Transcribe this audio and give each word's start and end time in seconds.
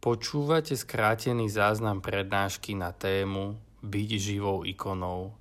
Počúvate 0.00 0.80
skrátený 0.80 1.52
záznam 1.52 2.00
prednášky 2.00 2.72
na 2.72 2.88
tému 2.88 3.60
Byť 3.84 4.10
živou 4.16 4.64
ikonou. 4.64 5.36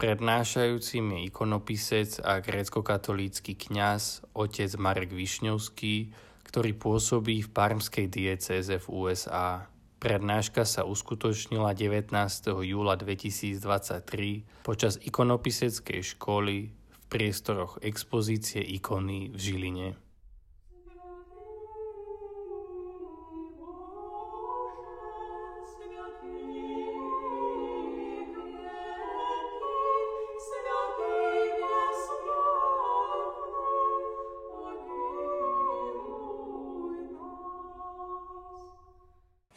Prednášajúcim 0.00 1.04
je 1.12 1.20
ikonopisec 1.28 2.16
a 2.24 2.40
grécko-katolícky 2.40 3.52
kňaz 3.52 4.24
otec 4.32 4.72
Marek 4.80 5.12
Višňovský, 5.12 6.16
ktorý 6.40 6.72
pôsobí 6.80 7.44
v 7.44 7.52
parmskej 7.52 8.08
diecéze 8.08 8.80
v 8.80 8.86
USA. 8.88 9.68
Prednáška 10.00 10.64
sa 10.64 10.88
uskutočnila 10.88 11.76
19. 11.76 12.08
júla 12.64 12.96
2023 12.96 14.64
počas 14.64 14.96
ikonopiseckej 15.04 16.16
školy 16.16 16.72
v 16.72 16.98
priestoroch 17.12 17.76
expozície 17.84 18.64
ikony 18.64 19.28
v 19.28 19.36
Žiline. 19.36 20.07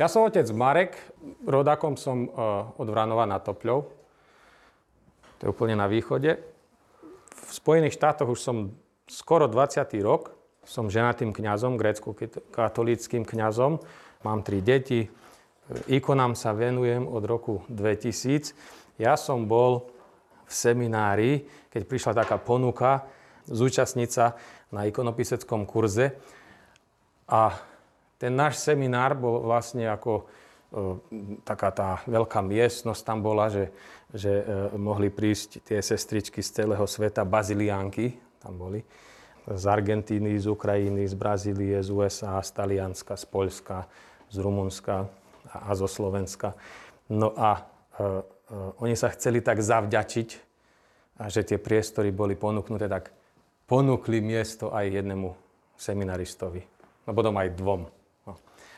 Ja 0.02 0.10
som 0.10 0.26
otec 0.26 0.50
Marek, 0.50 0.98
rodakom 1.46 1.94
som 1.94 2.26
uh, 2.26 2.74
od 2.74 2.90
Vranova 2.90 3.30
na 3.30 3.38
Topľov. 3.38 3.86
To 5.38 5.42
je 5.46 5.54
úplne 5.54 5.78
na 5.78 5.86
východe. 5.86 6.42
V 7.30 7.52
Spojených 7.54 8.02
štátoch 8.02 8.34
už 8.34 8.42
som 8.42 8.74
skoro 9.06 9.46
20. 9.46 9.94
rok. 10.02 10.34
Som 10.66 10.90
ženatým 10.90 11.30
kňazom, 11.30 11.78
grécko-katolíckým 11.78 13.30
kňazom. 13.30 13.78
Mám 14.26 14.42
tri 14.42 14.66
deti. 14.66 15.06
Ikonám 15.86 16.34
sa 16.34 16.58
venujem 16.58 17.06
od 17.06 17.22
roku 17.22 17.62
2000. 17.70 18.58
Ja 18.98 19.14
som 19.14 19.46
bol 19.46 19.86
v 20.50 20.54
seminári, 20.58 21.46
keď 21.70 21.82
prišla 21.86 22.26
taká 22.26 22.42
ponuka 22.42 23.06
zúčastniť 23.46 24.10
sa 24.10 24.34
na 24.74 24.90
ikonopiseckom 24.90 25.70
kurze. 25.70 26.18
A 27.30 27.70
ten 28.22 28.38
náš 28.38 28.62
seminár 28.62 29.18
bol 29.18 29.42
vlastne 29.42 29.90
ako 29.90 30.22
e, 30.22 30.24
taká 31.42 31.74
tá 31.74 31.90
veľká 32.06 32.46
miestnosť 32.46 33.02
tam 33.02 33.26
bola, 33.26 33.50
že, 33.50 33.74
že 34.14 34.46
e, 34.46 34.78
mohli 34.78 35.10
prísť 35.10 35.66
tie 35.66 35.82
sestričky 35.82 36.46
z 36.46 36.62
celého 36.62 36.86
sveta, 36.86 37.26
baziliánky 37.26 38.14
tam 38.38 38.62
boli, 38.62 38.86
z 39.50 39.64
Argentíny, 39.66 40.38
z 40.38 40.54
Ukrajiny, 40.54 41.10
z 41.10 41.16
Brazílie, 41.18 41.78
z 41.82 41.90
USA, 41.90 42.38
z 42.46 42.50
Talianska, 42.54 43.18
z 43.18 43.26
Poľska, 43.26 43.90
z 44.30 44.38
Rumunska 44.38 45.10
a 45.50 45.74
zo 45.74 45.90
Slovenska. 45.90 46.54
No 47.10 47.34
a 47.34 47.58
e, 47.58 47.62
e, 48.02 48.10
oni 48.78 48.94
sa 48.94 49.10
chceli 49.10 49.42
tak 49.42 49.66
zavďačiť, 49.66 50.54
a 51.22 51.30
že 51.30 51.46
tie 51.46 51.62
priestory 51.62 52.10
boli 52.10 52.34
ponúknuté, 52.34 52.90
tak 52.90 53.14
ponúkli 53.70 54.26
miesto 54.26 54.74
aj 54.74 54.90
jednému 54.90 55.30
seminaristovi, 55.78 56.66
no 57.06 57.12
potom 57.14 57.38
aj 57.38 57.54
dvom. 57.54 58.01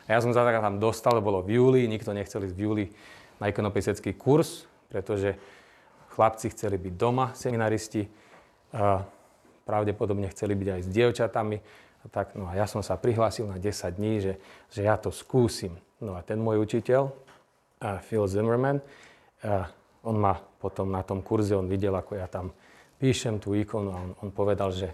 A 0.04 0.08
ja 0.16 0.20
som 0.20 0.36
sa 0.36 0.44
tam 0.44 0.76
dostal, 0.76 1.16
bolo 1.24 1.40
v 1.40 1.56
júli, 1.56 1.88
nikto 1.88 2.12
nechcel 2.12 2.44
ísť 2.44 2.56
v 2.56 2.60
júli 2.60 2.84
na 3.40 3.48
ikonopisecký 3.48 4.12
kurz, 4.14 4.68
pretože 4.92 5.34
chlapci 6.12 6.52
chceli 6.52 6.76
byť 6.76 6.94
doma, 6.94 7.32
seminaristi, 7.32 8.06
pravdepodobne 9.64 10.28
chceli 10.30 10.54
byť 10.54 10.68
aj 10.68 10.80
s 10.84 10.88
dievčatami. 10.92 11.56
A 12.04 12.06
tak, 12.12 12.36
no 12.36 12.52
a 12.52 12.52
ja 12.52 12.68
som 12.68 12.84
sa 12.84 13.00
prihlásil 13.00 13.48
na 13.48 13.56
10 13.56 13.96
dní, 13.96 14.20
že, 14.20 14.32
že 14.68 14.84
ja 14.84 15.00
to 15.00 15.08
skúsim. 15.08 15.72
No 16.04 16.14
a 16.14 16.20
ten 16.20 16.36
môj 16.36 16.60
učiteľ, 16.60 17.08
Phil 18.04 18.28
Zimmerman, 18.28 18.84
on 20.04 20.16
ma 20.20 20.36
potom 20.36 20.92
na 20.92 21.00
tom 21.00 21.24
kurze, 21.24 21.56
on 21.56 21.64
videl, 21.64 21.96
ako 21.96 22.20
ja 22.20 22.28
tam 22.28 22.52
píšem 23.00 23.40
tú 23.40 23.56
ikonu 23.56 23.88
a 23.88 23.98
on, 24.04 24.10
on 24.20 24.30
povedal, 24.30 24.68
že 24.68 24.92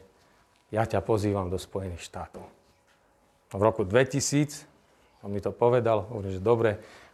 ja 0.71 0.87
ťa 0.87 1.03
pozývam 1.03 1.51
do 1.51 1.59
Spojených 1.59 2.07
štátov. 2.07 2.47
V 3.51 3.63
roku 3.63 3.83
2000 3.83 4.70
on 5.23 5.31
mi 5.33 5.41
to 5.41 5.53
povedal, 5.53 6.09
hovorím, 6.09 6.33
že 6.33 6.43
dobre, 6.43 6.71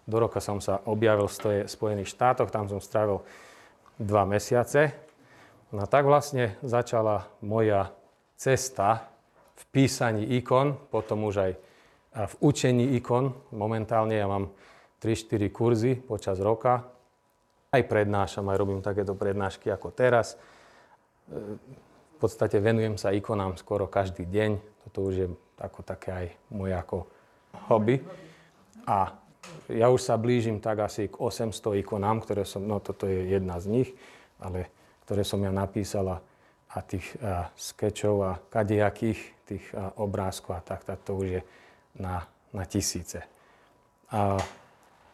do 0.06 0.16
roka 0.22 0.38
som 0.38 0.62
sa 0.62 0.78
objavil 0.86 1.26
v 1.26 1.66
Spojených 1.66 2.14
štátoch, 2.14 2.54
tam 2.54 2.70
som 2.70 2.78
strávil 2.78 3.26
dva 3.98 4.22
mesiace. 4.22 4.94
No 5.74 5.82
a 5.82 5.86
tak 5.90 6.06
vlastne 6.06 6.54
začala 6.62 7.26
moja 7.42 7.90
cesta 8.38 9.10
v 9.56 9.62
písaní 9.74 10.38
ikon, 10.38 10.78
potom 10.92 11.26
už 11.26 11.34
aj 11.42 11.52
v 12.16 12.34
učení 12.40 12.94
ikon. 12.96 13.34
Momentálne 13.50 14.14
ja 14.14 14.30
mám 14.30 14.54
3-4 15.02 15.50
kurzy 15.50 15.92
počas 15.98 16.38
roka. 16.38 16.86
Aj 17.74 17.82
prednášam, 17.82 18.46
aj 18.46 18.56
robím 18.56 18.80
takéto 18.80 19.18
prednášky 19.18 19.68
ako 19.68 19.90
teraz. 19.90 20.38
V 21.26 22.16
podstate 22.16 22.62
venujem 22.62 22.94
sa 22.96 23.12
ikonám 23.12 23.58
skoro 23.58 23.90
každý 23.90 24.24
deň. 24.24 24.50
Toto 24.86 25.10
už 25.10 25.14
je 25.18 25.28
ako 25.60 25.80
také 25.82 26.10
aj 26.14 26.26
moje 26.54 26.72
ako 26.78 26.98
hobby. 27.68 28.00
A 28.86 29.14
ja 29.70 29.90
už 29.90 30.02
sa 30.02 30.14
blížim 30.18 30.62
tak 30.62 30.86
asi 30.86 31.10
k 31.10 31.18
800 31.18 31.82
ikonám, 31.82 32.22
ktoré 32.22 32.46
som, 32.46 32.62
no 32.62 32.78
toto 32.78 33.06
je 33.06 33.34
jedna 33.34 33.58
z 33.58 33.66
nich, 33.70 33.88
ale 34.38 34.70
ktoré 35.06 35.22
som 35.22 35.42
ja 35.42 35.50
napísala 35.54 36.22
a 36.70 36.78
tých 36.82 37.06
a, 37.22 37.48
skečov 37.54 38.16
a 38.26 38.32
kadejakých 38.50 39.20
tých 39.46 39.64
a, 39.74 39.94
obrázkov 40.02 40.58
a 40.58 40.62
tak, 40.62 40.82
tak 40.82 40.98
to 41.06 41.18
už 41.18 41.40
je 41.40 41.42
na, 41.98 42.26
na 42.50 42.64
tisíce. 42.66 43.22
A 44.10 44.38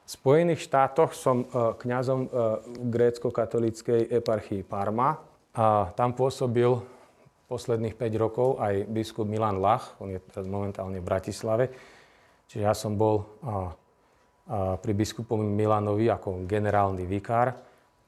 v 0.03 0.09
Spojených 0.09 0.65
štátoch 0.65 1.13
som 1.15 1.45
a, 1.45 1.77
kňazom 1.77 2.29
grécko-katolíckej 2.89 4.11
eparchii 4.11 4.65
Parma 4.65 5.21
a 5.53 5.93
tam 5.93 6.17
pôsobil 6.17 6.73
posledných 7.53 8.01
5 8.01 8.17
rokov 8.17 8.49
aj 8.57 8.89
biskup 8.89 9.29
Milan 9.29 9.61
Lach, 9.61 9.93
on 10.01 10.09
je 10.09 10.21
teraz 10.33 10.49
momentálne 10.49 11.05
v 11.05 11.05
Bratislave. 11.05 11.69
Čiže 12.53 12.69
ja 12.69 12.77
som 12.77 13.01
bol 13.01 13.25
a, 13.41 13.49
a 13.49 14.77
pri 14.77 14.93
biskupovi 14.93 15.41
Milanovi 15.41 16.13
ako 16.13 16.45
generálny 16.45 17.09
vikár 17.09 17.57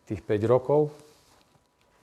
tých 0.05 0.21
5 0.21 0.45
rokov 0.45 0.93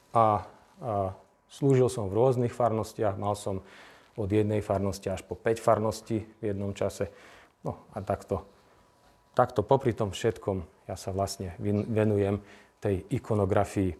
a, 0.09 0.41
a 0.81 1.13
slúžil 1.53 1.85
som 1.85 2.09
v 2.09 2.17
rôznych 2.17 2.49
farnostiach, 2.49 3.13
mal 3.13 3.37
som 3.37 3.61
od 4.17 4.25
jednej 4.25 4.65
farnosti 4.65 5.13
až 5.13 5.21
po 5.21 5.37
5 5.37 5.61
farností 5.61 6.25
v 6.41 6.49
jednom 6.49 6.73
čase. 6.73 7.13
No 7.61 7.85
a 7.93 8.01
takto, 8.01 8.41
takto 9.37 9.61
popri 9.61 9.93
tom 9.93 10.09
všetkom 10.09 10.89
ja 10.89 10.97
sa 10.97 11.13
vlastne 11.13 11.53
venujem 11.93 12.41
tej 12.81 13.05
ikonografii. 13.21 13.93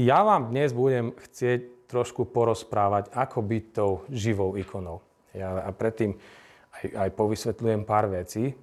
Ja 0.00 0.24
vám 0.24 0.48
dnes 0.48 0.72
budem 0.72 1.12
chcieť 1.12 1.92
trošku 1.92 2.24
porozprávať, 2.32 3.12
ako 3.12 3.44
byť 3.44 3.64
tou 3.76 4.08
živou 4.08 4.56
ikonou. 4.56 5.04
Ja, 5.36 5.68
a 5.68 5.70
predtým 5.76 6.16
aj, 6.78 6.84
aj 6.94 7.10
povysvetľujem 7.16 7.82
pár 7.82 8.06
vecí 8.10 8.54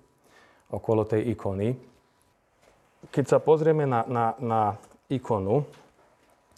okolo 0.72 1.08
tej 1.08 1.32
ikony. 1.32 1.76
Keď 3.08 3.26
sa 3.26 3.40
pozrieme 3.40 3.88
na, 3.88 4.04
na, 4.08 4.26
na 4.40 4.62
ikonu, 5.08 5.64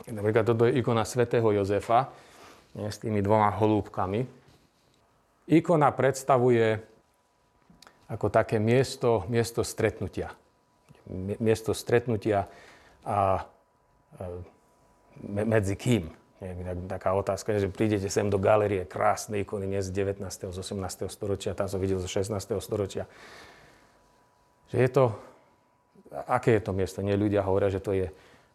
napríklad 0.10 0.46
toto 0.46 0.66
je 0.66 0.78
ikona 0.82 1.06
svätého 1.06 1.46
Jozefa 1.54 2.10
nie, 2.74 2.90
s 2.90 2.98
tými 3.02 3.22
dvoma 3.22 3.54
holúbkami. 3.54 4.26
Ikona 5.50 5.90
predstavuje 5.94 6.78
ako 8.10 8.30
také 8.34 8.58
miesto, 8.58 9.26
miesto 9.30 9.62
stretnutia. 9.62 10.34
Miesto 11.42 11.74
stretnutia 11.74 12.46
a, 13.06 13.10
a 13.10 13.18
medzi 15.26 15.74
kým? 15.78 16.19
Taká 16.88 17.12
otázka, 17.14 17.60
že 17.60 17.68
prídete 17.68 18.08
sem 18.08 18.32
do 18.32 18.40
galerie 18.40 18.88
krásnej 18.88 19.44
ikony 19.44 19.68
nie 19.68 19.82
z 19.84 19.92
19. 19.92 20.24
z 20.24 20.58
18. 20.58 21.12
storočia, 21.12 21.52
tam 21.52 21.68
som 21.68 21.84
videl 21.84 22.00
zo 22.00 22.08
16. 22.08 22.36
storočia. 22.64 23.06
Že 24.72 24.78
je 24.80 24.90
to, 24.90 25.06
aké 26.32 26.56
je 26.56 26.62
to 26.64 26.72
miesto? 26.72 27.04
Nie, 27.04 27.20
ľudia 27.20 27.44
hovoria, 27.44 27.68
že 27.68 27.84
to 27.84 27.92
je 27.92 28.08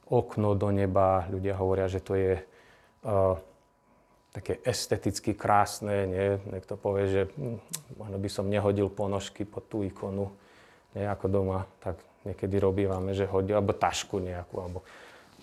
okno 0.09 0.57
do 0.57 0.73
neba, 0.73 1.29
ľudia 1.29 1.57
hovoria, 1.61 1.89
že 1.89 2.01
to 2.01 2.17
je 2.17 2.41
uh, 2.41 3.37
také 4.33 4.59
esteticky 4.65 5.37
krásne, 5.37 6.09
nie? 6.09 6.27
Niekto 6.51 6.81
povie, 6.81 7.05
že 7.07 7.23
hm, 7.37 7.59
možno 8.01 8.17
by 8.17 8.29
som 8.33 8.49
nehodil 8.49 8.89
ponožky 8.89 9.45
pod 9.45 9.69
tú 9.69 9.85
ikonu, 9.85 10.33
nie 10.97 11.05
ako 11.05 11.27
doma, 11.29 11.69
tak 11.85 12.01
niekedy 12.25 12.57
robívame, 12.59 13.13
že 13.13 13.29
hodil, 13.29 13.61
alebo 13.61 13.77
tašku 13.77 14.19
nejakú, 14.19 14.55
alebo 14.59 14.81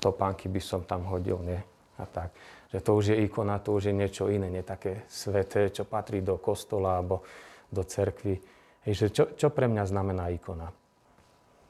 topánky 0.01 0.49
by 0.49 0.61
som 0.63 0.81
tam 0.81 1.05
hodil, 1.05 1.37
nie? 1.45 1.61
A 1.97 2.05
tak. 2.05 2.31
Že 2.71 2.79
to 2.79 2.91
už 2.95 3.05
je 3.11 3.17
ikona, 3.27 3.59
to 3.59 3.75
už 3.75 3.91
je 3.91 3.93
niečo 3.95 4.31
iné, 4.31 4.47
nie 4.47 4.63
také 4.63 5.03
sveté, 5.11 5.73
čo 5.73 5.83
patrí 5.83 6.23
do 6.23 6.39
kostola 6.39 6.99
alebo 6.99 7.25
do 7.67 7.83
cerkvy. 7.83 8.39
Hej, 8.87 8.93
že 8.95 9.07
čo, 9.11 9.23
čo 9.35 9.47
pre 9.51 9.67
mňa 9.67 9.83
znamená 9.87 10.31
ikona? 10.31 10.71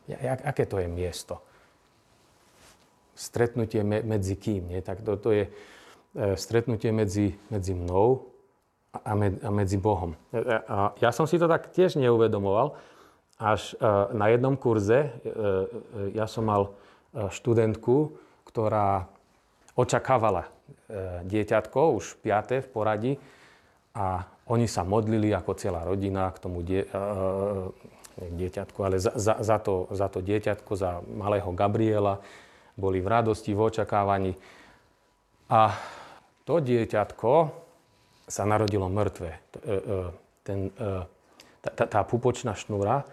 Ja, 0.06 0.38
aké 0.38 0.70
to 0.70 0.78
je 0.78 0.90
miesto? 0.90 1.42
Stretnutie 3.18 3.82
me, 3.86 4.02
medzi 4.02 4.38
kým? 4.38 4.70
Nie? 4.70 4.82
Tak 4.82 5.02
to, 5.02 5.18
to 5.18 5.30
je 5.34 5.44
e, 5.48 5.52
stretnutie 6.38 6.90
medzi, 6.94 7.38
medzi 7.50 7.74
mnou 7.74 8.30
a, 8.92 9.12
med, 9.16 9.42
a 9.42 9.50
medzi 9.50 9.78
Bohom. 9.78 10.18
A 10.68 10.94
ja 11.00 11.10
som 11.16 11.26
si 11.30 11.40
to 11.40 11.48
tak 11.48 11.72
tiež 11.72 11.96
neuvedomoval, 11.96 12.76
až 13.42 13.74
na 14.14 14.30
jednom 14.30 14.54
kurze, 14.54 15.10
ja 16.14 16.30
som 16.30 16.46
mal 16.46 16.78
študentku, 17.10 18.14
ktorá 18.46 19.10
očakávala 19.76 20.48
dieťatko, 21.24 21.80
už 21.96 22.20
piaté 22.20 22.60
v 22.60 22.68
poradí, 22.68 23.14
a 23.92 24.24
oni 24.48 24.72
sa 24.72 24.88
modlili 24.88 25.36
ako 25.36 25.52
celá 25.60 25.84
rodina 25.84 26.32
k 26.32 26.38
tomu 26.40 26.64
die, 26.64 26.88
dieťatku, 28.20 28.80
ale 28.84 29.00
za, 29.00 29.12
za, 29.16 29.40
za, 29.40 29.58
to, 29.60 29.88
za 29.92 30.08
to 30.08 30.24
dieťatko, 30.24 30.72
za 30.76 31.04
malého 31.04 31.52
Gabriela, 31.52 32.20
boli 32.76 33.04
v 33.04 33.08
radosti, 33.08 33.52
v 33.52 33.68
očakávaní. 33.68 34.34
A 35.52 35.76
to 36.48 36.64
dieťatko 36.64 37.32
sa 38.32 38.44
narodilo 38.48 38.88
mŕtve. 38.88 39.32
E, 39.36 39.40
e, 39.68 39.98
ten, 40.48 40.60
e, 40.72 41.04
tá, 41.60 41.84
tá 41.88 42.02
pupočná 42.08 42.56
šnúra 42.56 43.04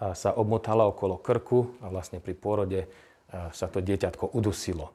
sa 0.00 0.32
obmotala 0.32 0.88
okolo 0.88 1.20
krku 1.20 1.76
a 1.84 1.92
vlastne 1.92 2.24
pri 2.24 2.32
pôrode 2.32 2.88
sa 3.52 3.68
to 3.68 3.84
dieťatko 3.84 4.32
udusilo. 4.32 4.88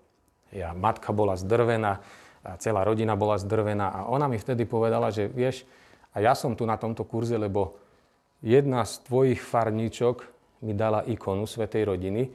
Ja, 0.56 0.72
matka 0.72 1.12
bola 1.12 1.36
zdrvená, 1.36 2.00
a 2.46 2.56
celá 2.62 2.86
rodina 2.86 3.18
bola 3.18 3.36
zdrvená 3.42 3.92
a 3.92 4.00
ona 4.08 4.30
mi 4.30 4.38
vtedy 4.38 4.64
povedala, 4.70 5.10
že 5.10 5.28
vieš, 5.28 5.68
a 6.16 6.24
ja 6.24 6.38
som 6.38 6.56
tu 6.56 6.64
na 6.64 6.80
tomto 6.80 7.04
kurze, 7.04 7.36
lebo 7.36 7.76
jedna 8.40 8.88
z 8.88 9.04
tvojich 9.04 9.42
farníčok 9.42 10.24
mi 10.64 10.78
dala 10.78 11.04
ikonu 11.04 11.44
Svetej 11.44 11.90
rodiny 11.90 12.30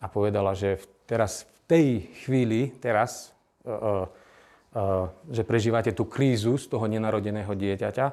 a 0.00 0.06
povedala, 0.08 0.54
že 0.54 0.80
teraz 1.04 1.44
v 1.44 1.58
tej 1.68 1.86
chvíli, 2.24 2.72
teraz, 2.80 3.34
uh, 3.68 4.08
uh, 4.08 5.10
že 5.28 5.44
prežívate 5.44 5.92
tú 5.92 6.08
krízu 6.08 6.56
z 6.56 6.70
toho 6.70 6.88
nenarodeného 6.88 7.52
dieťaťa, 7.52 8.06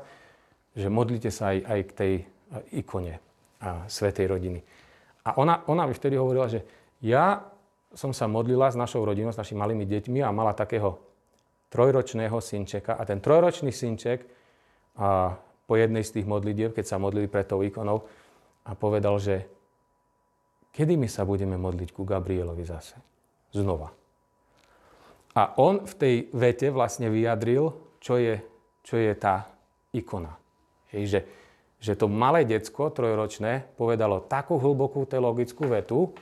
že 0.75 0.87
modlite 0.91 1.31
sa 1.31 1.55
aj, 1.55 1.57
aj 1.63 1.79
k 1.87 1.91
tej 1.95 2.13
ikone 2.75 3.21
a 3.63 3.87
Svetej 3.87 4.27
rodiny. 4.27 4.59
A 5.23 5.39
ona, 5.39 5.63
ona 5.71 5.87
mi 5.87 5.95
vtedy 5.95 6.19
hovorila, 6.19 6.51
že 6.51 6.65
ja 6.99 7.39
som 7.95 8.11
sa 8.11 8.27
modlila 8.27 8.67
s 8.67 8.75
našou 8.75 9.07
rodinou, 9.07 9.31
s 9.31 9.39
našimi 9.39 9.63
malými 9.63 9.87
deťmi 9.87 10.19
a 10.19 10.35
mala 10.35 10.51
takého 10.51 10.99
trojročného 11.71 12.35
synčeka. 12.43 12.99
A 12.99 13.07
ten 13.07 13.23
trojročný 13.23 13.71
synček 13.71 14.27
a 14.99 15.39
po 15.65 15.73
jednej 15.79 16.03
z 16.03 16.19
tých 16.19 16.27
modlitieb, 16.29 16.75
keď 16.75 16.85
sa 16.85 17.01
modlili 17.01 17.31
pred 17.31 17.47
tou 17.47 17.63
ikonou, 17.63 18.05
a 18.65 18.73
povedal, 18.73 19.15
že 19.21 19.45
kedy 20.73 20.97
my 20.97 21.07
sa 21.07 21.23
budeme 21.23 21.55
modliť 21.55 21.89
ku 21.93 22.03
Gabrielovi 22.03 22.65
zase? 22.65 22.97
Znova. 23.53 23.93
A 25.35 25.41
on 25.61 25.85
v 25.85 25.93
tej 25.95 26.15
vete 26.33 26.67
vlastne 26.73 27.11
vyjadril, 27.11 27.71
čo 28.01 28.17
je, 28.17 28.41
čo 28.81 28.95
je 28.97 29.11
tá 29.13 29.51
ikona. 29.93 30.33
Hej, 30.95 31.03
že, 31.07 31.19
že 31.77 31.93
to 31.93 32.09
malé 32.09 32.47
decko, 32.47 32.89
trojročné, 32.89 33.75
povedalo 33.75 34.23
takú 34.23 34.57
hlbokú 34.57 35.03
teologickú 35.05 35.69
vetu, 35.69 36.15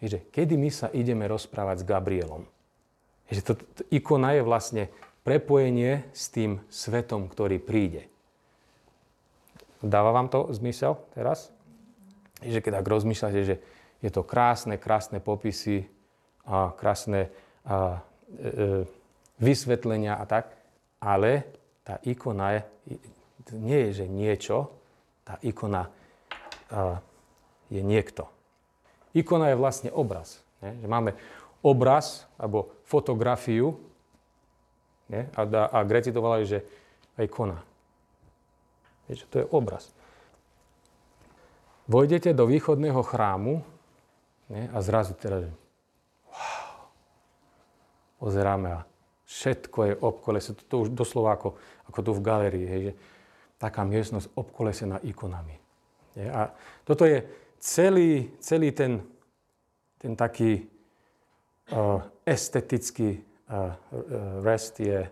že 0.00 0.18
kedy 0.32 0.56
my 0.56 0.70
sa 0.72 0.88
ideme 0.92 1.28
rozprávať 1.28 1.84
s 1.84 1.88
Gabrielom. 1.88 2.48
Že 3.28 3.40
to, 3.44 3.52
to, 3.60 3.82
ikona 3.92 4.34
je 4.34 4.42
vlastne 4.42 4.82
prepojenie 5.22 6.08
s 6.16 6.32
tým 6.32 6.58
svetom, 6.72 7.28
ktorý 7.28 7.60
príde. 7.60 8.08
Dáva 9.80 10.12
vám 10.12 10.32
to 10.32 10.48
zmysel 10.52 11.00
teraz? 11.12 11.52
Že 12.40 12.64
keď 12.64 12.80
tak 12.80 12.88
rozmýšľate, 12.88 13.40
že 13.44 13.56
je 14.00 14.10
to 14.12 14.24
krásne, 14.24 14.80
krásne 14.80 15.20
popisy 15.20 15.84
a 16.48 16.72
krásne 16.72 17.28
a, 17.64 18.00
e, 18.40 18.88
vysvetlenia 19.36 20.16
a 20.16 20.24
tak, 20.24 20.56
ale 21.00 21.44
tá 21.84 22.00
ikona 22.04 22.56
je, 22.56 22.60
nie 23.56 23.78
je, 23.88 24.04
že 24.04 24.06
niečo, 24.08 24.72
tá 25.24 25.36
ikona 25.44 25.88
a, 26.72 27.00
je 27.68 27.80
niekto. 27.84 28.39
Ikona 29.14 29.50
je 29.50 29.56
vlastne 29.58 29.90
obraz. 29.90 30.42
Ne? 30.62 30.78
Že 30.80 30.86
máme 30.86 31.10
obraz 31.60 32.28
alebo 32.38 32.72
fotografiu 32.86 33.76
ne? 35.10 35.28
a, 35.34 35.42
a, 35.44 35.62
a 35.70 35.78
Greci 35.84 36.14
to 36.14 36.22
volajú, 36.22 36.44
že 36.46 36.58
ikona. 37.20 37.60
Vieš, 39.10 39.26
to 39.28 39.42
je 39.42 39.46
obraz. 39.50 39.90
Vojdete 41.90 42.30
do 42.30 42.46
východného 42.46 43.02
chrámu 43.02 43.66
ne? 44.48 44.70
a 44.70 44.78
zrazu 44.78 45.18
teda, 45.18 45.42
že 45.42 45.50
pozeráme 48.22 48.68
a 48.70 48.80
všetko 49.26 49.78
je 49.84 49.94
obkolesené. 49.98 50.54
To, 50.54 50.64
to 50.68 50.76
už 50.86 50.88
doslova 50.94 51.34
ako, 51.34 51.58
ako 51.90 51.98
tu 52.04 52.10
v 52.14 52.24
galerii, 52.24 52.66
hej, 52.68 52.82
že 52.90 52.94
taká 53.58 53.82
miestnosť 53.82 54.32
obkolesená 54.36 55.02
ikonami. 55.02 55.56
Je, 56.14 56.26
a 56.28 56.52
toto 56.84 57.08
je 57.08 57.24
celý, 57.60 58.32
celý 58.40 58.72
ten, 58.72 59.04
ten 60.00 60.16
taký 60.16 60.64
uh, 61.70 62.00
estetický 62.24 63.20
uh, 63.20 63.76
rest 64.40 64.80
je 64.80 65.04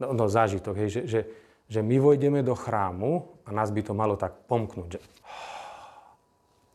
no, 0.00 0.16
no, 0.16 0.24
zážitok, 0.26 0.74
hej, 0.80 0.88
že, 0.88 1.02
že, 1.06 1.20
že 1.68 1.80
my 1.84 2.00
vojdeme 2.00 2.40
do 2.40 2.56
chrámu 2.56 3.44
a 3.44 3.52
nás 3.52 3.68
by 3.68 3.84
to 3.84 3.92
malo 3.92 4.16
tak 4.16 4.32
pomknúť, 4.48 4.96
že, 4.96 5.00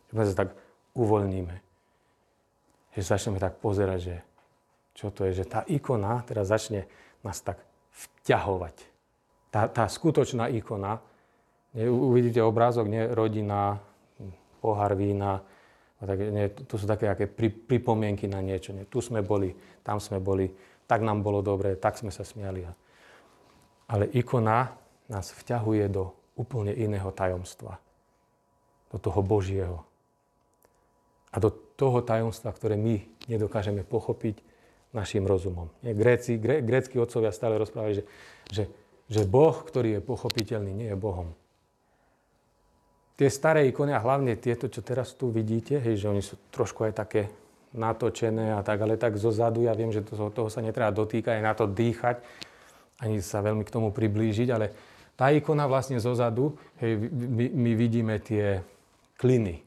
že 0.08 0.14
my 0.14 0.24
sa 0.30 0.46
tak 0.46 0.54
uvoľníme. 0.94 1.56
Že 2.96 3.02
začneme 3.04 3.42
tak 3.42 3.60
pozerať, 3.60 4.00
že 4.00 4.16
čo 4.96 5.12
to 5.12 5.28
je, 5.28 5.44
že 5.44 5.46
tá 5.50 5.68
ikona 5.68 6.24
teraz 6.24 6.48
začne 6.48 6.88
nás 7.26 7.44
tak 7.44 7.60
vťahovať. 8.24 8.76
Tá, 9.52 9.68
tá 9.68 9.84
skutočná 9.92 10.48
ikona, 10.56 11.04
uvidíte 11.76 12.40
obrázok, 12.40 12.88
nie, 12.88 13.04
rodina, 13.04 13.84
pohár 14.66 14.98
vína, 14.98 15.46
tak, 16.02 16.18
nie, 16.18 16.50
to 16.50 16.76
sú 16.82 16.90
také 16.90 17.06
aké 17.06 17.30
pri, 17.30 17.54
pripomienky 17.54 18.26
na 18.26 18.42
niečo. 18.42 18.74
Nie, 18.74 18.90
tu 18.90 19.00
sme 19.06 19.22
boli, 19.22 19.54
tam 19.86 20.02
sme 20.02 20.18
boli, 20.18 20.50
tak 20.90 21.06
nám 21.06 21.22
bolo 21.22 21.46
dobre, 21.46 21.78
tak 21.78 22.02
sme 22.02 22.10
sa 22.10 22.26
smiali. 22.26 22.66
Ale 23.86 24.10
ikona 24.18 24.74
nás 25.06 25.30
vťahuje 25.38 25.86
do 25.94 26.10
úplne 26.34 26.74
iného 26.74 27.14
tajomstva. 27.14 27.78
Do 28.90 28.98
toho 28.98 29.22
Božieho. 29.22 29.86
A 31.30 31.38
do 31.38 31.54
toho 31.54 32.02
tajomstva, 32.02 32.50
ktoré 32.50 32.80
my 32.80 33.06
nedokážeme 33.30 33.86
pochopiť, 33.86 34.42
našim 34.96 35.28
rozumom. 35.28 35.68
Gréci, 35.84 36.40
gré, 36.40 36.64
grécky 36.64 36.96
otcovia 36.96 37.36
stále 37.36 37.60
rozprávajú, 37.60 38.00
že, 38.00 38.04
že, 38.48 38.64
že 39.12 39.22
Boh, 39.28 39.52
ktorý 39.52 40.00
je 40.00 40.02
pochopiteľný, 40.02 40.72
nie 40.72 40.88
je 40.88 40.96
Bohom. 40.96 41.36
Tie 43.16 43.32
staré 43.32 43.64
ikony, 43.72 43.96
a 43.96 44.04
hlavne 44.04 44.36
tieto, 44.36 44.68
čo 44.68 44.84
teraz 44.84 45.16
tu 45.16 45.32
vidíte, 45.32 45.80
hej, 45.80 46.04
že 46.04 46.12
oni 46.12 46.20
sú 46.20 46.36
trošku 46.52 46.84
aj 46.84 46.94
také 47.00 47.32
natočené 47.72 48.56
a 48.56 48.64
tak, 48.64 48.84
ale 48.84 49.00
tak 49.00 49.16
zo 49.16 49.32
zadu, 49.32 49.64
ja 49.64 49.72
viem, 49.76 49.92
že 49.92 50.04
to, 50.04 50.32
toho 50.32 50.52
sa 50.52 50.60
netreba 50.60 50.92
dotýkať, 50.92 51.40
aj 51.40 51.44
na 51.44 51.54
to 51.56 51.68
dýchať, 51.68 52.20
ani 53.00 53.24
sa 53.24 53.40
veľmi 53.40 53.64
k 53.64 53.72
tomu 53.72 53.92
priblížiť, 53.96 54.48
ale 54.52 54.72
tá 55.16 55.32
ikona 55.32 55.64
vlastne 55.68 55.96
zo 56.00 56.12
zadu, 56.12 56.60
hej, 56.84 57.08
my, 57.12 57.56
my 57.56 57.72
vidíme 57.76 58.20
tie 58.20 58.60
kliny. 59.16 59.64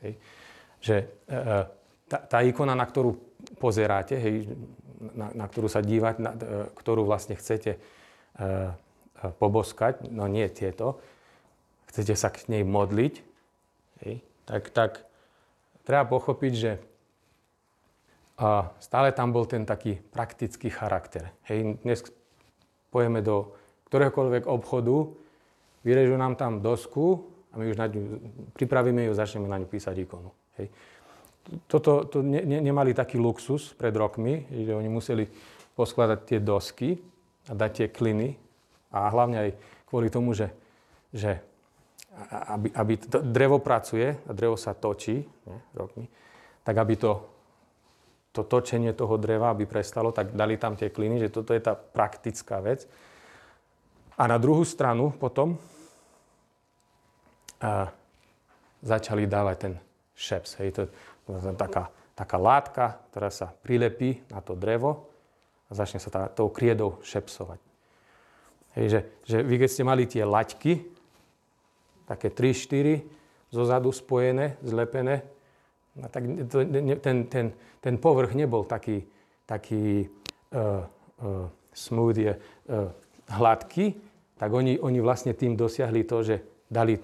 Hej, 0.00 0.12
že 0.80 0.96
e, 1.28 1.36
e 1.36 1.56
tá, 2.08 2.18
tá 2.22 2.38
ikona, 2.40 2.72
na 2.72 2.88
ktorú 2.88 3.18
pozeráte, 3.60 4.16
hej, 4.16 4.48
na, 5.12 5.28
na 5.36 5.44
ktorú 5.44 5.68
sa 5.68 5.84
dívať, 5.84 6.14
na, 6.24 6.32
e, 6.32 6.72
ktorú 6.72 7.04
vlastne 7.04 7.36
chcete 7.36 7.76
uh, 7.76 8.72
poboskať, 9.40 10.08
no 10.08 10.28
nie 10.28 10.46
tieto, 10.52 11.00
chcete 11.90 12.14
sa 12.18 12.28
k 12.32 12.46
nej 12.50 12.62
modliť, 12.62 13.14
hej, 14.04 14.14
tak, 14.46 14.62
tak 14.70 14.90
treba 15.86 16.04
pochopiť, 16.06 16.52
že 16.54 16.72
uh, 18.42 18.70
stále 18.78 19.10
tam 19.14 19.30
bol 19.30 19.46
ten 19.46 19.66
taký 19.66 19.98
praktický 19.98 20.70
charakter. 20.70 21.30
Hej, 21.46 21.80
dnes 21.82 22.02
pojeme 22.90 23.22
do 23.22 23.54
ktoréhokoľvek 23.90 24.50
obchodu, 24.50 25.10
vyrežú 25.86 26.18
nám 26.18 26.34
tam 26.34 26.58
dosku 26.58 27.22
a 27.50 27.58
my 27.58 27.70
už 27.70 27.78
na 27.78 27.86
ňu, 27.86 28.00
pripravíme 28.58 29.06
ju, 29.06 29.12
začneme 29.14 29.46
na 29.46 29.62
ňu 29.62 29.68
písať 29.70 29.94
ikonu. 30.02 30.30
Hej 30.58 30.68
toto 31.66 32.04
to 32.06 32.22
ne, 32.22 32.42
ne, 32.42 32.58
nemali 32.58 32.90
taký 32.90 33.18
luxus 33.18 33.70
pred 33.78 33.94
rokmi, 33.94 34.46
že 34.50 34.74
oni 34.74 34.90
museli 34.90 35.24
poskladať 35.78 36.18
tie 36.26 36.38
dosky 36.42 36.98
a 37.46 37.52
dať 37.54 37.70
tie 37.70 37.88
kliny 37.92 38.34
a 38.90 39.06
hlavne 39.12 39.38
aj 39.38 39.50
kvôli 39.86 40.10
tomu, 40.10 40.34
že, 40.34 40.50
že 41.14 41.38
aby, 42.30 42.72
aby 42.72 42.94
to, 42.96 43.20
drevo 43.20 43.60
pracuje 43.60 44.08
a 44.08 44.30
drevo 44.32 44.56
sa 44.56 44.72
točí 44.72 45.20
ne, 45.20 45.58
rokmi, 45.76 46.08
tak 46.64 46.76
aby 46.76 46.94
to, 46.96 47.12
to 48.32 48.42
točenie 48.48 48.96
toho 48.96 49.20
dreva, 49.20 49.52
aby 49.52 49.68
prestalo, 49.68 50.12
tak 50.12 50.32
dali 50.32 50.56
tam 50.56 50.76
tie 50.76 50.88
kliny, 50.88 51.20
že 51.20 51.32
toto 51.32 51.52
je 51.52 51.60
tá 51.60 51.76
praktická 51.76 52.64
vec. 52.64 52.88
A 54.16 54.24
na 54.24 54.40
druhú 54.40 54.64
stranu 54.64 55.12
potom 55.12 55.60
a, 57.60 57.92
začali 58.80 59.28
dávať 59.28 59.56
ten 59.60 59.74
šeps. 60.16 60.56
Hej, 60.64 60.72
to, 60.72 60.82
taká, 61.56 61.92
taká 62.16 62.36
látka, 62.40 62.84
ktorá 63.12 63.28
sa 63.28 63.52
prilepí 63.52 64.24
na 64.32 64.40
to 64.40 64.56
drevo 64.56 65.12
a 65.68 65.76
začne 65.76 66.00
sa 66.00 66.08
tá, 66.08 66.20
tou 66.32 66.48
kriedou 66.48 66.96
šepsovať. 67.04 67.60
Hej, 68.76 68.86
že, 68.88 69.00
že 69.24 69.36
vy 69.44 69.54
keď 69.60 69.68
ste 69.68 69.84
mali 69.84 70.04
tie 70.08 70.24
laťky, 70.24 70.95
také 72.06 72.30
3-4, 72.30 73.02
zozadu 73.50 73.92
spojené, 73.92 74.56
zlepené, 74.62 75.22
no 75.96 76.08
tak 76.08 76.22
ten, 77.02 77.26
ten, 77.26 77.46
ten 77.80 77.94
povrch 77.98 78.34
nebol 78.34 78.66
taký, 78.66 79.06
taký 79.46 80.06
uh, 80.54 80.82
uh, 81.22 81.46
smooth, 81.74 82.18
uh, 82.18 82.34
hladký, 83.30 83.94
tak 84.36 84.50
oni, 84.52 84.78
oni 84.78 84.98
vlastne 85.00 85.32
tým 85.32 85.56
dosiahli 85.56 86.04
to, 86.04 86.22
že 86.22 86.36
dali, 86.68 86.98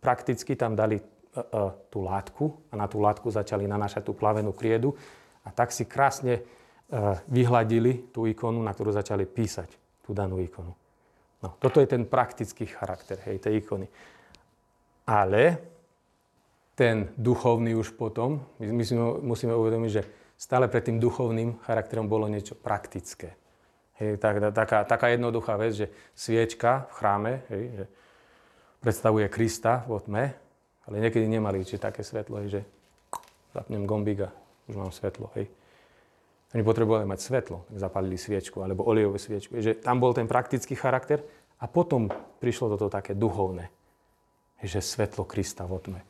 prakticky 0.00 0.54
tam 0.56 0.76
dali 0.76 1.00
uh, 1.00 1.02
uh, 1.02 1.70
tú 1.88 2.04
látku 2.04 2.52
a 2.70 2.76
na 2.76 2.86
tú 2.86 3.00
látku 3.00 3.28
začali 3.32 3.66
nanášať 3.66 4.06
tú 4.06 4.12
plavenú 4.12 4.52
kriedu 4.52 4.94
a 5.42 5.50
tak 5.50 5.72
si 5.74 5.88
krásne 5.88 6.40
uh, 6.40 7.18
vyhladili 7.26 8.12
tú 8.14 8.28
ikonu, 8.28 8.62
na 8.62 8.70
ktorú 8.70 8.94
začali 8.94 9.26
písať 9.26 9.68
tú 10.06 10.14
danú 10.14 10.38
ikonu. 10.38 10.72
No, 11.42 11.58
toto 11.58 11.82
je 11.82 11.90
ten 11.90 12.06
praktický 12.06 12.70
charakter 12.70 13.18
hej, 13.26 13.42
tej 13.42 13.66
ikony. 13.66 13.90
Ale 15.06 15.58
ten 16.78 17.12
duchovný 17.18 17.74
už 17.74 17.94
potom, 17.94 18.42
my, 18.58 18.84
si 18.84 18.96
musíme 18.98 19.54
uvedomiť, 19.54 19.90
že 19.90 20.02
stále 20.38 20.66
pred 20.66 20.82
tým 20.82 20.98
duchovným 20.98 21.62
charakterom 21.62 22.08
bolo 22.08 22.26
niečo 22.26 22.58
praktické. 22.58 23.36
Hej, 24.00 24.18
tak, 24.18 24.40
taká, 24.50 24.82
taká 24.82 25.06
jednoduchá 25.12 25.54
vec, 25.60 25.78
že 25.78 25.86
sviečka 26.16 26.90
v 26.90 26.92
chráme 26.96 27.32
hej, 27.52 27.62
že 27.76 27.84
predstavuje 28.82 29.28
Krista 29.30 29.86
v 29.86 30.00
tme, 30.02 30.24
ale 30.88 30.94
niekedy 30.98 31.28
nemali 31.28 31.62
či 31.62 31.78
také 31.78 32.02
svetlo, 32.02 32.42
hej, 32.42 32.48
že 32.58 32.60
zapnem 33.54 33.86
gombík 33.86 34.26
a 34.26 34.30
už 34.66 34.74
mám 34.80 34.90
svetlo. 34.90 35.30
Hej. 35.38 35.46
Oni 36.52 36.62
potrebovali 36.66 37.08
mať 37.08 37.20
svetlo, 37.20 37.64
tak 37.68 37.76
zapalili 37.80 38.18
sviečku 38.18 38.60
alebo 38.60 38.84
olejovú 38.84 39.16
sviečku. 39.16 39.56
Že 39.56 39.80
tam 39.80 40.00
bol 40.02 40.12
ten 40.12 40.28
praktický 40.28 40.76
charakter 40.76 41.24
a 41.60 41.64
potom 41.64 42.10
prišlo 42.42 42.76
toto 42.76 42.92
také 42.92 43.16
duchovné, 43.16 43.70
že 44.62 44.80
svetlo 44.80 45.26
Krista 45.26 45.66
v 45.66 45.78
tme. 45.82 46.00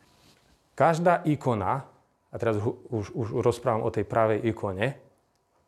Každá 0.76 1.24
ikona, 1.28 1.84
a 2.32 2.34
teraz 2.36 2.56
už, 2.60 3.12
už 3.12 3.28
rozprávam 3.44 3.84
o 3.84 3.92
tej 3.92 4.04
pravej 4.08 4.40
ikone, 4.48 4.96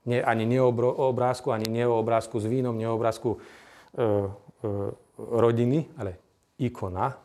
nie, 0.04 0.20
ani 0.20 0.44
nie 0.44 0.60
o 0.60 0.68
obrázku, 1.08 1.48
ani 1.48 1.68
nie 1.68 1.84
o 1.88 1.96
obrázku 1.96 2.36
s 2.36 2.44
vínom, 2.44 2.76
nie 2.76 2.84
o 2.84 2.96
obrázku 2.96 3.36
e, 3.36 3.38
e, 3.96 4.08
rodiny, 5.16 5.96
ale 5.96 6.20
ikona 6.60 7.16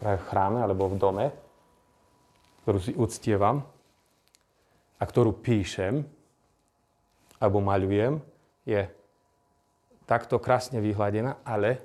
práve 0.00 0.18
v 0.20 0.28
chráme 0.28 0.58
alebo 0.64 0.88
v 0.88 0.96
dome, 0.96 1.26
ktorú 2.64 2.78
si 2.80 2.92
uctievam 2.96 3.60
a 4.96 5.02
ktorú 5.04 5.36
píšem 5.36 6.00
alebo 7.36 7.60
maľujem, 7.60 8.16
je 8.64 8.88
takto 10.08 10.40
krásne 10.40 10.80
vyhladená, 10.80 11.44
ale 11.44 11.84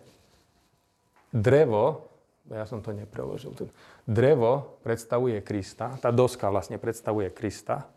drevo, 1.35 2.10
ja 2.51 2.67
som 2.67 2.83
to 2.83 2.91
nepreložil, 2.91 3.55
drevo 4.03 4.77
predstavuje 4.83 5.39
Krista, 5.39 5.95
tá 6.03 6.11
doska 6.11 6.51
vlastne 6.51 6.75
predstavuje 6.75 7.31
Krista, 7.31 7.87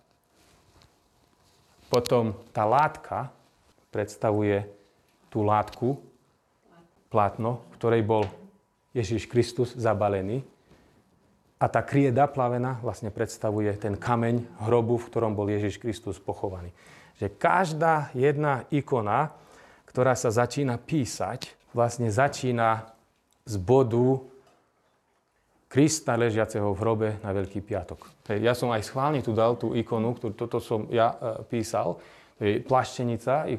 potom 1.91 2.35
tá 2.55 2.67
látka 2.67 3.31
predstavuje 3.95 4.67
tú 5.31 5.47
látku, 5.47 5.99
plátno, 7.15 7.63
v 7.71 7.75
ktorej 7.79 8.03
bol 8.03 8.27
Ježiš 8.91 9.31
Kristus 9.31 9.71
zabalený. 9.79 10.43
A 11.63 11.71
tá 11.71 11.87
krieda 11.87 12.27
plavená 12.27 12.83
vlastne 12.83 13.15
predstavuje 13.15 13.71
ten 13.79 13.95
kameň 13.95 14.67
hrobu, 14.67 14.99
v 14.99 15.07
ktorom 15.07 15.39
bol 15.39 15.47
Ježiš 15.47 15.79
Kristus 15.79 16.19
pochovaný. 16.19 16.75
Že 17.23 17.31
každá 17.39 18.11
jedna 18.11 18.67
ikona, 18.75 19.31
ktorá 19.87 20.19
sa 20.19 20.35
začína 20.35 20.83
písať, 20.83 21.55
vlastne 21.71 22.11
začína 22.11 22.91
z 23.47 23.55
bodu 23.63 24.27
Krista 25.75 26.15
ležiaceho 26.15 26.71
v 26.71 26.79
hrobe 26.79 27.09
na 27.19 27.35
Veľký 27.35 27.59
piatok. 27.59 28.31
Ja 28.39 28.55
som 28.55 28.71
aj 28.71 28.87
schválne 28.87 29.27
tu 29.27 29.35
dal 29.35 29.59
tú 29.59 29.75
ikonu, 29.75 30.15
ktorú 30.15 30.39
toto 30.39 30.63
som 30.63 30.87
ja 30.87 31.19
e, 31.19 31.43
písal. 31.51 31.99
To 32.39 32.43
je 32.47 32.63
plaštenica. 32.63 33.51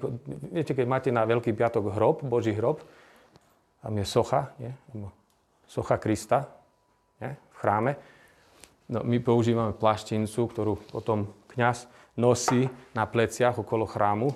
Viete, 0.47 0.71
keď 0.71 0.87
máte 0.87 1.09
na 1.11 1.27
Veľký 1.27 1.51
piatok 1.51 1.91
hrob, 1.91 2.23
Boží 2.23 2.55
hrob, 2.55 2.79
tam 3.83 3.99
je 3.99 4.07
socha, 4.07 4.55
nie? 4.63 4.71
socha 5.67 5.99
Krista 5.99 6.47
nie? 7.19 7.35
v 7.35 7.55
chráme. 7.59 7.99
No, 8.87 9.03
my 9.03 9.19
používame 9.19 9.75
plaštenicu, 9.75 10.47
ktorú 10.47 10.79
potom 10.95 11.27
kňaz 11.51 11.91
nosí 12.15 12.71
na 12.95 13.03
pleciach 13.03 13.59
okolo 13.59 13.83
chrámu 13.83 14.31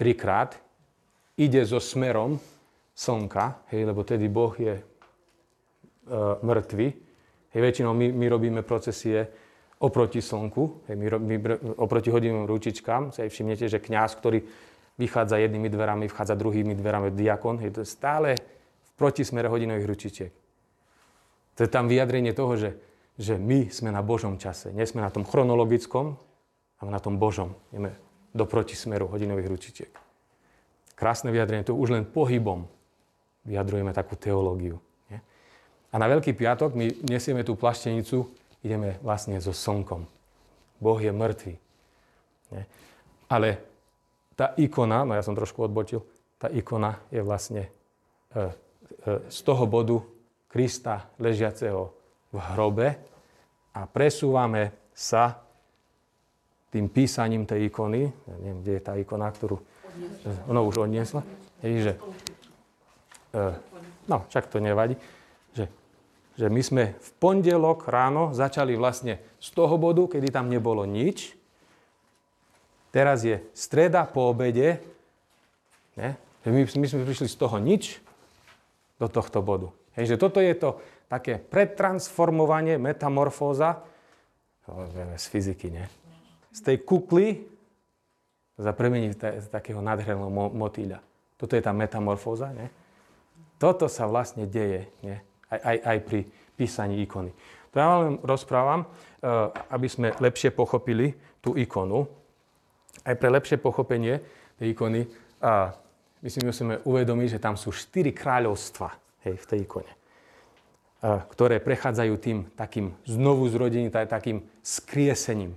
trikrát. 0.00 0.56
Ide 1.36 1.60
so 1.68 1.76
smerom 1.76 2.40
slnka, 2.96 3.68
hej, 3.68 3.84
lebo 3.84 4.00
tedy 4.00 4.32
Boh 4.32 4.56
je 4.56 4.80
mŕtvi. 6.42 6.88
Hej, 7.54 7.60
väčšinou 7.62 7.92
my, 7.94 8.12
my 8.12 8.26
robíme 8.30 8.60
procesie 8.62 9.26
oproti 9.80 10.24
slnku, 10.24 10.88
hej, 10.88 10.96
my, 10.96 11.06
my, 11.20 11.36
oproti 11.76 12.08
hodinovým 12.08 12.48
ručičkám. 12.48 13.12
Si 13.12 13.20
aj 13.20 13.30
všimnete, 13.32 13.68
že 13.68 13.82
kňaz, 13.82 14.16
ktorý 14.16 14.40
vychádza 14.96 15.36
jednými 15.36 15.68
dverami, 15.68 16.08
vchádza 16.08 16.32
druhými 16.36 16.72
dverami, 16.72 17.12
diakon, 17.12 17.60
hej, 17.60 17.76
to 17.76 17.80
je 17.84 17.88
stále 17.88 18.32
v 18.80 18.90
protismere 18.96 19.52
hodinových 19.52 19.88
ručičiek. 19.88 20.32
To 21.56 21.60
je 21.64 21.70
tam 21.72 21.88
vyjadrenie 21.88 22.32
toho, 22.36 22.56
že, 22.56 22.70
že 23.16 23.40
my 23.40 23.68
sme 23.72 23.92
na 23.92 24.04
Božom 24.04 24.36
čase. 24.36 24.72
Nie 24.72 24.84
sme 24.84 25.04
na 25.04 25.12
tom 25.12 25.24
chronologickom, 25.24 26.16
ale 26.80 26.88
na 26.92 27.00
tom 27.00 27.16
Božom. 27.16 27.56
Ideme 27.72 27.96
do 28.36 28.44
protismeru 28.44 29.08
hodinových 29.08 29.48
ručičiek. 29.48 29.92
Krásne 30.96 31.32
vyjadrenie, 31.32 31.64
to 31.64 31.76
už 31.76 31.96
len 31.96 32.04
pohybom 32.04 32.68
vyjadrujeme 33.48 33.92
takú 33.96 34.16
teológiu. 34.16 34.80
A 35.96 36.00
na 36.00 36.12
Veľký 36.12 36.36
piatok 36.36 36.76
my 36.76 37.08
nesieme 37.08 37.40
tú 37.40 37.56
plaštenicu, 37.56 38.28
ideme 38.60 39.00
vlastne 39.00 39.40
so 39.40 39.56
slnkom. 39.56 40.04
Boh 40.76 41.00
je 41.00 41.08
mŕtvý. 41.08 41.56
Ale 43.32 43.48
tá 44.36 44.52
ikona, 44.60 45.08
no 45.08 45.16
ja 45.16 45.24
som 45.24 45.32
trošku 45.32 45.64
odbočil, 45.64 46.04
tá 46.36 46.52
ikona 46.52 47.00
je 47.08 47.24
vlastne 47.24 47.64
e, 47.64 47.70
e, 48.36 48.44
z 49.32 49.38
toho 49.40 49.64
bodu 49.64 49.96
Krista 50.52 51.08
ležiaceho 51.16 51.88
v 52.28 52.36
hrobe 52.52 52.88
a 53.72 53.88
presúvame 53.88 54.92
sa 54.92 55.40
tým 56.68 56.92
písaním 56.92 57.48
tej 57.48 57.72
ikony, 57.72 58.04
ja 58.04 58.36
neviem, 58.44 58.60
kde 58.60 58.72
je 58.76 58.82
tá 58.84 58.92
ikona, 59.00 59.32
ktorú 59.32 59.56
ono 60.44 60.60
už 60.68 60.84
odniesla, 60.84 61.24
je, 61.64 61.88
že, 61.88 61.92
e, 63.32 63.40
no, 64.12 64.28
však 64.28 64.52
to 64.52 64.60
nevadí, 64.60 65.00
že 66.36 66.52
my 66.52 66.60
sme 66.60 66.84
v 67.00 67.10
pondelok 67.16 67.88
ráno 67.88 68.36
začali 68.36 68.76
vlastne 68.76 69.18
z 69.40 69.48
toho 69.56 69.80
bodu, 69.80 70.04
kedy 70.04 70.28
tam 70.28 70.52
nebolo 70.52 70.84
nič. 70.84 71.32
Teraz 72.92 73.24
je 73.24 73.40
streda 73.56 74.04
po 74.04 74.32
obede. 74.32 74.80
Ne? 75.96 76.16
My, 76.44 76.62
my 76.64 76.86
sme 76.86 77.08
prišli 77.08 77.28
z 77.32 77.36
toho 77.40 77.56
nič 77.56 77.98
do 79.00 79.08
tohto 79.08 79.40
bodu. 79.40 79.72
Hej, 79.96 80.14
že 80.14 80.20
toto 80.20 80.44
je 80.44 80.52
to 80.52 80.76
také 81.08 81.40
pretransformovanie, 81.40 82.76
metamorfóza, 82.76 83.80
z 85.16 85.24
fyziky, 85.30 85.70
nie? 85.70 85.86
Z 86.50 86.60
tej 86.66 86.76
kukly 86.82 87.46
sa 88.58 88.74
premení 88.74 89.14
takého 89.48 89.78
nádherného 89.78 90.26
motýľa. 90.50 90.98
Toto 91.38 91.54
je 91.54 91.62
tá 91.62 91.70
metamorfóza, 91.70 92.50
nie? 92.50 92.66
Toto 93.56 93.86
sa 93.86 94.08
vlastne 94.10 94.44
deje, 94.44 94.90
nie? 95.06 95.16
Aj, 95.52 95.60
aj, 95.60 95.76
aj 95.84 95.98
pri 96.04 96.20
písaní 96.56 97.02
ikony. 97.04 97.30
To 97.70 97.76
ja 97.76 97.86
vám 97.86 98.18
rozprávam, 98.24 98.80
eh, 98.86 99.28
aby 99.70 99.88
sme 99.88 100.08
lepšie 100.16 100.50
pochopili 100.50 101.12
tú 101.44 101.54
ikonu. 101.54 102.08
Aj 103.04 103.14
pre 103.14 103.28
lepšie 103.30 103.60
pochopenie 103.60 104.18
tej 104.56 104.72
ikony 104.72 105.06
my 106.26 106.28
si 106.32 106.40
musíme 106.42 106.82
uvedomiť, 106.82 107.38
že 107.38 107.42
tam 107.42 107.54
sú 107.54 107.70
štyri 107.70 108.10
kráľovstva 108.10 108.88
hej, 109.28 109.36
v 109.36 109.46
tej 109.46 109.58
ikone, 109.62 109.92
eh, 109.92 111.20
ktoré 111.30 111.62
prechádzajú 111.62 112.14
tým 112.18 112.38
takým 112.56 112.96
znovu 113.06 113.46
zrodením, 113.46 113.92
takým 113.92 114.42
skriesením. 114.64 115.54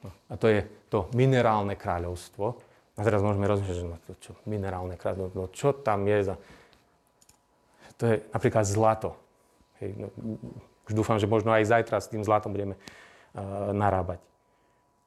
No, 0.00 0.10
a 0.30 0.34
to 0.40 0.48
je 0.48 0.64
to 0.88 1.12
minerálne 1.12 1.76
kráľovstvo. 1.76 2.56
A 2.92 3.00
teraz 3.00 3.24
môžeme 3.24 3.48
rozmýšľať, 3.48 3.76
že 3.76 3.84
no, 3.88 3.96
čo, 4.20 4.32
minerálne 4.44 4.96
kráľovstvo, 5.00 5.36
no, 5.36 5.48
čo 5.52 5.76
tam 5.76 6.04
je 6.08 6.32
za 6.32 6.36
to 7.96 8.02
je 8.08 8.14
napríklad 8.32 8.64
zlato. 8.66 9.16
Hej, 9.82 9.96
no, 9.98 10.06
už 10.88 10.92
dúfam, 10.94 11.18
že 11.18 11.30
možno 11.30 11.54
aj 11.54 11.68
zajtra 11.68 11.98
s 11.98 12.10
tým 12.10 12.22
zlatom 12.22 12.52
budeme 12.52 12.74
uh, 12.76 13.70
narábať. 13.74 14.18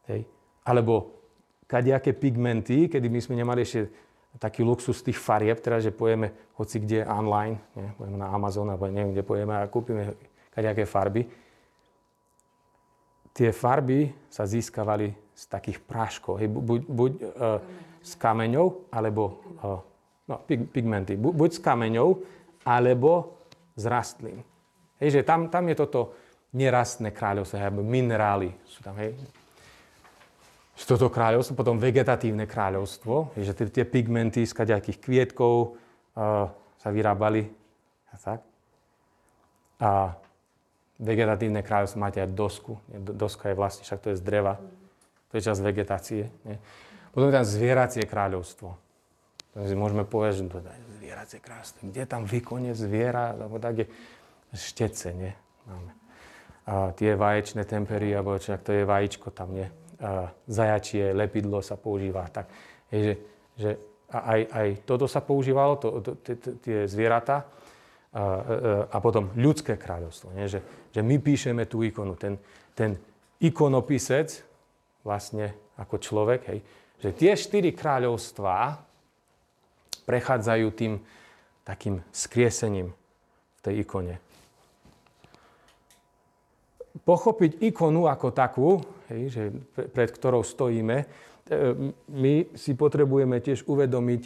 Hej. 0.07 0.27
Alebo 0.65 1.15
kadejaké 1.65 2.13
pigmenty, 2.13 2.87
kedy 2.89 3.07
my 3.09 3.19
sme 3.21 3.35
nemali 3.37 3.65
ešte 3.65 3.89
taký 4.35 4.67
luxus 4.67 4.99
tých 4.99 5.15
farieb, 5.15 5.63
teraz, 5.63 5.83
že 5.83 5.95
pojeme 5.95 6.31
hoci 6.59 6.83
kde 6.83 7.07
online, 7.07 7.55
nie? 7.75 7.87
pojeme 7.95 8.17
na 8.19 8.27
Amazon, 8.31 8.67
alebo 8.67 8.87
neviem, 8.91 9.15
kde 9.15 9.23
pojeme 9.23 9.53
a 9.55 9.71
kúpime 9.71 10.15
kadejaké 10.51 10.83
farby. 10.83 11.23
Tie 13.35 13.51
farby 13.51 14.11
sa 14.31 14.47
získavali 14.47 15.11
z 15.35 15.43
takých 15.51 15.83
práškov, 15.83 16.39
hej, 16.39 16.47
buď, 16.47 16.81
buď 16.87 17.11
uh, 17.19 17.59
s 17.99 18.15
kameňou, 18.15 18.87
alebo 18.91 19.43
uh, 19.59 19.79
no, 20.31 20.35
pig, 20.47 20.67
pigmenty, 20.71 21.19
Bu, 21.19 21.35
buď 21.35 21.59
z 21.59 21.61
kameňov, 21.63 22.07
alebo 22.65 23.39
z 23.77 23.85
rastlín. 23.85 24.41
Hej, 24.97 25.21
že 25.21 25.21
tam, 25.21 25.47
tam 25.53 25.69
je 25.69 25.75
toto 25.77 26.17
nerastné 26.55 27.13
kráľovstvo, 27.13 27.59
alebo 27.61 27.85
minerály 27.85 28.49
sú 28.65 28.81
tam, 28.81 28.97
hej. 28.97 29.13
Toto 30.75 31.07
kráľovstvo, 31.07 31.55
potom 31.55 31.79
vegetatívne 31.79 32.49
kráľovstvo, 32.49 33.37
hej, 33.37 33.51
že 33.51 33.53
tie, 33.55 33.67
tie 33.71 33.85
pigmenty 33.87 34.43
z 34.43 34.53
kaďakých 34.55 34.97
kvietkov 34.99 35.75
uh, 35.75 36.49
sa 36.79 36.89
vyrábali 36.89 37.47
a 38.11 38.15
tak. 38.19 38.39
A 39.79 40.15
vegetatívne 40.99 41.59
kráľovstvo 41.59 41.99
máte 41.99 42.23
aj 42.23 42.31
dosku. 42.31 42.79
Doska 42.91 43.51
je 43.51 43.55
vlastne, 43.55 43.83
však 43.83 43.99
to 43.99 44.07
je 44.15 44.19
z 44.19 44.23
dreva. 44.23 44.55
To 45.31 45.33
je 45.35 45.43
časť 45.43 45.59
vegetácie. 45.59 46.23
Nie? 46.47 46.57
Potom 47.11 47.27
je 47.27 47.35
tam 47.35 47.47
zvieracie 47.47 48.03
kráľovstvo. 48.07 48.75
Takže 49.55 49.75
môžeme 49.75 50.03
povedať, 50.07 50.39
že 50.39 50.51
to 50.51 50.59
je 50.59 50.67
zvieracie 51.15 51.39
kráľovstvo. 51.39 51.87
Kde 51.87 52.03
tam 52.03 52.27
výkone 52.27 52.75
zviera, 52.75 53.31
alebo 53.31 53.55
také 53.55 53.87
štece, 54.51 55.15
nie? 55.15 55.31
Máme. 55.63 55.91
A 56.67 56.91
tie 56.91 57.15
vaječné 57.15 57.63
tempery, 57.63 58.11
alebo 58.11 58.35
čo, 58.35 58.59
to 58.59 58.75
je 58.75 58.83
vajíčko 58.83 59.31
tam, 59.31 59.55
nie? 59.55 59.63
A 60.03 60.27
zajačie, 60.43 61.15
lepidlo 61.15 61.63
sa 61.63 61.79
používa. 61.79 62.27
Tak, 62.27 62.51
je, 62.91 62.99
že, 62.99 63.13
že 63.55 63.69
aj, 64.11 64.41
aj 64.51 64.67
toto 64.83 65.07
sa 65.07 65.23
používalo, 65.23 65.79
to, 65.79 66.03
to, 66.03 66.35
tie 66.59 66.83
zvieratá 66.83 67.47
a, 68.11 68.91
a 68.91 68.97
potom 68.99 69.31
ľudské 69.39 69.79
kráľovstvo. 69.79 70.35
Nie? 70.35 70.51
Že, 70.51 70.59
že 70.91 70.99
my 70.99 71.15
píšeme 71.23 71.63
tú 71.63 71.79
ikonu. 71.79 72.19
Ten, 72.19 72.35
ten 72.75 72.99
ikonopisec, 73.39 74.43
vlastne 75.07 75.55
ako 75.79 75.95
človek, 75.95 76.41
hej, 76.51 76.59
že 76.99 77.09
tie 77.15 77.31
štyri 77.39 77.71
kráľovstvá 77.71 78.83
prechádzajú 80.05 80.67
tým 80.73 80.93
takým 81.65 81.99
skriesením 82.13 82.93
v 82.93 83.59
tej 83.65 83.73
ikone. 83.81 84.15
Pochopiť 87.05 87.59
ikonu 87.59 88.07
ako 88.07 88.27
takú, 88.31 88.69
hej, 89.11 89.21
že 89.29 89.43
pred 89.91 90.09
ktorou 90.09 90.45
stojíme, 90.45 90.97
e, 91.01 91.05
my 92.09 92.33
si 92.55 92.71
potrebujeme 92.77 93.41
tiež 93.43 93.67
uvedomiť 93.67 94.21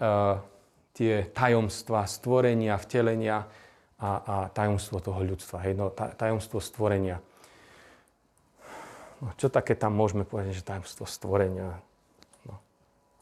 uh, 0.00 0.38
tie 0.96 1.28
tajomstva 1.28 2.08
stvorenia, 2.08 2.80
vtelenia 2.80 3.44
a, 4.00 4.10
a 4.16 4.36
tajomstvo 4.48 5.04
toho 5.04 5.20
ľudstva. 5.20 5.60
Hej, 5.68 5.76
no, 5.76 5.92
tajomstvo 5.92 6.56
stvorenia. 6.56 7.20
No, 9.20 9.32
čo 9.36 9.52
také 9.52 9.76
tam 9.76 9.92
môžeme 9.92 10.24
povedať, 10.24 10.60
že 10.60 10.64
tajomstvo 10.64 11.04
stvorenia? 11.04 11.76
No, 12.48 12.56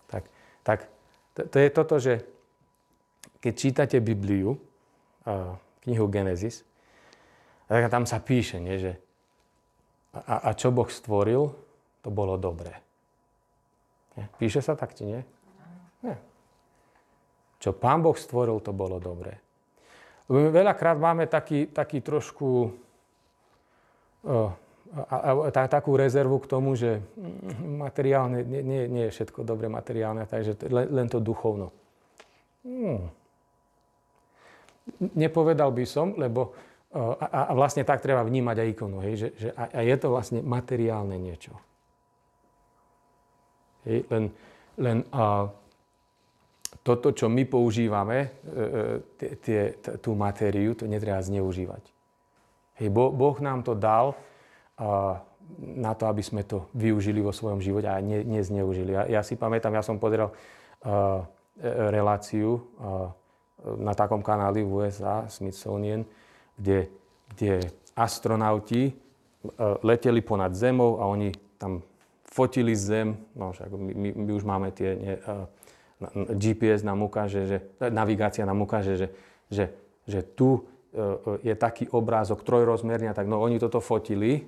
tak, 0.07 0.31
tak 0.63 0.87
to, 1.35 1.41
to 1.51 1.57
je 1.59 1.69
toto, 1.71 1.95
že 1.99 2.15
keď 3.43 3.53
čítate 3.53 3.97
Bibliu, 4.01 4.57
knihu 5.85 6.07
Genesis, 6.09 6.65
tak 7.69 7.91
tam 7.93 8.05
sa 8.09 8.21
píše, 8.21 8.61
nie, 8.61 8.77
že 8.81 8.93
a, 10.15 10.49
a 10.49 10.51
čo 10.55 10.71
Boh 10.71 10.87
stvoril, 10.87 11.51
to 12.05 12.09
bolo 12.09 12.39
dobré. 12.39 12.79
Nie? 14.15 14.31
Píše 14.39 14.63
sa 14.63 14.79
tak, 14.79 14.95
či 14.95 15.11
nie? 15.11 15.21
Nie. 16.07 16.17
Čo 17.59 17.75
Pán 17.75 18.05
Boh 18.05 18.15
stvoril, 18.15 18.63
to 18.63 18.71
bolo 18.71 19.03
dobré. 19.03 19.43
Veľakrát 20.31 20.97
máme 20.97 21.29
taký, 21.29 21.69
taký 21.69 22.01
trošku 22.01 22.73
uh, 24.25 24.51
a, 24.93 25.17
a, 25.17 25.31
a, 25.49 25.65
takú 25.71 25.97
rezervu 25.97 26.37
k 26.45 26.51
tomu, 26.51 26.77
že 26.77 27.01
materiálne, 27.65 28.45
nie, 28.45 28.63
nie, 28.63 28.83
nie 28.91 29.05
je 29.09 29.15
všetko 29.17 29.43
dobre 29.43 29.73
materiálne, 29.73 30.29
takže 30.29 30.61
len, 30.69 30.87
len 30.93 31.07
to 31.09 31.19
duchovno. 31.25 31.73
Hmm. 32.63 33.09
Nepovedal 35.17 35.73
by 35.73 35.85
som, 35.89 36.13
lebo 36.15 36.53
uh, 36.93 37.17
a, 37.17 37.49
a 37.49 37.53
vlastne 37.57 37.83
tak 37.89 38.05
treba 38.05 38.21
vnímať 38.21 38.57
aj 38.61 38.69
ikonu, 38.77 38.99
hej, 39.01 39.15
že, 39.17 39.29
že 39.41 39.49
a, 39.57 39.73
a 39.73 39.81
je 39.81 39.97
to 39.97 40.09
vlastne 40.13 40.41
materiálne 40.45 41.17
niečo. 41.17 41.57
Hej, 43.89 44.05
len 44.13 44.25
len 44.79 45.07
uh, 45.15 45.47
toto, 46.83 47.15
čo 47.15 47.31
my 47.31 47.49
používame, 47.49 48.19
e, 48.21 48.29
e, 49.17 49.35
tie, 49.41 49.61
tú 50.05 50.13
matériu, 50.13 50.77
to 50.77 50.85
netreba 50.85 51.23
zneužívať. 51.23 51.81
Hej, 52.83 52.89
boh, 52.93 53.15
boh 53.15 53.39
nám 53.41 53.65
to 53.65 53.73
dal 53.73 54.19
na 55.61 55.93
to, 55.95 56.05
aby 56.11 56.23
sme 56.25 56.43
to 56.43 56.67
využili 56.75 57.21
vo 57.23 57.31
svojom 57.31 57.61
živote 57.63 57.87
a 57.87 58.01
ne, 58.01 58.25
nezneužili. 58.25 58.97
Ja, 58.97 59.03
ja 59.07 59.23
si 59.23 59.39
pamätám, 59.39 59.77
ja 59.77 59.85
som 59.85 60.01
pozeral 60.01 60.33
uh, 60.33 61.23
reláciu 61.93 62.59
uh, 62.59 63.13
na 63.79 63.95
takom 63.95 64.25
kanáli 64.25 64.67
v 64.67 64.89
USA, 64.89 65.29
Smithsonian, 65.31 66.03
kde, 66.59 66.91
kde 67.37 67.71
astronauti 67.95 68.91
uh, 68.91 69.79
leteli 69.85 70.25
ponad 70.25 70.57
Zemou 70.57 70.99
a 70.99 71.07
oni 71.07 71.31
tam 71.61 71.85
fotili 72.25 72.75
Zem. 72.75 73.15
No, 73.37 73.55
však 73.55 73.71
my, 73.71 74.11
my 74.17 74.31
už 74.35 74.43
máme 74.43 74.75
tie 74.75 74.97
nie, 74.99 75.15
uh, 75.15 75.47
GPS 76.13 76.83
nám 76.83 77.03
ukáže, 77.03 77.47
že, 77.47 77.59
navigácia 77.91 78.45
nám 78.45 78.61
ukáže, 78.63 78.99
že, 78.99 79.09
že, 79.49 79.65
že 80.05 80.21
tu 80.23 80.67
e, 80.93 81.51
je 81.51 81.55
taký 81.55 81.89
obrázok 81.89 82.43
trojrozmerný 82.43 83.15
tak 83.15 83.31
no 83.31 83.41
oni 83.41 83.63
toto 83.63 83.79
fotili 83.81 84.45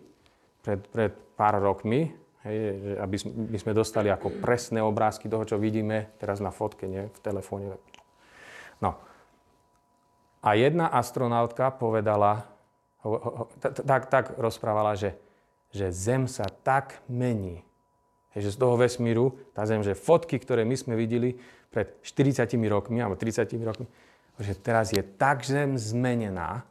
pred, 0.67 0.83
pred 0.91 1.13
pár 1.39 1.63
rokmi, 1.63 2.11
hej, 2.43 2.59
aby 2.99 3.15
sme, 3.15 3.31
by 3.55 3.59
sme 3.63 3.73
dostali 3.79 4.11
ako 4.11 4.43
presné 4.43 4.83
obrázky 4.83 5.31
toho, 5.31 5.47
čo 5.47 5.63
vidíme 5.63 6.11
teraz 6.19 6.43
na 6.43 6.51
fotke, 6.51 6.91
nie, 6.91 7.07
v 7.07 7.19
telefóne. 7.23 7.79
No. 8.83 8.99
A 10.43 10.59
jedna 10.59 10.91
astronautka 10.91 11.71
povedala, 11.71 12.51
tak, 13.63 14.11
tak 14.11 14.25
rozprávala, 14.35 14.99
že, 14.99 15.15
že 15.71 15.95
Zem 15.95 16.27
sa 16.27 16.51
tak 16.51 16.99
mení, 17.07 17.63
že 18.35 18.51
z 18.51 18.59
toho 18.59 18.75
vesmíru, 18.75 19.39
tá 19.55 19.63
Zem, 19.63 19.87
že 19.87 19.95
fotky, 19.95 20.43
ktoré 20.43 20.67
my 20.67 20.75
sme 20.75 20.99
videli 20.99 21.39
pred 21.71 21.95
40 22.03 22.43
rokmi, 22.67 22.99
alebo 22.99 23.15
30 23.15 23.47
rokmi, 23.63 23.87
že 24.43 24.59
teraz 24.59 24.91
je 24.91 25.03
tak 25.03 25.47
Zem 25.47 25.79
zmenená 25.79 26.67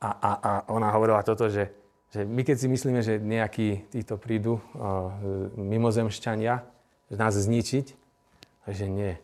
a, 0.00 0.10
a, 0.10 0.30
a 0.40 0.50
ona 0.72 0.88
hovorila 0.94 1.20
toto, 1.20 1.50
že, 1.52 1.79
že 2.10 2.26
my 2.26 2.42
keď 2.42 2.56
si 2.58 2.66
myslíme, 2.66 3.00
že 3.06 3.22
nejakí 3.22 3.86
títo 3.94 4.18
prídu 4.18 4.58
uh, 4.58 5.14
mimozemšťania, 5.54 6.66
nás 7.14 7.34
zničiť, 7.34 7.86
že 8.70 8.86
nie. 8.86 9.14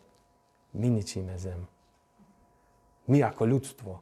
My 0.75 0.87
ničíme 0.91 1.35
Zem. 1.39 1.67
My 3.07 3.23
ako 3.23 3.43
ľudstvo. 3.47 3.93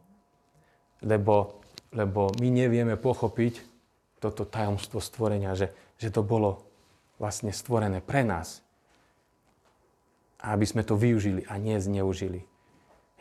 Lebo, 1.05 1.61
lebo 1.93 2.33
my 2.41 2.47
nevieme 2.49 2.97
pochopiť 2.97 3.61
toto 4.17 4.41
tajomstvo 4.45 4.97
stvorenia, 4.97 5.53
že, 5.53 5.69
že 6.01 6.09
to 6.09 6.25
bolo 6.25 6.65
vlastne 7.21 7.53
stvorené 7.53 8.01
pre 8.01 8.25
nás. 8.25 8.65
Aby 10.41 10.65
sme 10.65 10.81
to 10.81 10.97
využili 10.97 11.45
a 11.45 11.61
nie 11.61 11.77
zneužili. 11.77 12.41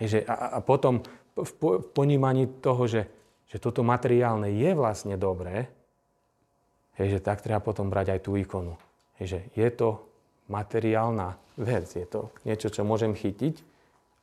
Heže, 0.00 0.24
a, 0.24 0.56
a 0.56 0.64
potom 0.64 1.04
v, 1.36 1.52
po, 1.60 1.68
v 1.80 1.86
ponímaní 1.92 2.48
toho, 2.48 2.88
že, 2.88 3.06
že 3.54 3.62
toto 3.62 3.86
materiálne 3.86 4.50
je 4.50 4.74
vlastne 4.74 5.14
dobré, 5.14 5.70
heže, 6.98 7.22
tak 7.22 7.38
treba 7.38 7.62
potom 7.62 7.86
brať 7.86 8.18
aj 8.18 8.20
tú 8.26 8.34
ikonu. 8.34 8.74
Heže, 9.14 9.46
je 9.54 9.68
to 9.70 10.02
materiálna 10.50 11.38
vec, 11.54 11.86
je 11.86 12.02
to 12.02 12.34
niečo, 12.42 12.66
čo 12.66 12.82
môžem 12.82 13.14
chytiť 13.14 13.62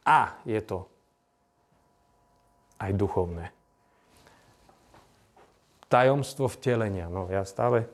a 0.04 0.36
je 0.44 0.60
to 0.60 0.84
aj 2.84 2.91
duchovné. 2.91 3.56
Tajomstvo 5.88 6.52
vtelenia. 6.52 7.08
No 7.08 7.32
ja 7.32 7.48
stále 7.48 7.88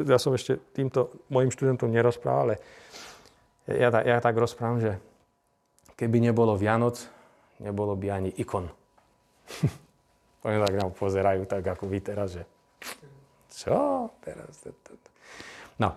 ja 0.00 0.16
som 0.16 0.32
ešte 0.32 0.56
týmto 0.72 1.12
mojim 1.28 1.52
študentom 1.52 1.92
nerozprával, 1.92 2.52
ale 2.52 2.54
ja, 3.68 3.92
ja 3.92 4.16
tak 4.24 4.36
rozprávam, 4.40 4.80
že 4.80 4.96
keby 6.00 6.20
nebolo 6.20 6.56
Vianoc, 6.56 7.00
nebolo 7.60 7.92
by 7.92 8.06
ani 8.08 8.30
ikon. 8.40 8.72
Oni 10.42 10.58
tak 10.58 10.74
nám 10.74 10.90
pozerajú, 10.90 11.46
tak 11.46 11.62
ako 11.62 11.86
vy 11.86 11.98
teraz, 12.02 12.34
že 12.34 12.42
čo 13.52 14.10
teraz? 14.18 14.66
No, 15.78 15.94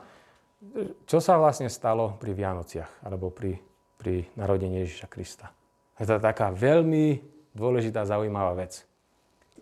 čo 1.09 1.17
sa 1.17 1.41
vlastne 1.41 1.69
stalo 1.71 2.13
pri 2.21 2.37
Vianociach, 2.37 3.05
alebo 3.05 3.33
pri, 3.33 3.57
pri 3.97 4.29
narodení 4.37 4.85
Ježiša 4.85 5.07
Krista? 5.09 5.49
Je 5.97 6.05
to 6.05 6.21
taká 6.21 6.51
veľmi 6.51 7.23
dôležitá, 7.55 8.03
zaujímavá 8.05 8.53
vec. 8.53 8.83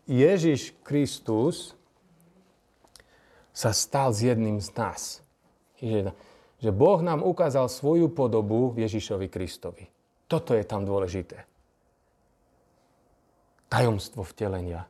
Ježiš 0.09 0.75
Kristus 0.83 1.77
sa 3.53 3.71
stal 3.71 4.11
s 4.11 4.25
jedným 4.25 4.57
z 4.59 4.69
nás. 4.75 5.01
Že, 5.77 6.11
že 6.59 6.69
Boh 6.73 6.99
nám 7.05 7.21
ukázal 7.21 7.69
svoju 7.69 8.09
podobu 8.09 8.73
v 8.73 8.83
Ježišovi 8.89 9.29
Kristovi. 9.29 9.85
Toto 10.25 10.57
je 10.57 10.65
tam 10.65 10.83
dôležité. 10.83 11.52
Tajomstvo 13.73 14.21
vtelenia. 14.21 14.85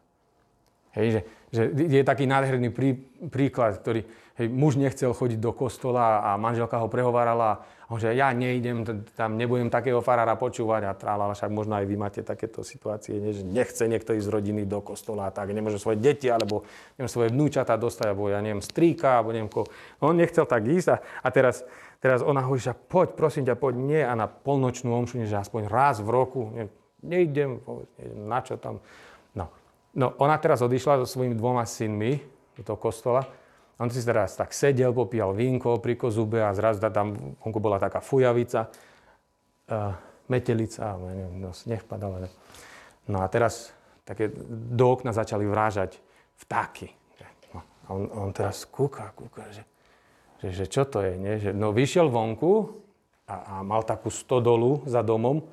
Hej, 0.93 1.07
že, 1.07 1.21
že 1.55 1.61
je 1.87 2.03
taký 2.03 2.27
nádherný 2.27 2.69
prí, 2.69 2.99
príklad, 3.31 3.79
ktorý 3.79 4.03
hej, 4.35 4.47
muž 4.51 4.75
nechcel 4.75 5.15
chodiť 5.15 5.39
do 5.39 5.55
kostola 5.55 6.19
a 6.21 6.35
manželka 6.35 6.77
ho 6.77 6.91
prehovárala 6.91 7.63
že 7.97 8.13
ja 8.15 8.31
neidem, 8.33 8.85
tam 9.13 9.37
nebudem 9.37 9.69
takého 9.69 10.01
farára 10.01 10.33
počúvať 10.37 10.81
a 10.87 10.97
trálala, 10.97 11.35
však 11.35 11.51
možno 11.51 11.77
aj 11.77 11.85
vy 11.85 11.95
máte 11.97 12.21
takéto 12.25 12.65
situácie, 12.65 13.17
nie, 13.19 13.35
že 13.35 13.43
nechce 13.45 13.85
niekto 13.85 14.15
ísť 14.15 14.25
z 14.25 14.33
rodiny 14.33 14.63
do 14.65 14.79
kostola 14.81 15.29
tak, 15.33 15.51
nemôže 15.51 15.81
svoje 15.81 15.99
deti 15.99 16.29
alebo 16.29 16.65
neviem, 16.97 17.11
svoje 17.11 17.29
vnúčata 17.33 17.75
dostať, 17.77 18.13
alebo 18.13 18.31
ja 18.31 18.39
neviem, 18.41 18.63
strýka, 18.63 19.19
alebo 19.19 19.35
neviem 19.35 19.51
ko. 19.51 19.67
On 20.01 20.15
nechcel 20.15 20.47
tak 20.47 20.65
ísť 20.65 20.87
a, 20.89 20.97
a 21.01 21.27
teraz, 21.29 21.65
teraz 21.99 22.23
ona 22.23 22.41
hovorí, 22.45 22.61
že 22.61 22.73
poď, 22.73 23.13
prosím 23.17 23.43
ťa, 23.45 23.55
poď, 23.59 23.73
nie 23.77 24.01
a 24.01 24.13
na 24.15 24.27
polnočnú 24.29 24.93
omšu, 24.93 25.21
že 25.25 25.37
aspoň 25.37 25.69
raz 25.69 25.99
v 26.01 26.09
roku, 26.09 26.41
ne, 27.03 27.23
neidem, 27.23 27.59
na 28.15 28.39
čo 28.41 28.55
tam. 28.57 28.79
No, 29.35 29.51
No, 29.93 30.17
ona 30.17 30.41
teraz 30.41 30.65
odišla 30.65 31.05
so 31.05 31.07
svojimi 31.07 31.37
dvoma 31.37 31.69
synmi 31.69 32.17
do 32.57 32.61
toho 32.65 32.77
kostola. 32.81 33.21
On 33.77 33.85
si 33.89 34.01
teraz 34.01 34.33
tak 34.33 34.49
sedel, 34.49 34.89
popíjal 34.89 35.37
vínko 35.37 35.77
pri 35.77 35.93
kozube 35.97 36.41
a 36.41 36.49
zrazu 36.53 36.81
tam 36.89 37.37
vonku 37.37 37.61
bola 37.61 37.77
taká 37.77 38.01
fujavica, 38.01 38.69
uh, 39.69 39.93
metelica, 40.29 40.97
neviem, 40.97 41.41
no, 41.41 41.53
sneh 41.53 41.81
padal. 41.85 42.25
No 43.05 43.21
a 43.21 43.29
teraz 43.29 43.69
také 44.01 44.33
do 44.49 44.85
okna 44.97 45.13
začali 45.13 45.45
vrážať 45.45 46.01
vtáky. 46.41 46.89
No, 47.53 47.61
a 47.61 47.87
on, 47.93 48.03
on 48.09 48.29
teraz 48.33 48.65
kúka, 48.65 49.13
kúka, 49.13 49.45
že, 49.53 49.61
že, 50.41 50.49
že 50.53 50.65
čo 50.65 50.89
to 50.89 51.05
je, 51.05 51.13
nie? 51.21 51.37
Že, 51.37 51.49
no 51.53 51.69
vyšiel 51.69 52.09
vonku 52.09 52.81
a, 53.29 53.61
a 53.61 53.61
mal 53.61 53.85
takú 53.85 54.09
stodolu 54.09 54.81
za 54.89 55.05
domom 55.05 55.45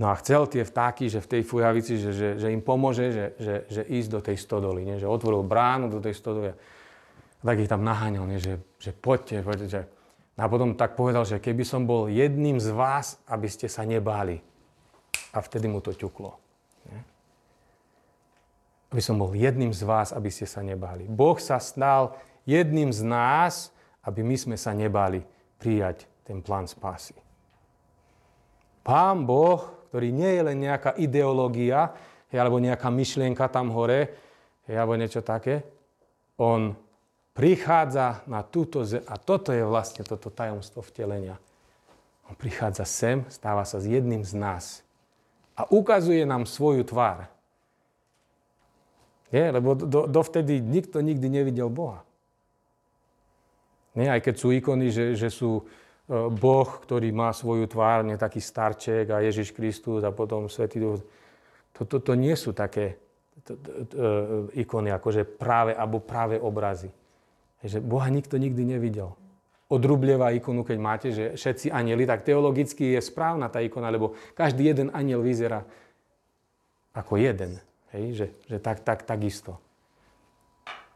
No 0.00 0.08
a 0.08 0.16
chcel 0.16 0.48
tie 0.48 0.64
vtáky, 0.64 1.12
že 1.12 1.20
v 1.20 1.30
tej 1.36 1.42
fujavici, 1.44 2.00
že, 2.00 2.10
že, 2.16 2.28
že 2.40 2.48
im 2.48 2.64
pomôže, 2.64 3.12
že, 3.12 3.26
že, 3.36 3.54
že 3.68 3.82
ísť 3.84 4.08
do 4.08 4.20
tej 4.24 4.36
stodoly, 4.40 4.88
nie? 4.88 4.96
že 4.96 5.04
otvoril 5.04 5.44
bránu 5.44 5.92
do 5.92 6.00
tej 6.00 6.16
stodoly. 6.16 6.56
A 6.56 7.42
tak 7.44 7.60
ich 7.60 7.68
tam 7.68 7.84
naháňal, 7.84 8.24
nie? 8.24 8.40
Že, 8.40 8.62
že 8.80 8.90
poďte, 8.96 9.44
poďte. 9.44 9.66
Že... 9.68 9.80
A 10.40 10.48
potom 10.48 10.72
tak 10.72 10.96
povedal, 10.96 11.28
že 11.28 11.42
keby 11.42 11.66
som 11.66 11.84
bol 11.84 12.08
jedným 12.08 12.56
z 12.56 12.72
vás, 12.72 13.20
aby 13.28 13.52
ste 13.52 13.68
sa 13.68 13.84
nebáli. 13.84 14.40
A 15.36 15.44
vtedy 15.44 15.68
mu 15.68 15.84
to 15.84 15.92
ťuklo. 15.92 16.40
Nie? 16.88 17.00
Aby 18.96 19.02
som 19.04 19.20
bol 19.20 19.36
jedným 19.36 19.76
z 19.76 19.82
vás, 19.84 20.16
aby 20.16 20.32
ste 20.32 20.48
sa 20.48 20.64
nebáli. 20.64 21.04
Boh 21.04 21.36
sa 21.36 21.60
stal 21.60 22.16
jedným 22.48 22.96
z 22.96 23.04
nás, 23.04 23.76
aby 24.00 24.24
my 24.24 24.36
sme 24.40 24.56
sa 24.56 24.72
nebáli 24.72 25.20
prijať 25.60 26.08
ten 26.24 26.40
plán 26.40 26.64
spásy. 26.64 27.14
Pán 28.82 29.28
Boh 29.28 29.81
ktorý 29.92 30.08
nie 30.08 30.40
je 30.40 30.42
len 30.48 30.56
nejaká 30.56 30.96
ideológia, 30.96 31.92
alebo 32.32 32.56
nejaká 32.56 32.88
myšlienka 32.88 33.44
tam 33.52 33.68
hore, 33.76 34.08
alebo 34.64 34.96
niečo 34.96 35.20
také. 35.20 35.68
On 36.40 36.72
prichádza 37.36 38.24
na 38.24 38.40
túto 38.40 38.88
zem 38.88 39.04
a 39.04 39.20
toto 39.20 39.52
je 39.52 39.60
vlastne 39.60 40.00
toto 40.00 40.32
tajomstvo 40.32 40.80
vtelenia. 40.80 41.36
On 42.24 42.32
prichádza 42.32 42.88
sem, 42.88 43.28
stáva 43.28 43.68
sa 43.68 43.76
s 43.76 43.84
jedným 43.84 44.24
z 44.24 44.32
nás 44.32 44.80
a 45.52 45.68
ukazuje 45.68 46.24
nám 46.24 46.48
svoju 46.48 46.88
tvár. 46.88 47.28
Nie, 49.28 49.52
lebo 49.52 49.76
do, 49.76 50.08
dovtedy 50.08 50.60
nikto 50.60 51.04
nikdy 51.04 51.28
nevidel 51.28 51.68
Boha. 51.68 52.00
Nie, 53.92 54.08
aj 54.08 54.24
keď 54.24 54.34
sú 54.40 54.56
ikony, 54.56 54.88
že, 54.88 55.20
že 55.20 55.28
sú 55.28 55.68
boh, 56.10 56.70
ktorý 56.82 57.14
má 57.14 57.30
svoju 57.30 57.70
tvár, 57.70 58.02
nie 58.02 58.18
taký 58.18 58.42
starček 58.42 59.10
a 59.14 59.22
Ježiš 59.22 59.54
Kristus 59.54 60.02
a 60.02 60.10
potom 60.10 60.50
Svetý 60.50 60.82
Duch. 60.82 61.00
Toto 61.72 62.02
to, 62.02 62.12
to 62.12 62.18
nie 62.18 62.34
sú 62.34 62.52
také 62.52 62.98
to, 63.46 63.56
to, 63.56 63.70
to, 63.88 63.96
e, 63.96 64.60
ikony, 64.62 64.92
akože 64.92 65.24
práve 65.24 65.72
alebo 65.72 66.02
práve 66.02 66.36
obrazy. 66.36 66.92
Že 67.62 67.78
Boha 67.80 68.10
nikto 68.10 68.36
nikdy 68.36 68.76
nevidel. 68.76 69.14
Odrublieva 69.72 70.34
ikonu, 70.36 70.66
keď 70.66 70.78
máte, 70.78 71.08
že 71.14 71.32
všetci 71.32 71.72
anieli, 71.72 72.04
tak 72.04 72.26
teologicky 72.26 72.92
je 72.92 73.00
správna 73.00 73.48
tá 73.48 73.64
ikona, 73.64 73.88
lebo 73.88 74.12
každý 74.36 74.68
jeden 74.68 74.92
aniel 74.92 75.24
vyzerá 75.24 75.64
ako 76.92 77.16
jeden. 77.16 77.56
Hej? 77.96 78.04
Že, 78.20 78.26
že 78.52 78.56
tak, 78.60 78.84
tak, 78.84 79.08
takisto. 79.08 79.56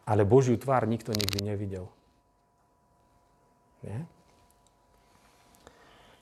Ale 0.05 0.29
Božiu 0.29 0.61
tvár 0.61 0.85
nikto 0.85 1.11
nikdy 1.17 1.41
nevidel. 1.41 1.89
Nie? 3.81 4.05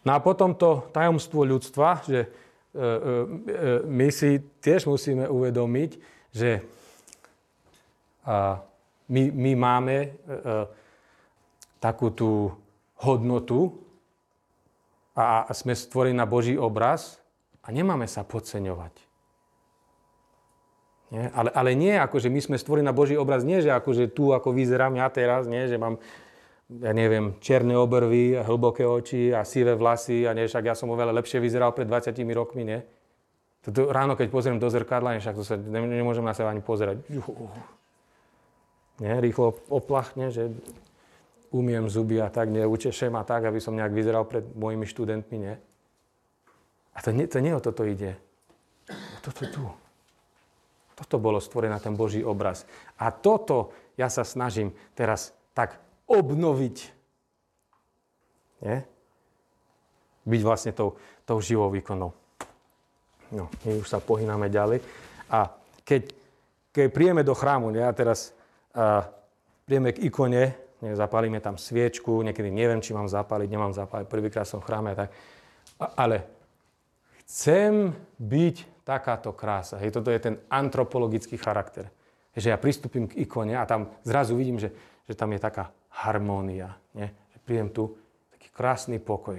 No 0.05 0.11
a 0.13 0.19
potom 0.21 0.53
to 0.53 0.85
tajomstvo 0.93 1.49
ľudstva, 1.49 2.05
že 2.05 2.21
e, 2.21 2.29
e, 2.29 2.81
e, 2.81 2.89
my 3.89 4.09
si 4.13 4.37
tiež 4.61 4.85
musíme 4.85 5.25
uvedomiť, 5.25 5.91
že 6.29 6.61
my, 9.05 9.23
my 9.37 9.53
máme 9.53 10.17
takú 11.77 12.09
tú 12.09 12.57
hodnotu 13.05 13.77
a 15.13 15.45
sme 15.53 15.77
stvorení 15.77 16.17
na 16.17 16.25
Boží 16.25 16.57
obraz 16.57 17.21
a 17.61 17.69
nemáme 17.69 18.09
sa 18.09 18.25
podceňovať. 18.25 18.97
Nie? 21.13 21.29
Ale, 21.37 21.51
ale 21.53 21.71
nie 21.77 21.95
ako, 21.95 22.17
že 22.17 22.33
my 22.33 22.41
sme 22.41 22.57
stvorení 22.57 22.89
na 22.89 22.97
Boží 22.97 23.15
obraz, 23.15 23.45
nie, 23.45 23.61
že 23.61 23.71
ako, 23.71 23.91
že 23.93 24.09
tu 24.09 24.33
ako 24.33 24.57
vyzerám 24.57 24.97
ja 24.97 25.07
teraz, 25.13 25.45
nie, 25.45 25.69
že 25.69 25.77
mám 25.77 26.01
ja 26.71 26.93
neviem, 26.97 27.37
čierne 27.45 27.77
obrvy, 27.77 28.41
hlboké 28.41 28.89
oči 28.89 29.37
a 29.37 29.45
sivé 29.45 29.77
vlasy 29.77 30.25
a 30.25 30.33
nie, 30.33 30.49
však 30.49 30.65
ja 30.65 30.75
som 30.75 30.89
oveľa 30.89 31.13
lepšie 31.21 31.37
vyzeral 31.37 31.77
pred 31.77 31.85
20 31.85 32.17
rokmi, 32.33 32.65
nie? 32.65 32.81
Toto 33.65 33.89
ráno, 33.89 34.17
keď 34.17 34.29
pozriem 34.29 34.57
do 34.61 34.69
zrkadla, 34.69 35.21
však 35.21 35.37
to 35.37 35.45
sa 35.45 35.57
nemôžem 35.57 36.25
na 36.25 36.37
seba 36.37 36.53
ani 36.53 36.65
pozerať. 36.65 37.01
Nie, 39.01 39.19
rýchlo 39.19 39.59
oplachne, 39.69 40.31
že 40.31 40.53
umiem 41.51 41.91
zuby 41.91 42.23
a 42.23 42.31
tak, 42.31 42.53
neučešem 42.53 43.11
a 43.19 43.27
tak, 43.27 43.49
aby 43.49 43.59
som 43.59 43.75
nejak 43.75 43.91
vyzeral 43.91 44.25
pred 44.25 44.47
mojimi 44.55 44.87
študentmi, 44.87 45.37
nie? 45.37 45.55
A 46.95 46.99
to 47.03 47.11
nie, 47.11 47.27
to 47.27 47.43
nie 47.43 47.51
o 47.51 47.61
toto 47.61 47.83
ide. 47.83 48.15
O 48.89 49.19
toto 49.19 49.43
tu. 49.51 49.65
Toto 50.95 51.17
bolo 51.19 51.43
stvorené 51.43 51.75
na 51.75 51.83
ten 51.83 51.99
Boží 51.99 52.23
obraz. 52.23 52.71
A 53.03 53.11
toto 53.11 53.75
ja 53.99 54.07
sa 54.07 54.23
snažím 54.23 54.71
teraz 54.95 55.35
tak 55.51 55.84
obnoviť. 56.09 56.77
Nie? 58.65 58.85
Byť 60.25 60.41
vlastne 60.41 60.73
tou, 60.73 60.97
tou 61.29 61.39
živou 61.41 61.69
výkonou. 61.69 62.13
No, 63.35 63.51
my 63.67 63.83
už 63.83 63.89
sa 63.89 64.01
pohyname 64.01 64.49
ďalej. 64.49 64.81
A 65.29 65.53
keď, 65.85 66.13
keď 66.73 66.87
príjeme 66.93 67.23
do 67.27 67.35
chrámu, 67.37 67.73
ja 67.75 67.93
teraz 67.93 68.33
a, 68.73 69.09
príjeme 69.65 69.93
k 69.93 70.07
ikone, 70.09 70.45
ne, 70.81 70.91
zapálime 70.97 71.41
tam 71.41 71.57
sviečku, 71.57 72.25
niekedy 72.25 72.53
neviem, 72.53 72.81
či 72.81 72.97
mám 72.97 73.09
zapáliť, 73.09 73.49
nemám 73.49 73.73
zapáliť, 73.73 74.07
prvýkrát 74.09 74.49
som 74.49 74.61
v 74.61 74.69
chráme 74.69 74.97
tak. 74.97 75.11
A, 75.81 76.05
ale 76.05 76.25
chcem 77.25 77.93
byť 78.21 78.85
takáto 78.85 79.33
krása. 79.33 79.81
Hej, 79.81 79.97
toto 79.97 80.13
je 80.13 80.21
ten 80.21 80.37
antropologický 80.53 81.41
charakter. 81.41 81.89
Že 82.37 82.53
ja 82.53 82.59
pristúpim 82.61 83.09
k 83.09 83.25
ikone 83.25 83.57
a 83.57 83.65
tam 83.65 83.89
zrazu 84.05 84.37
vidím, 84.37 84.61
že, 84.61 84.71
že 85.09 85.17
tam 85.17 85.33
je 85.33 85.41
taká 85.41 85.73
harmónia. 85.95 86.75
Nie? 86.97 87.15
Že 87.35 87.39
prídem 87.47 87.69
tu, 87.71 87.95
taký 88.35 88.49
krásny 88.51 88.99
pokoj. 88.99 89.39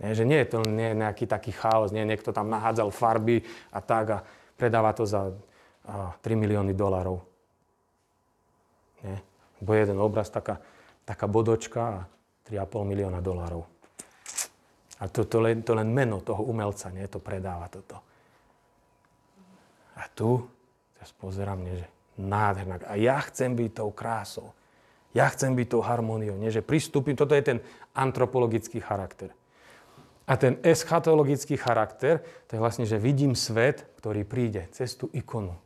Nie, 0.00 0.16
že 0.16 0.24
nie 0.24 0.40
je 0.40 0.48
to 0.48 0.64
nie 0.64 0.96
nejaký 0.96 1.28
taký 1.28 1.52
chaos, 1.52 1.92
nie 1.92 2.08
niekto 2.08 2.32
tam 2.32 2.48
nahádzal 2.48 2.88
farby 2.88 3.44
a 3.68 3.84
tak 3.84 4.06
a 4.08 4.18
predáva 4.56 4.96
to 4.96 5.04
za 5.04 5.28
a, 5.84 6.16
3 6.24 6.40
milióny 6.40 6.72
dolarov. 6.72 7.20
Nie? 9.04 9.20
Bo 9.60 9.76
jeden 9.76 10.00
obraz, 10.00 10.32
taká, 10.32 10.56
taká 11.04 11.28
bodočka 11.28 11.82
a 11.84 11.98
3,5 12.48 12.90
milióna 12.90 13.20
dolarov. 13.20 13.68
A 15.00 15.08
to, 15.08 15.24
to, 15.24 15.40
len, 15.40 15.64
to 15.64 15.72
len 15.72 15.88
meno 15.88 16.20
toho 16.20 16.44
umelca, 16.44 16.92
nie? 16.92 17.08
To 17.08 17.24
predáva 17.24 17.72
toto. 17.72 17.96
A 19.96 20.04
tu, 20.12 20.44
teraz 20.96 21.12
pozerám, 21.16 21.60
nie, 21.64 21.76
že 21.76 21.88
nádherná. 22.20 22.84
A 22.84 23.00
ja 23.00 23.16
chcem 23.24 23.56
byť 23.56 23.70
tou 23.80 23.90
krásou. 23.90 24.52
Ja 25.16 25.26
chcem 25.32 25.56
byť 25.56 25.66
tou 25.72 25.82
harmóniou. 25.82 26.38
Nie, 26.38 26.54
že 26.54 26.62
pristúpim, 26.62 27.18
toto 27.18 27.34
je 27.34 27.42
ten 27.42 27.58
antropologický 27.96 28.78
charakter. 28.78 29.34
A 30.30 30.38
ten 30.38 30.62
eschatologický 30.62 31.58
charakter, 31.58 32.22
to 32.46 32.54
je 32.54 32.62
vlastne, 32.62 32.86
že 32.86 33.02
vidím 33.02 33.34
svet, 33.34 33.90
ktorý 33.98 34.22
príde 34.22 34.70
cez 34.70 34.94
tú 34.94 35.10
ikonu. 35.10 35.58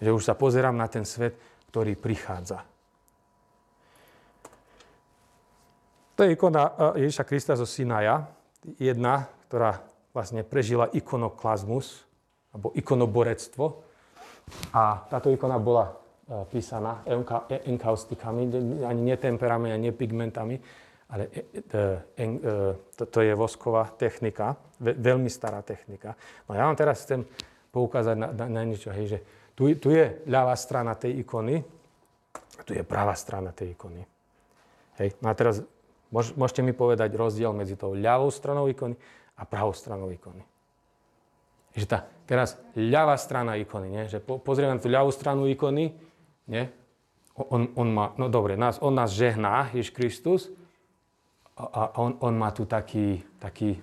Že 0.00 0.10
už 0.16 0.22
sa 0.24 0.34
pozerám 0.38 0.72
na 0.72 0.88
ten 0.88 1.04
svet, 1.04 1.36
ktorý 1.68 1.92
prichádza. 2.00 2.64
To 6.14 6.22
je 6.22 6.32
ikona 6.32 6.94
e, 6.96 7.04
Ježiša 7.04 7.24
Krista 7.26 7.52
zo 7.58 7.66
Sinaja, 7.66 8.30
jedna, 8.78 9.28
ktorá 9.50 9.82
vlastne 10.14 10.46
prežila 10.46 10.88
ikonoklazmus, 10.94 12.06
alebo 12.54 12.70
ikonoborectvo. 12.78 13.82
A 14.74 15.04
táto 15.08 15.30
ikona 15.30 15.58
bola 15.58 15.88
e, 15.88 15.92
písaná 16.50 17.04
enkaustikami, 17.64 18.42
ani 18.84 19.02
netemperami, 19.14 19.72
ani 19.72 19.90
nepigmentami, 19.90 20.56
ale 21.10 21.30
e, 21.30 21.40
e, 22.16 22.26
to, 22.96 23.18
je 23.20 23.32
vosková 23.34 23.92
technika, 23.94 24.56
veľmi 24.80 25.30
stará 25.30 25.62
technika. 25.62 26.16
No 26.48 26.58
ja 26.58 26.66
vám 26.68 26.76
teraz 26.76 27.06
chcem 27.06 27.24
poukázať 27.70 28.16
na, 28.18 28.28
na, 28.30 28.44
na 28.48 28.62
niečo, 28.62 28.92
hej, 28.94 29.06
že 29.06 29.18
tu, 29.54 29.70
tu 29.78 29.94
je 29.94 30.22
ľavá 30.26 30.54
strana 30.58 30.98
tej 30.98 31.22
ikony 31.22 31.62
tu 32.62 32.70
je 32.74 32.86
pravá 32.86 33.18
strana 33.18 33.50
tej 33.50 33.74
ikony. 33.74 34.06
Hej, 35.02 35.18
no 35.18 35.26
a 35.26 35.34
teraz 35.34 35.58
môž, 36.14 36.30
môžete 36.38 36.62
mi 36.62 36.70
povedať 36.70 37.10
rozdiel 37.18 37.50
medzi 37.50 37.74
tou 37.74 37.98
ľavou 37.98 38.30
stranou 38.30 38.70
ikony 38.70 38.94
a 39.34 39.42
pravou 39.42 39.74
stranou 39.74 40.14
ikony. 40.14 40.46
Že 41.74 41.86
tá, 41.90 41.98
teraz 42.24 42.54
ľavá 42.78 43.18
strana 43.18 43.58
ikony, 43.58 43.88
nie? 43.90 44.04
že 44.06 44.22
po, 44.22 44.38
pozrieme 44.38 44.78
na 44.78 44.82
tú 44.82 44.86
ľavú 44.86 45.10
stranu 45.10 45.50
ikony, 45.50 45.90
nie? 46.46 46.64
On, 47.34 47.66
on 47.74 47.88
má, 47.90 48.14
no 48.14 48.30
dobre, 48.30 48.54
nás, 48.54 48.78
on 48.78 48.94
nás 48.94 49.10
žehná, 49.10 49.74
Ježiš 49.74 49.90
Kristus, 49.90 50.40
a, 51.58 51.66
a 51.66 51.82
on, 51.98 52.14
on 52.22 52.34
má 52.38 52.54
tu 52.54 52.62
taký, 52.66 53.22
taký, 53.42 53.78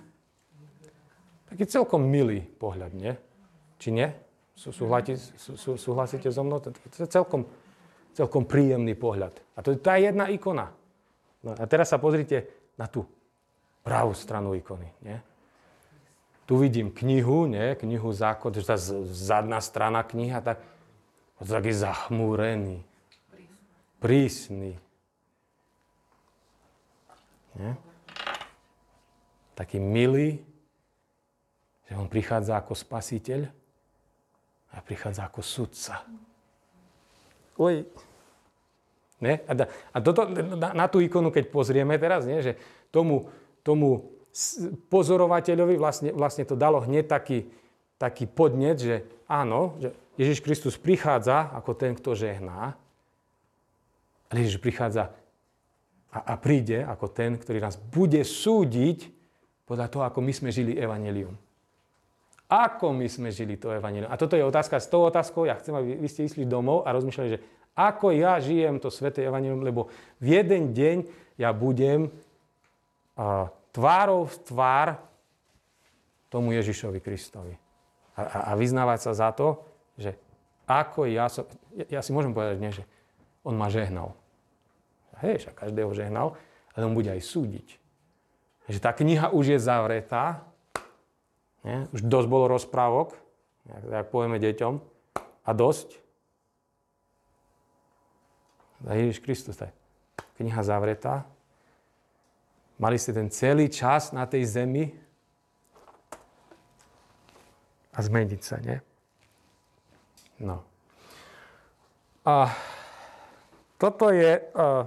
taký 1.48 1.64
celkom 1.68 2.04
milý 2.04 2.40
pohľad, 2.40 2.96
nie? 2.96 3.12
Či 3.76 3.92
nie? 3.92 4.08
Súhlasíte, 4.56 5.16
sú, 5.36 5.76
súhlasíte 5.76 6.28
so 6.28 6.44
mnou? 6.44 6.60
To 6.60 6.72
je 6.72 7.08
celkom, 7.08 7.48
celkom 8.12 8.44
príjemný 8.44 8.92
pohľad. 8.92 9.32
A 9.56 9.64
to 9.64 9.72
je 9.72 9.80
tá 9.80 9.96
jedna 9.96 10.28
ikona. 10.28 10.72
No 11.42 11.56
a 11.56 11.64
teraz 11.66 11.90
sa 11.90 11.98
pozrite 11.98 12.46
na 12.76 12.86
tú 12.86 13.02
pravú 13.82 14.14
stranu 14.14 14.54
ikony. 14.54 14.86
Nie? 15.02 15.18
Tu 16.46 16.54
vidím 16.58 16.90
knihu, 16.90 17.46
nie? 17.46 17.78
knihu 17.78 18.10
zákon, 18.10 18.50
tá 18.50 18.74
zadná 19.06 19.62
strana 19.62 20.02
kniha, 20.02 20.42
tak 20.42 20.58
taký 21.42 21.72
zachmúrený, 21.74 22.82
prísny. 23.98 24.78
Nie? 27.58 27.72
Taký 29.58 29.78
milý, 29.78 30.40
že 31.86 31.94
on 31.98 32.08
prichádza 32.08 32.56
ako 32.56 32.72
spasiteľ 32.72 33.40
a 34.72 34.76
prichádza 34.80 35.28
ako 35.28 35.40
sudca. 35.44 36.02
Oj. 37.60 37.84
Nie? 39.22 39.44
A, 39.46 39.52
a 39.68 39.96
toto, 40.00 40.26
na, 40.32 40.72
na 40.72 40.86
tú 40.88 40.98
ikonu, 40.98 41.30
keď 41.30 41.52
pozrieme 41.52 41.94
teraz, 42.00 42.24
nie? 42.24 42.40
že 42.40 42.56
tomu, 42.88 43.28
tomu 43.60 44.10
pozorovateľovi 44.88 45.76
vlastne, 45.76 46.10
vlastne 46.16 46.48
to 46.48 46.56
dalo 46.56 46.80
hneď 46.80 47.04
taký, 47.04 47.48
taký 48.00 48.24
podnet, 48.24 48.80
že 48.80 49.04
áno, 49.28 49.76
že 49.76 49.92
Ježiš 50.16 50.40
Kristus 50.40 50.80
prichádza 50.80 51.52
ako 51.52 51.72
ten, 51.76 51.92
kto 51.92 52.16
žehná, 52.16 52.76
ale 54.32 54.36
Ježiš 54.44 54.60
prichádza 54.60 55.12
a, 56.12 56.18
a 56.32 56.34
príde 56.40 56.84
ako 56.84 57.08
ten, 57.08 57.36
ktorý 57.36 57.60
nás 57.60 57.76
bude 57.76 58.20
súdiť 58.24 59.08
podľa 59.68 59.88
toho, 59.88 60.02
ako 60.04 60.20
my 60.20 60.32
sme 60.32 60.48
žili 60.52 60.76
evanelium. 60.76 61.36
Ako 62.52 62.92
my 62.92 63.08
sme 63.08 63.32
žili 63.32 63.56
to 63.56 63.72
evanelium. 63.72 64.12
A 64.12 64.20
toto 64.20 64.36
je 64.36 64.44
otázka 64.44 64.76
s 64.76 64.92
tou 64.92 65.08
otázkou, 65.08 65.48
ja 65.48 65.56
chcem, 65.56 65.72
aby 65.72 65.96
vy 65.96 66.08
ste 66.08 66.28
išli 66.28 66.44
domov 66.44 66.84
a 66.84 66.92
rozmýšľali, 66.92 67.32
že 67.32 67.40
ako 67.72 68.12
ja 68.12 68.36
žijem 68.36 68.76
to 68.76 68.92
sveté 68.92 69.24
evanelium, 69.24 69.64
lebo 69.64 69.88
v 70.20 70.36
jeden 70.36 70.76
deň 70.76 70.96
ja 71.40 71.56
budem 71.56 72.12
uh, 73.16 73.48
tvárou 73.72 74.28
v 74.28 74.36
tvár 74.46 74.88
tomu 76.28 76.52
Ježišovi 76.56 77.00
Kristovi. 77.00 77.56
A, 78.16 78.20
a, 78.22 78.38
a 78.48 78.52
vyznávať 78.56 79.08
sa 79.08 79.12
za 79.12 79.28
to, 79.32 79.64
že 79.96 80.16
ako 80.68 81.08
ja 81.08 81.28
som... 81.28 81.44
Ja, 81.76 81.98
ja 81.98 82.00
si 82.04 82.12
môžem 82.12 82.32
povedať, 82.32 82.56
nie, 82.60 82.72
že 82.72 82.84
on 83.42 83.56
ma 83.56 83.72
žehnal. 83.72 84.16
Hej, 85.20 85.44
však 85.44 85.66
každého 85.66 85.90
žehnal, 85.92 86.36
ale 86.72 86.82
on 86.86 86.96
bude 86.96 87.10
aj 87.12 87.20
súdiť. 87.20 87.78
Že 88.70 88.78
tá 88.80 88.94
kniha 88.94 89.34
už 89.34 89.56
je 89.56 89.58
zavretá, 89.58 90.46
nie? 91.66 91.84
už 91.92 92.06
dosť 92.06 92.28
bolo 92.30 92.48
rozprávok, 92.48 93.14
jak, 93.66 93.82
jak 94.02 94.06
povieme 94.08 94.38
deťom, 94.38 94.74
a 95.42 95.50
dosť. 95.50 95.98
A 98.86 98.98
Ježiš 98.98 99.22
Kristus, 99.22 99.58
tá 99.58 99.70
kniha 100.38 100.62
zavretá, 100.62 101.26
Mali 102.80 102.96
ste 102.96 103.12
ten 103.12 103.28
celý 103.28 103.68
čas 103.68 104.12
na 104.12 104.24
tej 104.24 104.48
zemi 104.48 104.92
a 107.92 107.98
zmeniť 108.00 108.40
sa, 108.40 108.56
nie? 108.60 108.78
No. 110.40 110.64
A 112.24 112.50
toto 113.76 114.10
je 114.14 114.38
uh, 114.38 114.86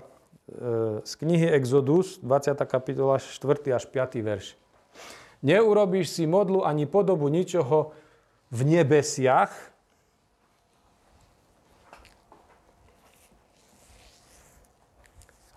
z 1.04 1.14
knihy 1.20 1.52
Exodus, 1.52 2.22
20. 2.22 2.58
kapitola, 2.70 3.18
4. 3.20 3.76
až 3.76 3.84
5. 3.90 4.22
verš. 4.22 4.46
Neurobíš 5.46 6.10
si 6.10 6.24
modlu 6.26 6.66
ani 6.66 6.90
podobu 6.90 7.30
ničoho 7.30 7.94
v 8.50 8.60
nebesiach, 8.66 9.52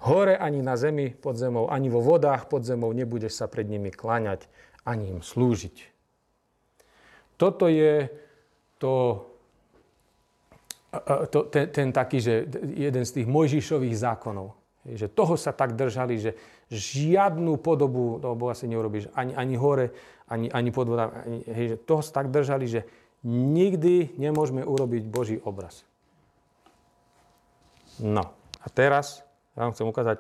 Hore 0.09 0.41
ani 0.41 0.65
na 0.65 0.81
zemi 0.81 1.13
pod 1.13 1.37
zemou, 1.37 1.69
ani 1.69 1.93
vo 1.93 2.01
vodách 2.01 2.49
pod 2.49 2.65
zemou 2.65 2.89
nebudeš 2.97 3.37
sa 3.37 3.47
pred 3.47 3.69
nimi 3.69 3.93
kláňať, 3.93 4.49
ani 4.89 5.13
im 5.13 5.21
slúžiť. 5.21 5.77
Toto 7.37 7.69
je 7.69 8.09
to, 8.81 8.95
to 11.29 11.39
ten, 11.53 11.69
ten 11.69 11.89
taký, 11.93 12.25
že 12.25 12.49
jeden 12.73 13.05
z 13.05 13.21
tých 13.21 13.29
Mojžišových 13.29 13.97
zákonov. 14.01 14.57
Že 14.89 15.13
toho 15.13 15.37
sa 15.37 15.53
tak 15.53 15.77
držali, 15.77 16.17
že 16.17 16.33
žiadnu 16.73 17.61
podobu 17.61 18.17
toho 18.17 18.33
Boha 18.33 18.57
si 18.57 18.65
neurobíš 18.65 19.13
ani, 19.13 19.37
ani 19.37 19.55
hore, 19.61 19.93
ani, 20.25 20.49
ani 20.49 20.71
pod 20.73 20.89
vodami. 20.89 21.13
Ani, 21.21 21.39
hej, 21.45 21.67
že 21.75 21.77
toho 21.85 22.01
sa 22.01 22.25
tak 22.25 22.33
držali, 22.33 22.65
že 22.65 22.89
nikdy 23.29 24.17
nemôžeme 24.17 24.65
urobiť 24.65 25.03
Boží 25.05 25.37
obraz. 25.45 25.85
No 28.01 28.33
a 28.65 28.67
teraz 28.73 29.28
vám 29.59 29.75
chcem 29.75 29.87
ukázať 29.91 30.19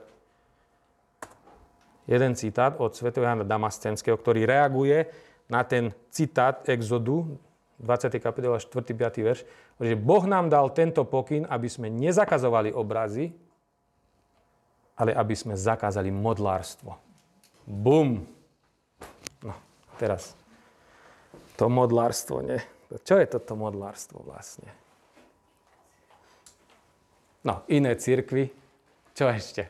jeden 2.08 2.32
citát 2.34 2.74
od 2.80 2.96
Sv. 2.96 3.14
Jana 3.14 3.46
Damascenského, 3.46 4.18
ktorý 4.18 4.48
reaguje 4.48 5.06
na 5.46 5.62
ten 5.62 5.94
citát 6.10 6.64
Exodu, 6.66 7.38
20. 7.78 8.18
kapitola, 8.18 8.58
4. 8.58 8.74
5. 8.74 9.22
verš, 9.22 9.40
že 9.78 9.94
Boh 9.94 10.24
nám 10.26 10.50
dal 10.50 10.66
tento 10.74 11.06
pokyn, 11.06 11.46
aby 11.46 11.70
sme 11.70 11.86
nezakazovali 11.86 12.74
obrazy, 12.74 13.30
ale 14.98 15.14
aby 15.14 15.34
sme 15.38 15.54
zakázali 15.54 16.10
modlárstvo. 16.10 16.98
Bum! 17.62 18.26
No, 19.46 19.54
teraz. 19.94 20.34
To 21.54 21.70
modlárstvo, 21.70 22.42
nie? 22.42 22.58
Čo 23.06 23.22
je 23.22 23.30
toto 23.30 23.54
modlárstvo 23.54 24.26
vlastne? 24.26 24.74
No, 27.46 27.62
iné 27.70 27.94
cirkvy 27.94 28.50
čo 29.18 29.26
ešte? 29.26 29.66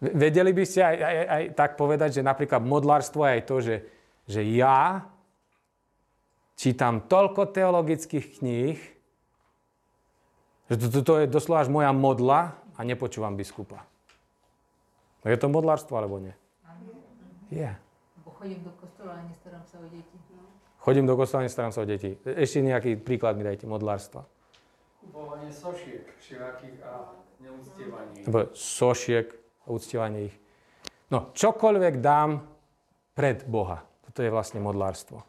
Vedeli 0.00 0.52
by 0.52 0.64
ste 0.64 0.80
aj, 0.84 0.96
aj, 0.96 1.16
aj 1.24 1.42
tak 1.56 1.70
povedať, 1.80 2.20
že 2.20 2.22
napríklad 2.24 2.60
modlárstvo 2.64 3.24
je 3.24 3.32
aj 3.36 3.42
to, 3.44 3.56
že, 3.60 3.76
že 4.28 4.40
ja 4.44 5.08
čítam 6.56 7.04
toľko 7.04 7.52
teologických 7.52 8.40
kníh, 8.40 8.76
že 10.68 10.74
to, 10.76 10.86
to, 10.88 11.00
to 11.04 11.14
je 11.24 11.26
doslova 11.28 11.64
až 11.64 11.72
moja 11.72 11.92
modla 11.92 12.60
a 12.76 12.80
nepočúvam 12.84 13.36
biskupa. 13.36 13.84
Je 15.24 15.36
to 15.36 15.52
modlárstvo 15.52 16.00
alebo 16.00 16.16
nie? 16.16 16.32
Je. 17.52 17.68
Chodím 18.40 18.64
do 18.64 18.72
kostola 18.80 19.20
a 19.20 19.22
nestarám 19.28 19.64
sa 19.68 19.76
o 19.76 19.88
deti. 19.92 20.16
Chodím 20.80 21.04
do 21.04 21.12
kostola 21.12 21.44
a 21.44 21.46
nestarám 21.48 21.72
sa 21.76 21.84
o 21.84 21.86
deti. 21.88 22.16
Ešte 22.24 22.64
nejaký 22.64 22.96
príklad 22.96 23.36
mi 23.36 23.44
dajte 23.44 23.68
modlárstva. 23.68 24.24
Kupovanie 25.10 25.50
sošiek 25.50 26.06
všelakých 26.22 26.78
a 26.86 27.18
neúctievanie 27.42 28.22
ich. 28.22 28.26
Sošiek 28.54 29.26
a 29.66 29.74
uctievanie 29.74 30.30
ich. 30.30 30.36
No, 31.10 31.34
čokoľvek 31.34 31.98
dám 31.98 32.46
pred 33.18 33.42
Boha. 33.42 33.82
Toto 34.06 34.22
je 34.22 34.30
vlastne 34.30 34.62
modlárstvo. 34.62 35.26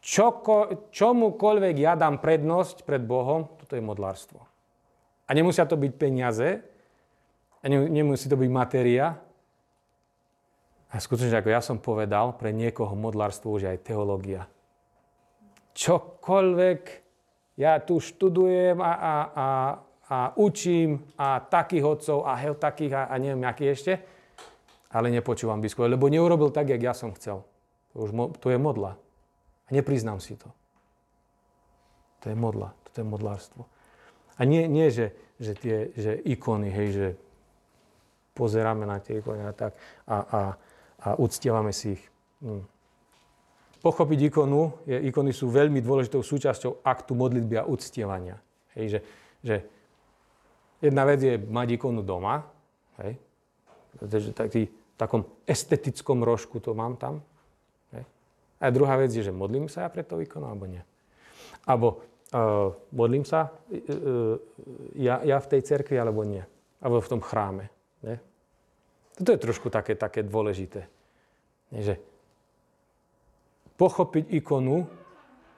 Čoko, 0.00 0.88
čomukoľvek 0.88 1.76
ja 1.76 1.92
dám 1.92 2.24
prednosť 2.24 2.88
pred 2.88 3.04
Bohom, 3.04 3.52
toto 3.60 3.76
je 3.76 3.84
modlárstvo. 3.84 4.40
A 5.28 5.30
nemusia 5.36 5.68
to 5.68 5.76
byť 5.76 5.92
peniaze, 6.00 6.64
a 7.60 7.64
nemusí 7.68 8.32
to 8.32 8.40
byť 8.40 8.48
matéria. 8.48 9.12
A 10.88 10.96
skutočne, 10.96 11.36
ako 11.36 11.52
ja 11.52 11.60
som 11.60 11.76
povedal, 11.76 12.32
pre 12.40 12.48
niekoho 12.48 12.96
modlárstvo 12.96 13.60
už 13.60 13.68
je 13.68 13.72
aj 13.76 13.84
teológia. 13.84 14.48
Čokoľvek 15.76 17.03
ja 17.54 17.78
tu 17.78 18.02
študujem 18.02 18.82
a, 18.82 18.92
a, 18.92 19.14
a, 19.14 19.46
a 20.10 20.16
učím 20.36 21.02
a 21.14 21.38
takých 21.40 21.84
odcov 21.86 22.18
a 22.26 22.34
hel 22.34 22.58
takých 22.58 22.92
a, 22.98 23.02
a 23.10 23.14
neviem, 23.18 23.42
aký 23.46 23.70
ešte, 23.70 23.92
ale 24.94 25.10
nepočúvam 25.10 25.58
biskupa, 25.58 25.90
lebo 25.90 26.06
neurobil 26.06 26.54
tak, 26.54 26.70
jak 26.70 26.82
ja 26.82 26.94
som 26.94 27.10
chcel. 27.14 27.42
To, 27.94 27.96
už, 28.06 28.10
to 28.38 28.50
je 28.50 28.58
modla. 28.58 28.98
A 29.66 29.70
nepriznám 29.70 30.18
si 30.22 30.38
to. 30.38 30.50
To 32.22 32.30
je 32.30 32.36
modla, 32.36 32.74
to 32.94 33.02
je 33.02 33.06
modlárstvo. 33.06 33.62
A 34.38 34.42
nie, 34.46 34.66
nie 34.66 34.90
že, 34.90 35.14
že 35.38 35.52
tie 35.54 35.76
že 35.94 36.18
ikony, 36.26 36.70
hej, 36.70 36.88
že 36.90 37.06
pozeráme 38.34 38.82
na 38.82 38.98
tie 38.98 39.22
ikony 39.22 39.46
a 39.46 39.52
tak 39.54 39.78
a, 40.10 40.16
a, 40.18 40.40
a 41.04 41.08
uctievame 41.22 41.70
si 41.70 41.94
ich. 41.94 42.02
Hm. 42.42 42.73
Pochopiť 43.84 44.32
ikonu, 44.32 44.88
je, 44.88 44.96
ikony 45.12 45.36
sú 45.36 45.52
veľmi 45.52 45.84
dôležitou 45.84 46.24
súčasťou 46.24 46.80
aktu 46.80 47.12
modlitby 47.12 47.60
a 47.60 47.68
uctievania. 47.68 48.40
Hej, 48.72 48.96
že, 48.96 49.00
že 49.44 49.56
jedna 50.80 51.04
vec 51.04 51.20
je 51.20 51.36
mať 51.36 51.76
ikonu 51.76 52.00
doma, 52.00 52.48
hej, 53.04 53.20
že 54.00 54.32
taký, 54.32 54.72
v 54.72 54.96
takom 54.96 55.28
estetickom 55.44 56.24
rožku 56.24 56.64
to 56.64 56.72
mám 56.72 56.96
tam. 56.96 57.20
Hej. 57.92 58.08
A 58.64 58.72
druhá 58.72 58.96
vec 58.96 59.12
je, 59.12 59.20
že 59.20 59.36
modlím 59.36 59.68
sa 59.68 59.84
ja 59.84 59.92
pred 59.92 60.08
tou 60.08 60.16
ikonou, 60.16 60.48
alebo 60.48 60.64
nie. 60.64 60.80
Alebo 61.68 62.00
uh, 62.32 62.72
modlím 62.88 63.28
sa 63.28 63.52
uh, 63.52 64.40
ja, 64.96 65.20
ja 65.20 65.36
v 65.44 65.50
tej 65.52 65.60
cerkvi, 65.60 66.00
alebo 66.00 66.24
nie. 66.24 66.40
Alebo 66.80 67.04
v 67.04 67.10
tom 67.12 67.20
chráme. 67.20 67.68
Nie? 68.00 68.16
Toto 69.14 69.30
je 69.30 69.44
trošku 69.44 69.68
také, 69.68 69.92
také 69.92 70.24
dôležité. 70.24 70.88
Nie, 71.68 71.82
že 71.84 71.94
pochopiť 73.74 74.30
ikonu 74.38 74.86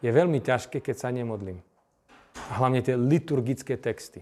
je 0.00 0.10
veľmi 0.12 0.40
ťažké, 0.40 0.80
keď 0.80 0.96
sa 0.96 1.08
nemodlím. 1.12 1.60
A 2.52 2.60
hlavne 2.60 2.84
tie 2.84 2.94
liturgické 2.94 3.80
texty. 3.80 4.20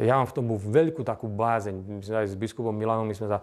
Ja 0.00 0.18
mám 0.18 0.26
v 0.26 0.34
tom 0.34 0.50
veľkú 0.50 1.06
takú 1.06 1.30
bázeň. 1.30 1.74
My 1.78 2.02
sme 2.02 2.16
aj 2.24 2.28
s 2.34 2.40
biskupom 2.40 2.74
Milanom 2.74 3.06
my 3.06 3.14
sme 3.14 3.30
sa 3.30 3.38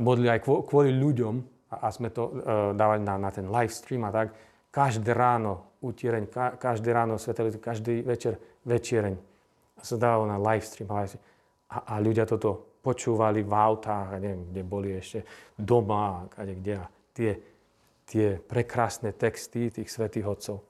modlili 0.00 0.28
aj 0.32 0.40
kvôli 0.44 0.92
ľuďom 0.92 1.34
a, 1.70 1.88
sme 1.88 2.10
to 2.10 2.28
e, 2.28 2.32
dávali 2.76 3.00
na, 3.00 3.16
na 3.16 3.30
ten 3.30 3.46
live 3.48 3.72
stream 3.72 4.04
a 4.04 4.10
tak. 4.12 4.34
Každé 4.70 5.14
ráno 5.14 5.78
utiereň, 5.82 6.56
každé 6.58 6.90
ráno 6.92 7.18
svetelý, 7.18 7.58
každý 7.58 8.02
večer 8.02 8.38
večiereň. 8.66 9.14
A 9.78 9.82
sa 9.82 9.96
dávalo 9.96 10.28
na 10.28 10.36
live 10.38 10.66
stream. 10.66 10.90
A, 10.90 11.06
a 11.70 11.94
ľudia 12.02 12.26
toto 12.26 12.78
počúvali 12.80 13.44
v 13.44 13.52
autách, 13.52 14.14
a 14.14 14.16
neviem, 14.20 14.48
kde 14.50 14.62
boli 14.64 14.88
ešte 14.96 15.24
doma, 15.56 16.26
a 16.26 16.42
kde. 16.44 16.74
A 16.80 16.84
tie, 17.14 17.30
tie 18.10 18.42
prekrásne 18.42 19.14
texty 19.14 19.70
tých 19.70 19.86
svätých 19.86 20.26
otcov. 20.26 20.66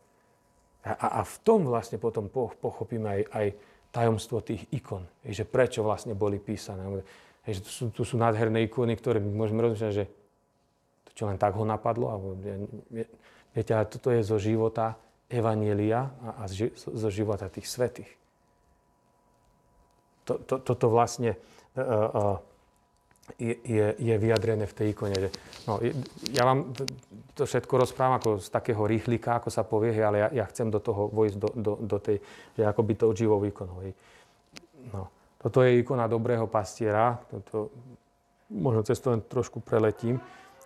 A, 0.84 1.20
a 1.20 1.20
v 1.24 1.36
tom 1.40 1.64
vlastne 1.64 1.96
potom 1.96 2.28
pochopíme 2.60 3.08
aj, 3.08 3.22
aj 3.32 3.46
tajomstvo 3.92 4.44
tých 4.44 4.68
ikon. 4.68 5.08
Že 5.24 5.48
prečo 5.48 5.80
vlastne 5.80 6.12
boli 6.12 6.36
písané. 6.36 6.84
Že 7.48 7.60
tu 7.64 7.70
sú, 7.72 7.84
tu 7.88 8.02
sú 8.04 8.20
nádherné 8.20 8.68
ikony, 8.68 8.92
ktoré 8.96 9.24
môžeme 9.24 9.64
rozmýšľať, 9.64 9.92
že 9.92 10.04
to 11.08 11.10
čo 11.16 11.24
len 11.28 11.40
tak 11.40 11.56
ho 11.56 11.64
napadlo. 11.64 12.06
Alebo, 12.12 12.28
viete, 13.56 13.72
ale 13.72 13.88
toto 13.88 14.12
je 14.12 14.20
zo 14.20 14.36
života 14.36 15.00
Evanielia 15.30 16.12
a, 16.20 16.44
a 16.44 16.50
zo 16.76 17.08
života 17.08 17.48
tých 17.48 17.68
svetých. 17.68 18.12
To, 20.28 20.36
to, 20.44 20.60
toto 20.60 20.86
vlastne 20.92 21.34
uh, 21.74 21.80
uh, 21.80 22.36
je, 23.38 23.88
je, 23.98 24.14
vyjadrené 24.18 24.66
v 24.66 24.76
tej 24.76 24.86
ikone. 24.96 25.14
Že, 25.14 25.28
no, 25.68 25.78
ja 26.32 26.42
vám 26.42 26.74
to 27.34 27.46
všetko 27.46 27.74
rozprávam 27.86 28.18
ako 28.18 28.28
z 28.42 28.48
takého 28.48 28.82
rýchlika, 28.84 29.38
ako 29.38 29.48
sa 29.52 29.62
povie, 29.62 29.94
ale 30.00 30.26
ja, 30.26 30.28
ja 30.42 30.44
chcem 30.50 30.70
do 30.70 30.80
toho 30.82 31.06
vojsť 31.12 31.36
do, 31.36 31.48
do, 31.54 31.72
do 31.80 31.98
tej, 32.00 32.18
že 32.56 32.62
ako 32.66 32.80
by 32.82 32.92
to 32.96 33.06
živou 33.14 33.40
ikonou. 33.44 33.80
No, 34.92 35.08
toto 35.40 35.64
je 35.64 35.80
ikona 35.80 36.04
dobrého 36.04 36.44
pastiera, 36.50 37.16
toto, 37.30 37.72
možno 38.50 38.84
cez 38.84 39.00
to 39.00 39.14
len 39.14 39.22
trošku 39.24 39.64
preletím. 39.64 40.20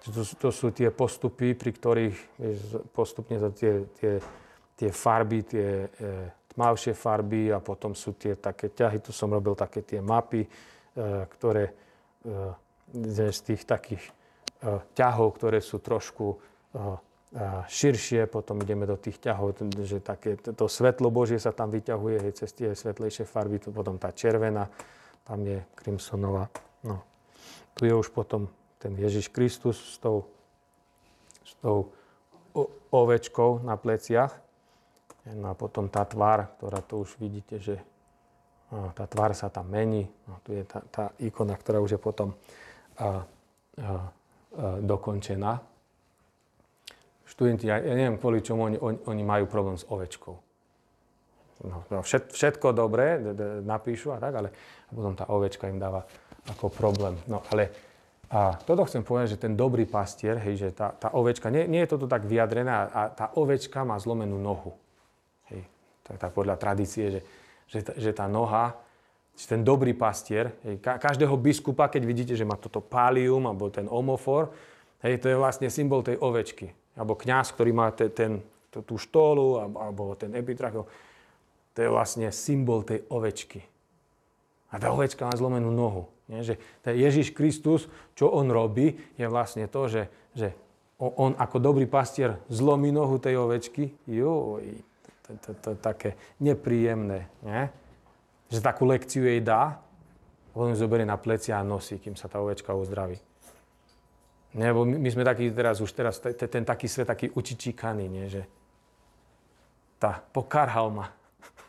To, 0.05 0.20
to 0.20 0.48
sú 0.53 0.68
tie 0.74 0.92
postupy, 0.92 1.57
pri 1.57 1.70
ktorých 1.72 2.16
vieš, 2.37 2.59
postupne 2.92 3.40
sa 3.40 3.48
tie, 3.48 3.88
tie, 3.96 4.20
tie 4.77 4.90
farby, 4.92 5.38
tie 5.46 5.68
e, 5.87 5.88
tmavšie 6.53 6.92
farby 6.92 7.55
a 7.55 7.59
potom 7.62 7.96
sú 7.96 8.14
tie 8.14 8.37
také 8.37 8.70
ťahy, 8.70 9.00
tu 9.00 9.11
som 9.11 9.33
robil 9.33 9.57
také 9.57 9.81
tie 9.83 10.05
mapy, 10.05 10.44
e, 10.44 10.48
ktoré 11.38 11.72
z 12.95 13.39
tých 13.45 13.63
takých 13.69 14.05
e, 14.63 14.81
ťahov, 14.97 15.37
ktoré 15.37 15.61
sú 15.61 15.79
trošku 15.83 16.35
e, 16.35 16.37
širšie, 17.67 18.31
potom 18.31 18.63
ideme 18.63 18.87
do 18.87 18.95
tých 18.95 19.19
ťahov, 19.19 19.59
že 19.83 19.99
také, 19.99 20.39
to 20.39 20.71
svetlo 20.71 21.11
Božie 21.11 21.43
sa 21.43 21.51
tam 21.51 21.75
vyťahuje 21.75 22.17
hej, 22.23 22.33
cez 22.39 22.51
tie 22.55 22.69
svetlejšie 22.71 23.27
farby, 23.27 23.59
potom 23.59 23.99
tá 23.99 24.15
červená, 24.15 24.71
tam 25.27 25.43
je 25.43 25.59
crimsonová. 25.75 26.47
No. 26.87 27.03
Tu 27.75 27.91
je 27.91 27.95
už 27.95 28.15
potom 28.15 28.47
ten 28.79 28.95
Ježiš 28.95 29.33
Kristus 29.35 29.81
s 29.81 29.97
tou, 29.99 30.31
s 31.43 31.59
tou 31.59 31.91
ovečkou 32.95 33.67
na 33.67 33.75
pleciach. 33.75 34.31
No 35.35 35.51
a 35.51 35.55
potom 35.57 35.89
tá 35.89 36.05
tvár, 36.07 36.55
ktorá 36.61 36.85
tu 36.85 37.03
už 37.03 37.19
vidíte, 37.19 37.59
že 37.59 37.81
tá 38.95 39.05
tvár 39.07 39.33
sa 39.37 39.49
tam 39.51 39.71
mení. 39.71 40.11
No, 40.27 40.43
tu 40.43 40.57
je 40.57 40.65
tá, 40.67 40.81
tá 40.91 41.05
ikona, 41.23 41.55
ktorá 41.55 41.79
už 41.79 41.97
je 41.97 42.01
potom 42.01 42.35
a, 42.99 43.05
a, 43.05 43.09
a, 43.09 43.93
dokončená. 44.83 45.63
Študenti, 47.25 47.71
ja, 47.71 47.81
ja 47.81 47.95
neviem, 47.97 48.21
kvôli 48.21 48.45
čomu 48.45 48.69
oni, 48.69 48.79
oni, 48.79 48.99
oni 49.07 49.23
majú 49.23 49.45
problém 49.49 49.79
s 49.79 49.87
ovečkou. 49.89 50.37
No, 51.65 51.87
no 51.89 51.99
všet, 52.03 52.35
všetko 52.35 52.75
dobré 52.75 53.23
d, 53.23 53.27
d, 53.33 53.43
napíšu 53.63 54.13
a 54.13 54.19
tak, 54.19 54.35
ale 54.35 54.49
a 54.87 54.91
potom 54.91 55.15
tá 55.15 55.25
ovečka 55.31 55.71
im 55.71 55.79
dáva 55.79 56.05
ako 56.51 56.69
problém. 56.69 57.17
No 57.31 57.41
ale 57.55 57.73
a 58.35 58.59
toto 58.67 58.83
chcem 58.89 59.07
povedať, 59.07 59.39
že 59.39 59.43
ten 59.47 59.55
dobrý 59.55 59.87
pastier, 59.87 60.41
hej, 60.43 60.59
že 60.59 60.69
tá, 60.75 60.91
tá 60.91 61.15
ovečka, 61.15 61.53
nie, 61.55 61.71
nie 61.71 61.87
je 61.87 61.95
toto 61.95 62.11
tak 62.11 62.27
vyjadrené, 62.27 62.73
a, 62.73 62.83
a 62.91 63.03
tá 63.13 63.27
ovečka 63.39 63.87
má 63.87 63.95
zlomenú 64.01 64.41
nohu. 64.41 64.75
Hej, 65.53 65.63
tak, 66.03 66.17
tak 66.19 66.31
podľa 66.35 66.59
tradície, 66.59 67.05
že 67.15 67.21
že, 67.68 67.85
že 67.96 68.11
tá 68.12 68.29
noha, 68.29 68.77
že 69.35 69.50
ten 69.50 69.66
dobrý 69.66 69.92
pastier, 69.92 70.55
hej, 70.62 70.79
každého 70.79 71.35
biskupa, 71.35 71.90
keď 71.90 72.03
vidíte, 72.07 72.35
že 72.38 72.46
má 72.46 72.55
toto 72.55 72.79
pálium 72.79 73.50
alebo 73.50 73.66
ten 73.66 73.90
omofor, 73.90 74.55
hej, 75.03 75.18
to 75.18 75.27
je 75.27 75.37
vlastne 75.37 75.66
symbol 75.66 76.07
tej 76.07 76.16
ovečky. 76.22 76.70
Alebo 76.94 77.18
kňaz, 77.18 77.50
ktorý 77.50 77.70
má 77.74 77.90
te, 77.90 78.07
ten, 78.07 78.38
tú 78.70 78.94
štólu 78.94 79.59
alebo, 79.59 80.14
ten 80.14 80.31
epitrach, 80.38 80.87
to 81.74 81.79
je 81.83 81.90
vlastne 81.90 82.31
symbol 82.31 82.87
tej 82.87 83.03
ovečky. 83.11 83.66
A 84.70 84.79
tá 84.79 84.94
ovečka 84.94 85.27
má 85.27 85.35
zlomenú 85.35 85.74
nohu. 85.74 86.07
Nie? 86.31 86.46
Že 86.46 86.55
Ježiš 86.87 87.35
Kristus, 87.35 87.90
čo 88.14 88.31
on 88.31 88.50
robí, 88.50 88.94
je 89.18 89.27
vlastne 89.27 89.66
to, 89.66 89.90
že, 89.90 90.03
že 90.35 90.55
on 90.98 91.35
ako 91.35 91.59
dobrý 91.59 91.90
pastier 91.90 92.38
zlomí 92.46 92.94
nohu 92.94 93.18
tej 93.18 93.38
ovečky. 93.38 93.90
Joj, 94.07 94.83
také 95.81 96.16
nepríjemné, 96.40 97.29
nie? 97.42 97.68
Že 98.53 98.61
takú 98.61 98.87
lekciu 98.87 99.25
jej 99.25 99.40
dá, 99.40 99.85
potom 100.55 100.70
ju 100.70 100.79
zoberie 100.79 101.03
na 101.03 101.18
pleci 101.18 101.51
a 101.51 101.66
nosí, 101.66 101.99
kým 101.99 102.14
sa 102.14 102.31
tá 102.31 102.38
ovečka 102.38 102.70
uzdraví. 102.70 103.18
Nebo 104.55 104.87
my, 104.87 105.11
sme 105.11 105.27
takí 105.27 105.51
teraz, 105.51 105.83
už 105.83 105.90
teraz, 105.90 106.23
ten 106.23 106.62
taký 106.62 106.87
svet, 106.87 107.11
taký 107.11 107.27
učičíkaný, 107.35 108.07
nie? 108.07 108.31
Že 108.31 108.42
tá, 109.99 110.23
pokarhal 110.31 110.94
ma. 110.94 111.11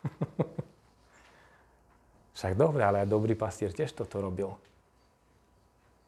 Však 2.38 2.54
dobre, 2.54 2.86
ale 2.86 3.02
aj 3.02 3.10
dobrý 3.10 3.34
pastier 3.34 3.74
tiež 3.74 3.98
toto 3.98 4.22
robil. 4.22 4.54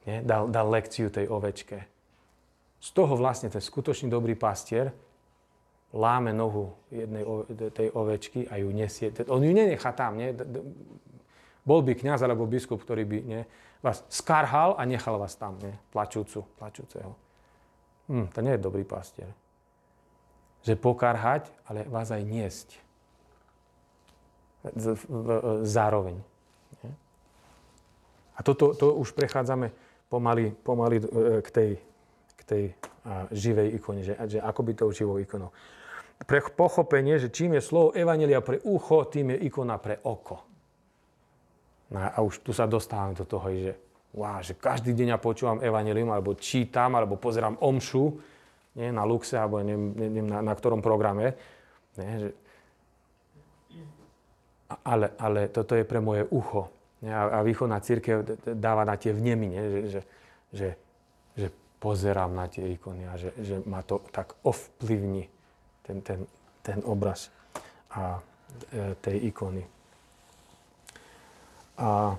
Nie? 0.05 0.21
Dal, 0.21 0.53
dal 0.53 0.69
lekciu 0.69 1.09
tej 1.09 1.25
ovečke. 1.31 1.87
Z 2.77 2.93
toho 2.93 3.17
vlastne 3.17 3.49
ten 3.49 3.63
skutočný 3.63 4.11
dobrý 4.11 4.37
pastier 4.37 4.93
láme 5.95 6.35
nohu 6.35 6.75
jednej 6.91 7.23
tej 7.71 7.87
ovečky 7.95 8.47
a 8.51 8.59
ju 8.59 8.69
nesie. 8.75 9.11
On 9.31 9.39
ju 9.39 9.51
nenechá 9.55 9.95
tam, 9.95 10.19
nie? 10.19 10.35
Bol 11.63 11.83
by 11.83 11.95
kňaz 11.95 12.23
alebo 12.23 12.47
biskup, 12.47 12.83
ktorý 12.83 13.03
by 13.07 13.17
nie, 13.23 13.41
vás 13.83 14.03
skarhal 14.11 14.75
a 14.75 14.83
nechal 14.83 15.19
vás 15.19 15.35
tam, 15.35 15.59
nie? 15.59 15.75
plačúcu, 15.91 16.43
plačúceho. 16.59 17.11
Hm, 18.07 18.27
to 18.31 18.39
nie 18.39 18.55
je 18.55 18.65
dobrý 18.65 18.83
pastier. 18.87 19.31
Že 20.63 20.79
pokarhať, 20.79 21.51
ale 21.67 21.83
vás 21.87 22.11
aj 22.11 22.23
niesť. 22.23 22.67
Zároveň. 25.63 26.19
Nie? 26.83 26.91
A 28.35 28.39
toto 28.43 28.75
to 28.75 28.95
už 28.99 29.15
prechádzame 29.15 29.71
pomaly, 30.11 30.51
pomaly 30.63 30.97
e, 30.99 31.05
k 31.43 31.49
tej, 31.51 31.69
k 32.35 32.41
tej 32.43 32.63
živej 33.31 33.79
ikone, 33.79 34.03
že, 34.03 34.13
že 34.27 34.39
ako 34.43 34.61
by 34.67 34.71
to 34.75 34.91
živou 34.91 35.17
ikonou 35.17 35.51
pre 36.25 36.41
pochopenie, 36.41 37.21
že 37.21 37.29
čím 37.29 37.59
je 37.59 37.61
slovo 37.61 37.93
Evangelia 37.93 38.41
pre 38.41 38.57
ucho, 38.65 39.05
tým 39.05 39.37
je 39.37 39.45
ikona 39.45 39.77
pre 39.77 40.01
oko. 40.01 40.41
No 41.93 41.97
a 42.01 42.17
už 42.25 42.41
tu 42.41 42.51
sa 42.55 42.65
dostávam 42.65 43.13
do 43.13 43.21
toho, 43.21 43.47
že, 43.53 43.73
wow, 44.17 44.41
že 44.41 44.57
každý 44.57 44.97
deň 44.97 45.13
ja 45.13 45.19
počúvam 45.21 45.61
Evangelium, 45.61 46.09
alebo 46.09 46.33
čítam, 46.33 46.97
alebo 46.97 47.21
pozerám 47.21 47.61
omšu, 47.61 48.17
nie, 48.77 48.89
na 48.89 49.05
Luxe, 49.05 49.37
alebo 49.37 49.61
neviem, 49.61 49.93
neviem 49.93 50.27
na, 50.29 50.41
na 50.41 50.53
ktorom 50.53 50.81
programe. 50.81 51.37
Nie, 51.97 52.13
že, 52.17 52.29
ale, 54.83 55.15
ale 55.17 55.47
toto 55.53 55.77
je 55.77 55.85
pre 55.87 56.01
moje 56.01 56.25
ucho. 56.33 56.69
Nie, 57.05 57.13
a, 57.13 57.39
a 57.39 57.45
východná 57.45 57.77
církev 57.79 58.25
dáva 58.57 58.83
na 58.83 58.97
tie 58.97 59.13
vnemy, 59.13 59.45
nie, 59.47 59.63
že, 59.63 59.79
že, 59.87 60.01
že 60.51 60.67
pozerám 61.77 62.33
na 62.33 62.49
tie 62.49 62.73
ikony 62.73 63.05
a 63.05 63.13
že, 63.17 63.33
že 63.37 63.61
ma 63.65 63.85
to 63.85 64.01
tak 64.09 64.33
ovplyvní 64.41 65.29
ten, 65.85 66.01
ten, 66.01 66.25
ten 66.65 66.81
obraz 66.83 67.29
a 67.93 68.19
e, 68.73 68.95
tej 68.97 69.29
ikony. 69.29 69.63
A 71.77 72.17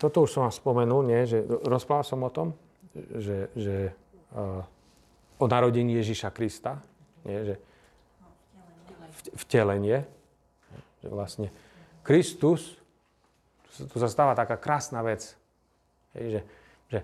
toto 0.00 0.24
už 0.24 0.32
som 0.32 0.48
vám 0.48 0.54
spomenul, 0.56 1.04
nie? 1.04 1.28
že 1.28 1.44
rozprával 1.68 2.04
som 2.08 2.24
o 2.24 2.32
tom, 2.32 2.56
že, 2.96 3.52
že 3.52 3.92
a, 4.32 4.64
o 5.38 5.46
narodení 5.46 6.00
Ježiša 6.00 6.32
Krista, 6.32 6.80
nie, 7.24 7.52
že 7.52 7.56
vtelenie, 9.36 10.04
že 11.00 11.08
vlastne 11.08 11.48
Kristus, 12.04 12.76
tu 13.74 13.96
sa 13.98 14.08
stáva 14.08 14.36
taká 14.36 14.60
krásna 14.60 15.02
vec, 15.02 15.34
že, 16.14 16.40
že 16.88 16.98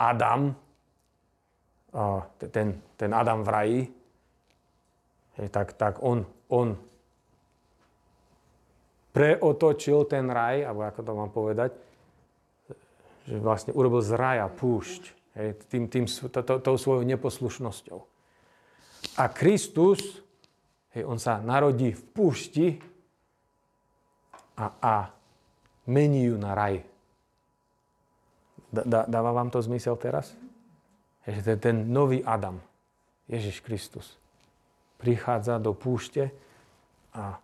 Adam, 0.00 0.56
ten, 2.50 2.82
ten 2.98 3.10
Adam 3.14 3.46
v 3.46 3.48
raji, 3.48 3.80
tak, 5.50 5.78
tak 5.78 6.02
on, 6.02 6.26
on 6.50 6.74
preotočil 9.14 10.10
ten 10.10 10.26
raj, 10.26 10.66
alebo 10.66 10.82
ako 10.82 11.00
to 11.06 11.12
mám 11.14 11.30
povedať, 11.30 11.70
že 13.24 13.38
vlastne 13.38 13.70
urobil 13.72 14.02
z 14.02 14.12
raja 14.18 14.46
púšť, 14.50 15.02
hej, 15.38 15.48
tým, 15.70 15.84
tým, 15.86 16.04
to, 16.10 16.40
to, 16.42 16.54
tou 16.58 16.76
svojou 16.76 17.06
neposlušnosťou. 17.06 17.98
A 19.22 19.24
Kristus, 19.30 20.02
hej, 20.98 21.06
on 21.06 21.22
sa 21.22 21.38
narodí 21.38 21.94
v 21.94 22.02
púšti 22.10 22.66
a, 24.58 24.66
a 24.82 24.94
mení 25.86 26.30
ju 26.30 26.36
na 26.36 26.52
raj. 26.58 26.82
Dá, 28.74 29.06
dáva 29.06 29.30
vám 29.30 29.54
to 29.54 29.62
zmysel 29.62 29.94
teraz? 29.94 30.34
Hej, 31.24 31.40
ten, 31.40 31.58
ten 31.60 31.76
nový 31.88 32.20
Adam, 32.20 32.60
Ježiš 33.28 33.64
Kristus, 33.64 34.20
prichádza 35.00 35.56
do 35.56 35.72
púšte 35.72 36.28
a, 37.16 37.40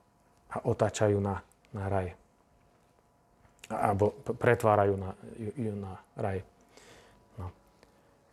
a 0.52 0.56
otáčajú 0.68 1.16
na, 1.20 1.40
na 1.72 1.84
raj. 1.88 2.08
Alebo 3.70 4.12
pretvárajú 4.36 4.98
na, 4.98 5.10
ju 5.56 5.72
na 5.78 5.96
raj. 6.18 6.44
No. 7.40 7.48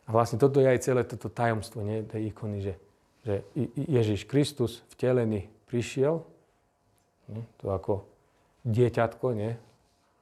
A 0.07 0.09
vlastne 0.11 0.35
toto 0.35 0.59
je 0.59 0.67
aj 0.67 0.83
celé 0.83 1.01
toto 1.07 1.31
tajomstvo 1.31 1.79
nie, 1.79 2.03
tej 2.03 2.33
ikony, 2.33 2.59
že, 2.59 2.73
že 3.23 3.35
Ježiš 3.75 4.27
Kristus 4.27 4.83
vtelený 4.95 5.47
prišiel, 5.71 6.23
nie, 7.31 7.43
to 7.59 7.71
ako 7.71 8.07
dieťatko, 8.67 9.25
nie, 9.31 9.55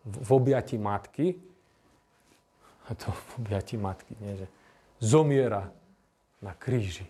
v 0.05 0.30
objati 0.30 0.78
matky, 0.78 1.34
a 2.86 2.93
to 2.93 3.09
v 3.09 3.30
objati 3.41 3.73
matky, 3.82 4.13
nie, 4.21 4.38
že 4.38 4.47
zomiera 5.00 5.72
na 6.41 6.54
kríži. 6.56 7.08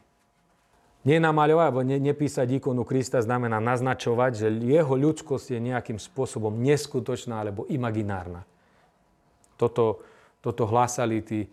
Nenamaľovať 1.05 1.65
alebo 1.69 1.81
ne, 1.85 2.01
nepísať 2.01 2.57
ikonu 2.57 2.81
Krista 2.81 3.21
znamená 3.21 3.61
naznačovať, 3.61 4.31
že 4.33 4.47
jeho 4.49 4.95
ľudskosť 4.97 5.53
je 5.53 5.59
nejakým 5.61 5.99
spôsobom 6.01 6.49
neskutočná 6.65 7.45
alebo 7.45 7.69
imaginárna. 7.69 8.41
Toto, 9.53 10.01
toto 10.41 10.65
hlásali 10.65 11.21
tí 11.21 11.45
e, 11.45 11.49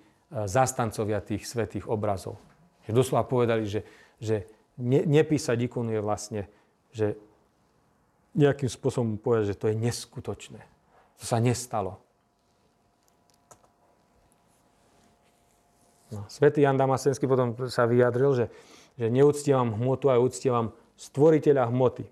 zastancovia 0.49 1.21
tých 1.21 1.45
svetých 1.45 1.85
obrazov. 1.85 2.41
Že 2.89 2.97
doslova 2.97 3.29
povedali, 3.29 3.69
že, 3.69 3.85
že 4.17 4.49
ne, 4.81 5.05
nepísať 5.05 5.69
ikonu 5.69 5.93
je 5.93 6.01
vlastne, 6.01 6.43
že 6.89 7.21
nejakým 8.33 8.73
spôsobom 8.73 9.21
povedať, 9.21 9.53
že 9.53 9.61
to 9.61 9.69
je 9.69 9.77
neskutočné. 9.77 10.61
To 11.21 11.25
sa 11.29 11.37
nestalo. 11.37 12.01
No, 16.13 16.29
Svetý 16.29 16.61
Jan 16.63 16.77
Damasenský 16.77 17.25
potom 17.25 17.57
sa 17.73 17.89
vyjadril, 17.89 18.33
že 18.37 18.47
že 18.99 19.09
neúctievam 19.09 19.73
hmotu, 19.77 20.13
ale 20.13 20.21
úctievam 20.21 20.73
stvoriteľa 21.01 21.73
hmoty, 21.73 22.05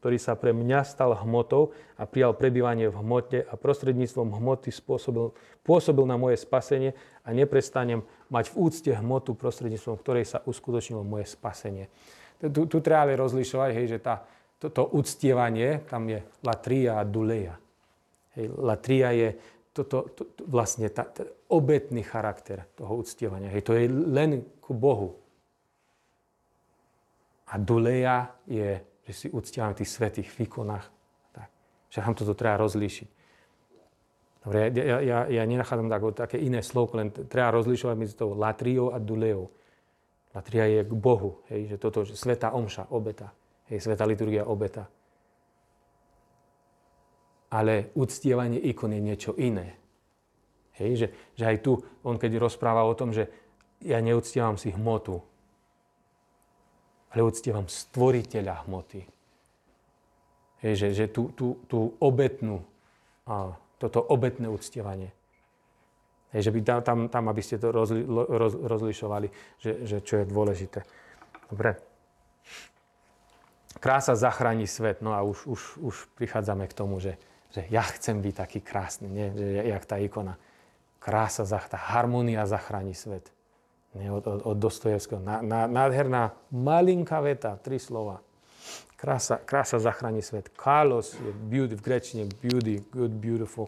ktorý 0.00 0.16
sa 0.16 0.38
pre 0.38 0.54
mňa 0.54 0.86
stal 0.86 1.12
hmotou 1.12 1.74
a 1.98 2.06
prijal 2.06 2.32
prebývanie 2.38 2.88
v 2.88 2.96
hmote 2.96 3.38
a 3.44 3.54
prostredníctvom 3.58 4.38
hmoty 4.38 4.70
spôsobil, 4.72 5.34
pôsobil 5.66 6.06
na 6.06 6.16
moje 6.16 6.40
spasenie 6.40 6.96
a 7.26 7.34
neprestanem 7.34 8.00
mať 8.32 8.54
v 8.54 8.56
úcte 8.56 8.90
hmotu, 8.94 9.36
prostredníctvom 9.36 10.00
ktorej 10.00 10.24
sa 10.24 10.38
uskutočnilo 10.46 11.02
moje 11.04 11.28
spasenie. 11.28 11.90
Tu, 12.40 12.64
tu 12.64 12.78
treba 12.80 13.04
ale 13.04 13.20
rozlišovať, 13.20 13.70
hej, 13.76 13.86
že 13.92 13.98
tá, 14.00 14.24
toto 14.56 14.88
uctievanie, 14.96 15.84
tam 15.84 16.08
je 16.08 16.24
latria 16.40 16.96
a 16.96 17.04
duleja. 17.04 17.60
Hej, 18.38 18.46
latria 18.56 19.12
je 19.12 19.28
toto, 19.70 20.10
to, 20.14 20.22
to, 20.34 20.42
vlastne 20.50 20.90
tá, 20.90 21.06
tá, 21.06 21.22
obetný 21.46 22.02
charakter 22.02 22.66
toho 22.74 22.98
uctievania. 22.98 23.50
Hej, 23.54 23.62
to 23.62 23.72
je 23.78 23.86
len 23.86 24.42
ku 24.58 24.74
Bohu. 24.74 25.14
A 27.50 27.58
duleja 27.58 28.34
je, 28.46 28.82
že 29.06 29.12
si 29.14 29.26
uctievame 29.30 29.74
tých 29.74 29.90
svetých 29.90 30.30
v 30.30 30.46
ikonách. 30.46 30.86
Tak. 31.34 31.48
Že 31.90 31.98
nám 32.02 32.14
toto 32.18 32.34
treba 32.34 32.58
rozlíšiť. 32.62 33.08
Dobre, 34.40 34.72
ja, 34.72 34.98
ja, 35.04 35.18
ja 35.28 35.42
nenachádzam 35.44 35.92
tak, 35.92 36.02
také 36.16 36.36
iné 36.40 36.64
slovo, 36.64 36.96
len 36.96 37.12
treba 37.12 37.52
rozlišovať 37.52 37.96
medzi 37.98 38.14
tou 38.16 38.32
latriou 38.32 38.88
a 38.88 38.96
duleou. 38.96 39.52
Latria 40.30 40.64
je 40.70 40.80
k 40.86 40.92
Bohu, 40.94 41.42
hej, 41.50 41.74
že 41.74 41.76
toto, 41.76 42.06
že 42.06 42.14
sveta 42.14 42.54
omša, 42.54 42.94
obeta, 42.94 43.34
hej, 43.66 43.82
sveta 43.82 44.06
liturgia, 44.06 44.46
obeta. 44.46 44.86
Ale 47.50 47.90
uctievanie 47.98 48.62
ikon 48.70 48.94
je 48.94 49.02
niečo 49.02 49.32
iné. 49.34 49.74
Hej, 50.78 50.90
že, 50.96 51.06
že 51.36 51.44
aj 51.44 51.56
tu, 51.60 51.76
on 52.06 52.16
keď 52.16 52.40
rozpráva 52.40 52.86
o 52.86 52.96
tom, 52.96 53.12
že 53.12 53.28
ja 53.84 54.00
neuctievam 54.00 54.56
si 54.56 54.72
hmotu, 54.72 55.20
ale 57.10 57.20
uctievam 57.26 57.66
stvoriteľa 57.66 58.64
hmoty. 58.64 59.02
Hej, 60.62 60.74
že, 60.76 60.88
že 60.94 61.06
tú, 61.10 61.32
tú, 61.34 61.58
tú 61.66 61.96
obetnú, 61.98 62.62
a, 63.26 63.56
toto 63.80 63.98
obetné 63.98 64.46
uctievanie. 64.46 65.10
Hej, 66.30 66.48
že 66.48 66.50
by 66.54 66.58
tam, 66.84 66.98
tam, 67.10 67.24
aby 67.26 67.42
ste 67.42 67.58
to 67.58 67.74
rozli, 67.74 68.06
roz, 68.06 68.54
rozlišovali, 68.54 69.28
že, 69.58 69.82
že 69.88 69.96
čo 70.04 70.22
je 70.22 70.24
dôležité. 70.28 70.80
Dobre. 71.50 71.80
Krása 73.82 74.14
zachráni 74.14 74.68
svet. 74.70 75.02
No 75.02 75.16
a 75.16 75.26
už, 75.26 75.48
už, 75.48 75.60
už 75.82 75.94
prichádzame 76.14 76.70
k 76.70 76.76
tomu, 76.76 77.02
že, 77.02 77.18
že 77.50 77.66
ja 77.70 77.82
chcem 77.82 78.22
byť 78.22 78.34
taký 78.34 78.60
krásny, 78.62 79.08
nie? 79.10 79.26
Že, 79.34 79.46
jak 79.74 79.84
tá 79.86 79.96
ikona. 79.98 80.34
Krása, 81.00 81.42
tá 81.48 81.78
harmonia 81.80 82.44
zachráni 82.44 82.94
svet. 82.94 83.32
Nie, 83.96 84.12
od, 84.14 84.22
od, 84.22 84.40
od 84.46 84.56
Dostojevského. 84.60 85.18
Na, 85.18 85.42
na, 85.42 85.66
nádherná 85.66 86.30
malinká 86.54 87.18
veta, 87.18 87.58
tri 87.58 87.82
slova. 87.82 88.22
Krása, 88.94 89.40
krása 89.42 89.82
zachráni 89.82 90.22
svet. 90.22 90.52
Kalos 90.54 91.16
je 91.16 91.32
beauty, 91.32 91.74
v 91.74 91.82
grečine 91.82 92.24
beauty, 92.28 92.84
good, 92.92 93.10
beautiful. 93.16 93.66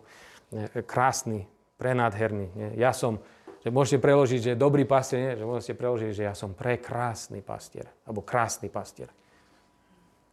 Nie, 0.52 0.68
krásny, 0.84 1.48
prenádherný. 1.80 2.46
Nie. 2.54 2.68
Ja 2.78 2.92
som, 2.94 3.18
že 3.64 3.72
môžete 3.72 3.98
preložiť, 3.98 4.52
že 4.52 4.52
dobrý 4.54 4.86
pastier, 4.86 5.18
nie, 5.18 5.40
že 5.40 5.48
môžete 5.48 5.74
preložiť, 5.74 6.10
že 6.14 6.22
ja 6.28 6.34
som 6.38 6.54
prekrásny 6.54 7.42
pastier, 7.42 7.90
alebo 8.06 8.22
krásny 8.22 8.70
pastier. 8.70 9.10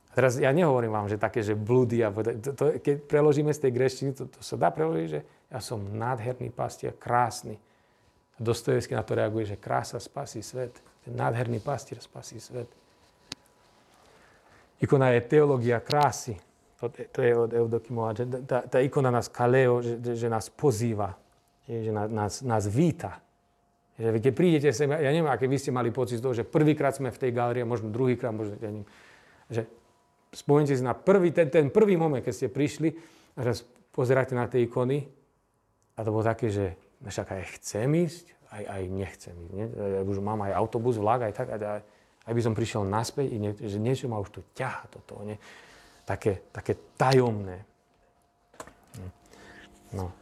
A 0.10 0.12
teraz 0.18 0.41
ja 0.41 0.49
nehovorím 0.49 0.89
vám, 0.89 1.07
že 1.07 1.22
také, 1.22 1.45
že 1.45 1.53
blúdy, 1.53 2.01
alebo 2.01 2.26
to, 2.26 2.51
to, 2.57 2.82
keď 2.82 3.05
preložíme 3.05 3.53
z 3.53 3.62
tej 3.62 3.72
greštiny, 3.72 4.10
to, 4.18 4.26
to 4.26 4.41
sa 4.41 4.57
dá 4.57 4.74
preložiť, 4.74 5.07
že 5.10 5.22
ja 5.53 5.60
som 5.62 5.82
nádherný 5.82 6.49
pastier, 6.49 6.97
krásny. 6.97 7.62
Dostojevský 8.39 8.95
na 8.95 9.03
to 9.05 9.14
reaguje, 9.20 9.53
že 9.53 9.57
krása 9.60 9.99
spasí 9.99 10.41
svet. 10.41 10.74
Ten 11.05 11.14
nádherný 11.14 11.60
pastier 11.60 11.99
spasí 12.01 12.39
svet. 12.39 12.72
Ikona 14.80 15.12
je 15.12 15.22
teológia 15.28 15.84
krásy. 15.84 16.39
To, 16.80 16.88
to 16.88 17.20
je 17.20 17.36
od 17.36 17.51
Eudokimova. 17.51 18.16
Tá, 18.47 18.64
tá 18.64 18.80
ikona 18.80 19.12
nás 19.12 19.28
kaleo, 19.28 19.84
že, 19.84 19.99
že 20.16 20.32
nás 20.32 20.47
pozýva, 20.47 21.20
že 21.68 21.91
nás, 21.91 22.39
nás 22.39 22.64
víta. 22.72 23.20
Že 23.99 24.24
keď 24.24 24.32
prídete 24.32 24.70
sem, 24.72 24.88
ja 24.88 25.12
neviem, 25.12 25.28
aké 25.28 25.43
vy 25.43 25.60
ste 25.60 25.76
mali 25.76 25.91
pocit 25.91 26.18
z 26.18 26.24
toho, 26.24 26.32
že 26.32 26.47
prvýkrát 26.47 26.95
sme 26.95 27.12
v 27.12 27.20
tej 27.20 27.36
galérii, 27.36 27.68
možno 27.68 27.91
druhýkrát, 27.91 28.32
možno, 28.32 28.55
ja 28.64 28.72
neviem, 28.72 28.88
že 29.51 29.68
spomente 30.34 30.74
si 30.74 30.84
na 30.86 30.94
prvý, 30.94 31.34
ten, 31.34 31.50
ten 31.50 31.68
prvý 31.74 31.98
moment, 31.98 32.22
keď 32.22 32.34
ste 32.34 32.48
prišli 32.48 32.90
a 33.38 33.40
že 33.50 33.66
pozeráte 33.94 34.38
na 34.38 34.46
tie 34.46 34.66
ikony 34.66 35.06
a 35.98 36.00
to 36.06 36.10
bolo 36.14 36.26
také, 36.26 36.54
že 36.54 36.78
však 37.02 37.28
aj 37.34 37.42
chcem 37.60 37.90
ísť, 38.06 38.26
aj, 38.54 38.64
aj 38.66 38.82
nechcem 38.92 39.36
ísť. 39.36 39.52
Nie? 39.54 39.66
Už 40.06 40.20
mám 40.22 40.46
aj 40.46 40.54
autobus, 40.54 41.00
vlak, 41.00 41.30
aj 41.30 41.34
tak, 41.34 41.48
aj, 41.56 41.82
aj 42.30 42.34
by 42.34 42.42
som 42.44 42.54
prišiel 42.54 42.86
naspäť, 42.86 43.26
nie, 43.36 43.52
že 43.58 43.80
niečo 43.82 44.06
ma 44.06 44.22
už 44.22 44.30
tu 44.30 44.42
ťaha 44.54 44.84
do 44.94 45.00
toho. 45.06 45.22
Nie? 45.26 45.38
Také, 46.06 46.46
také 46.54 46.78
tajomné. 46.98 47.66
No. 49.94 50.14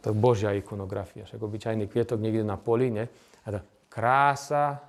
To 0.00 0.12
je 0.12 0.14
Božia 0.16 0.56
ikonografia. 0.56 1.28
Však 1.28 1.40
obyčajný 1.42 1.90
kvietok 1.90 2.22
niekde 2.22 2.46
na 2.46 2.56
poli, 2.56 2.88
nie? 2.94 3.04
A 3.44 3.46
to 3.52 3.60
krása 3.90 4.80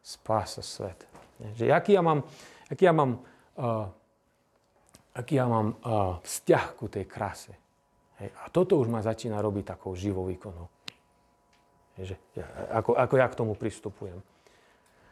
spása 0.00 0.64
svet. 0.64 1.04
Nie? 1.38 1.50
Že 1.54 1.64
aký 1.76 1.92
ja 1.94 2.02
mám, 2.02 2.24
aký 2.70 2.86
ja 2.86 2.94
mám, 2.94 3.20
uh, 3.58 3.90
aký 5.12 5.36
ja 5.36 5.50
mám 5.50 5.76
uh, 5.82 6.22
vzťah 6.22 6.64
ku 6.78 6.86
tej 6.86 7.04
kráse. 7.04 7.52
Hej. 8.22 8.30
A 8.40 8.48
toto 8.48 8.78
už 8.78 8.88
ma 8.88 9.02
začína 9.02 9.42
robiť 9.42 9.76
takou 9.76 9.92
živou 9.98 10.30
ikonou. 10.30 10.70
Hej, 11.98 12.14
že, 12.14 12.16
ako, 12.70 12.96
ako 12.96 13.14
ja 13.18 13.26
k 13.28 13.38
tomu 13.38 13.52
pristupujem. 13.58 14.22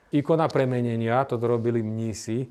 Ikona 0.09 0.49
premenenia, 0.49 1.21
to 1.29 1.37
robili 1.37 1.85
mnísi 1.85 2.49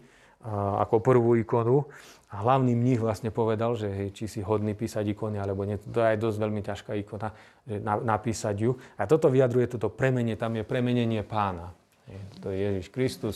ako 0.77 1.01
prvú 1.01 1.33
ikonu. 1.41 1.89
A 2.27 2.43
hlavný 2.43 2.75
mních 2.75 2.99
vlastne 2.99 3.31
povedal, 3.31 3.79
že 3.79 3.87
hej, 3.87 4.09
či 4.11 4.27
si 4.27 4.39
hodný 4.43 4.75
písať 4.75 5.15
ikony, 5.15 5.39
alebo 5.39 5.63
nie. 5.63 5.79
To 5.79 6.03
je 6.03 6.19
dosť 6.19 6.37
veľmi 6.43 6.61
ťažká 6.61 6.91
ikona, 6.99 7.31
že 7.63 7.79
na, 7.79 7.95
napísať 8.03 8.55
ju. 8.67 8.75
A 8.99 9.07
toto 9.07 9.31
vyjadruje 9.31 9.71
toto 9.71 9.87
premenie, 9.87 10.35
tam 10.35 10.59
je 10.59 10.67
premenenie 10.67 11.23
pána. 11.23 11.71
Hej, 12.11 12.19
to 12.43 12.51
je 12.51 12.59
Ježiš 12.59 12.87
Kristus. 12.91 13.35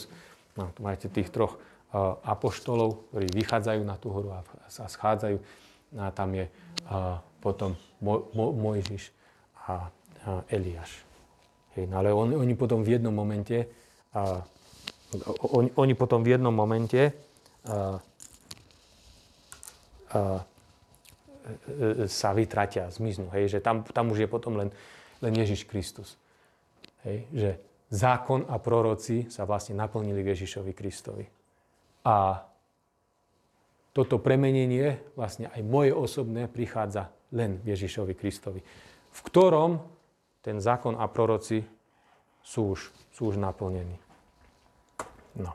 No, 0.60 0.72
máte 0.84 1.08
tých 1.08 1.32
troch 1.32 1.56
uh, 1.58 2.20
apoštolov, 2.28 3.08
ktorí 3.12 3.28
vychádzajú 3.32 3.82
na 3.88 3.96
tú 3.96 4.12
horu 4.12 4.36
a 4.36 4.40
sa 4.68 4.88
schádzajú. 4.88 5.40
A 6.00 6.12
tam 6.12 6.36
je 6.36 6.48
uh, 6.88 7.20
potom 7.40 7.76
Mo, 8.00 8.28
Mo, 8.36 8.52
Mojžiš 8.52 9.12
a, 9.68 9.88
a 10.28 10.44
Eliáš. 10.52 11.04
Hej, 11.76 11.88
no 11.88 12.04
ale 12.04 12.12
on, 12.12 12.36
oni 12.36 12.56
potom 12.56 12.84
v 12.84 13.00
jednom 13.00 13.16
momente 13.16 13.68
uh, 14.16 14.44
oni, 15.52 15.70
oni 15.76 15.94
potom 15.96 16.24
v 16.24 16.40
jednom 16.40 16.56
momente 16.56 17.12
uh, 17.68 18.00
sa 22.08 22.30
vytratia, 22.36 22.92
zmiznú. 22.92 23.32
Hej, 23.36 23.58
že 23.58 23.60
tam, 23.64 23.84
tam 23.84 24.12
už 24.12 24.24
je 24.24 24.30
potom 24.30 24.56
len, 24.60 24.70
len 25.24 25.34
Ježiš 25.36 25.68
Kristus. 25.68 26.16
Hej, 27.04 27.18
že 27.32 27.50
zákon 27.92 28.48
a 28.48 28.56
proroci 28.58 29.28
sa 29.28 29.44
vlastne 29.44 29.76
naplnili 29.76 30.24
v 30.24 30.32
Ježišovi 30.32 30.72
Kristovi. 30.72 31.28
A 32.08 32.48
toto 33.92 34.16
premenenie, 34.24 35.04
vlastne 35.20 35.52
aj 35.52 35.62
moje 35.68 35.92
osobné, 35.92 36.48
prichádza 36.48 37.12
len 37.36 37.60
v 37.60 37.76
Ježišovi 37.76 38.16
Kristovi, 38.16 38.64
v 39.12 39.20
ktorom 39.28 39.84
ten 40.40 40.64
zákon 40.64 40.96
a 40.96 41.06
proroci 41.12 41.60
sú 42.42 42.74
už, 42.74 42.80
sú 43.12 43.22
už 43.30 43.38
naplnení. 43.38 44.00
No. 45.38 45.52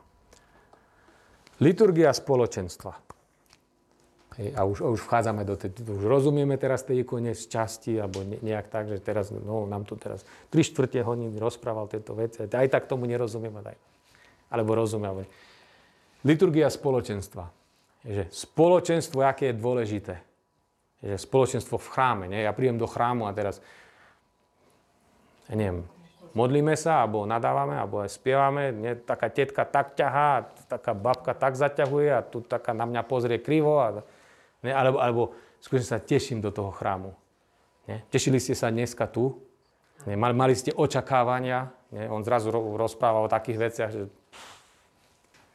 Liturgia 1.57 2.13
spoločenstva. 2.13 3.06
A 4.37 4.69
už, 4.69 4.85
už 4.85 5.01
vchádzame 5.01 5.41
do 5.49 5.57
tej, 5.57 5.73
už 5.81 6.05
rozumieme 6.05 6.61
teraz 6.61 6.85
tej 6.85 7.01
ikone 7.01 7.33
z 7.33 7.49
časti, 7.49 7.97
alebo 7.97 8.21
ne, 8.21 8.37
nejak 8.37 8.69
tak, 8.69 8.85
že 8.85 9.01
teraz, 9.01 9.33
no, 9.33 9.65
nám 9.65 9.81
tu 9.81 9.97
teraz 9.97 10.21
3 10.53 10.61
štvrte 10.61 11.01
hodiny 11.01 11.41
rozprával 11.41 11.89
tieto 11.89 12.13
veci, 12.13 12.45
aj 12.45 12.69
tak 12.69 12.85
tomu 12.85 13.09
nerozumiem, 13.09 13.49
aj, 13.65 13.77
alebo 14.53 14.77
rozumiem. 14.77 15.25
Liturgia 16.21 16.69
spoločenstva. 16.69 17.49
Že 18.05 18.29
spoločenstvo, 18.29 19.25
aké 19.25 19.49
je 19.49 19.55
dôležité. 19.57 20.15
Že 21.01 21.17
spoločenstvo 21.17 21.81
v 21.81 21.87
chráme. 21.89 22.25
Nie? 22.29 22.45
Ja 22.45 22.53
prídem 22.53 22.77
do 22.77 22.85
chrámu 22.85 23.25
a 23.25 23.33
teraz, 23.33 23.57
ja 25.49 25.57
neviem, 25.57 25.81
modlíme 26.37 26.77
sa, 26.77 27.01
alebo 27.01 27.25
nadávame, 27.25 27.73
alebo 27.73 28.05
aj 28.05 28.13
spievame. 28.13 28.69
Nie? 28.69 28.93
Taká 29.01 29.33
tetka 29.33 29.65
tak 29.65 29.97
ťahá, 29.97 30.45
taká 30.69 30.93
babka 30.93 31.33
tak 31.33 31.57
zaťahuje 31.57 32.09
a 32.13 32.21
tu 32.21 32.45
taká 32.45 32.71
na 32.77 32.85
mňa 32.85 33.01
pozrie 33.01 33.41
krivo. 33.41 33.81
A, 33.81 34.05
Ne? 34.67 34.73
Alebo, 34.75 34.97
alebo 34.99 35.21
skutočne 35.63 35.87
sa 35.87 36.03
teším 36.03 36.43
do 36.43 36.51
toho 36.51 36.75
chrámu. 36.75 37.15
Ne? 37.87 38.03
Tešili 38.11 38.37
ste 38.43 38.51
sa 38.51 38.67
dneska 38.67 39.07
tu? 39.07 39.39
Ne? 40.03 40.19
Mali, 40.19 40.53
ste 40.53 40.75
očakávania? 40.75 41.71
Ne? 41.95 42.11
On 42.11 42.19
zrazu 42.19 42.51
rozprával 42.51 43.25
o 43.25 43.31
takých 43.31 43.57
veciach, 43.71 43.91
že 43.95 44.11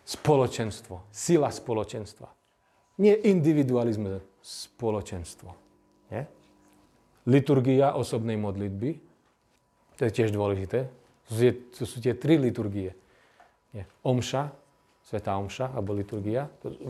spoločenstvo, 0.08 1.12
sila 1.12 1.52
spoločenstva. 1.52 2.26
Nie 3.04 3.20
individualizmus, 3.28 4.24
spoločenstvo. 4.40 5.50
Nie? 6.10 6.24
Liturgia 7.28 7.94
osobnej 7.94 8.34
modlitby, 8.40 8.90
to 9.94 10.02
je 10.08 10.12
tiež 10.12 10.34
dôležité. 10.34 10.90
To 11.28 11.38
sú, 11.38 11.42
to 11.70 11.82
sú 11.86 11.96
tie 12.02 12.18
tri 12.18 12.34
liturgie. 12.40 12.96
Nie? 13.76 13.86
Omša, 14.02 14.50
Sveta 15.02 15.38
Omša, 15.38 15.76
alebo 15.76 15.94
liturgia, 15.94 16.48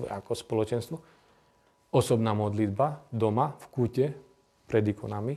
ako 0.09 0.33
spoločenstvo 0.33 0.97
osobná 1.93 2.33
modlitba 2.33 3.05
doma, 3.13 3.53
v 3.53 3.67
kúte, 3.69 4.07
pred 4.65 4.85
ikonami. 4.89 5.37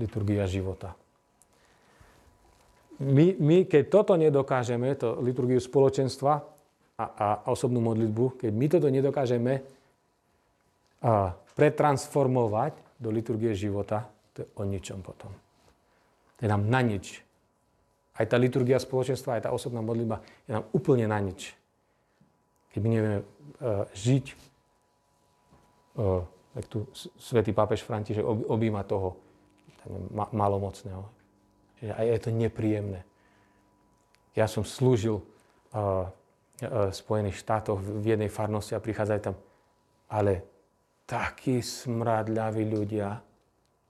Liturgia 0.00 0.48
života. 0.48 0.96
My, 2.98 3.36
my, 3.38 3.68
keď 3.68 3.82
toto 3.92 4.18
nedokážeme, 4.18 4.96
to 4.98 5.22
liturgiu 5.22 5.62
spoločenstva 5.62 6.32
a, 6.98 7.04
a 7.04 7.26
osobnú 7.46 7.78
modlitbu, 7.78 8.42
keď 8.42 8.50
my 8.50 8.66
toto 8.66 8.88
nedokážeme 8.90 9.52
a, 11.04 11.30
pretransformovať 11.54 12.98
do 12.98 13.14
liturgie 13.14 13.54
života, 13.54 14.06
to 14.34 14.42
je 14.42 14.48
o 14.58 14.62
ničom 14.66 14.98
potom. 15.02 15.30
To 16.38 16.40
je 16.42 16.50
nám 16.50 16.66
na 16.66 16.82
nič. 16.82 17.22
Aj 18.18 18.26
tá 18.26 18.34
liturgia 18.34 18.82
spoločenstva, 18.82 19.38
aj 19.38 19.42
tá 19.46 19.50
osobná 19.54 19.78
modlitba 19.78 20.22
je 20.46 20.58
nám 20.58 20.66
úplne 20.74 21.06
na 21.06 21.18
nič. 21.22 21.57
Keď 22.74 22.80
my 22.84 22.88
nevieme 22.88 23.20
uh, 23.20 23.88
žiť, 23.96 24.26
tak 26.54 26.64
tu 26.70 26.86
svätý 27.18 27.50
pápež 27.50 27.82
František 27.82 28.22
objíma 28.26 28.86
toho 28.86 29.18
ma, 30.14 30.30
malomocného. 30.30 31.02
Aj 31.90 32.06
je 32.06 32.18
to 32.22 32.30
nepríjemné. 32.30 33.02
Ja 34.38 34.46
som 34.46 34.62
slúžil 34.62 35.18
uh, 35.18 36.06
v 36.58 36.94
Spojených 36.94 37.38
štátoch 37.38 37.78
v 37.78 38.14
jednej 38.14 38.30
farnosti 38.30 38.74
a 38.74 38.82
prichádzajú 38.82 39.20
tam, 39.22 39.36
ale 40.10 40.42
takí 41.06 41.62
smradľaví 41.62 42.66
ľudia 42.66 43.08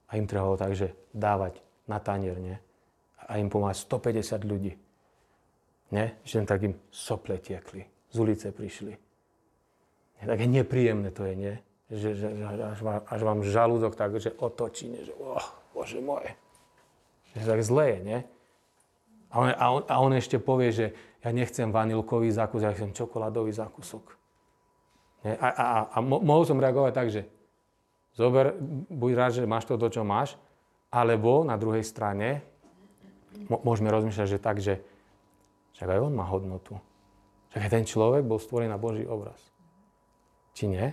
a 0.09 0.11
im 0.16 0.29
treba 0.29 0.57
tak, 0.57 0.76
že 0.76 0.93
dávať 1.12 1.61
na 1.89 2.01
tanier, 2.01 2.37
nie? 2.37 2.57
A 3.29 3.37
im 3.41 3.49
pomáhať 3.53 3.85
150 3.85 4.45
ľudí. 4.49 4.72
Nie? 5.93 6.20
Že 6.24 6.49
tak 6.49 6.64
im 6.64 6.76
sople 6.93 7.41
z 8.09 8.17
ulice 8.17 8.49
prišli. 8.53 8.97
Také 10.19 10.51
nepríjemné 10.51 11.15
to 11.15 11.23
je, 11.29 11.35
nie? 11.39 11.55
Že, 11.89 12.09
že, 12.21 12.27
až, 12.45 12.81
vám, 12.85 13.01
až 13.07 13.21
vám 13.23 13.39
žalúdok 13.47 13.95
tak, 13.97 14.19
že 14.21 14.35
otočí, 14.35 14.93
nie? 14.93 15.07
že 15.07 15.15
oh, 15.17 15.47
bože 15.73 16.03
moje. 16.03 16.35
Že 17.39 17.45
tak 17.47 17.61
zlé 17.65 17.89
nie? 18.03 18.19
A 19.29 19.35
on, 19.39 19.49
a, 19.53 19.65
on, 19.73 19.83
a 19.89 19.95
on 20.01 20.13
ešte 20.17 20.41
povie, 20.41 20.73
že 20.73 20.87
ja 21.21 21.31
nechcem 21.33 21.69
vanilkový 21.69 22.33
zákus, 22.33 22.65
ja 22.65 22.73
chcem 22.73 22.93
čokoládový 22.93 23.53
zákusok. 23.53 24.17
Nie? 25.25 25.37
A, 25.39 25.49
a, 25.49 25.65
a, 25.65 25.79
a 25.97 25.99
mohol 26.03 26.45
som 26.49 26.61
reagovať 26.61 26.93
tak, 26.93 27.09
že 27.09 27.23
zober, 28.17 28.57
buď 28.89 29.11
rád, 29.15 29.33
že 29.39 29.49
máš 29.49 29.69
to, 29.69 29.77
čo 29.79 30.03
máš, 30.03 30.35
alebo 30.89 31.45
na 31.45 31.61
druhej 31.61 31.85
strane 31.85 32.41
môžeme 33.49 33.93
rozmýšľať, 33.93 34.29
že 34.29 34.39
tak, 34.41 34.57
že 34.59 34.81
však 35.77 35.89
aj 35.89 36.01
on 36.01 36.13
má 36.17 36.25
hodnotu. 36.27 36.81
Však 37.59 37.75
ten 37.75 37.85
človek 37.85 38.23
bol 38.23 38.39
stvorený 38.39 38.71
na 38.71 38.79
Boží 38.79 39.03
obraz. 39.03 39.43
Či 40.55 40.71
nie? 40.71 40.87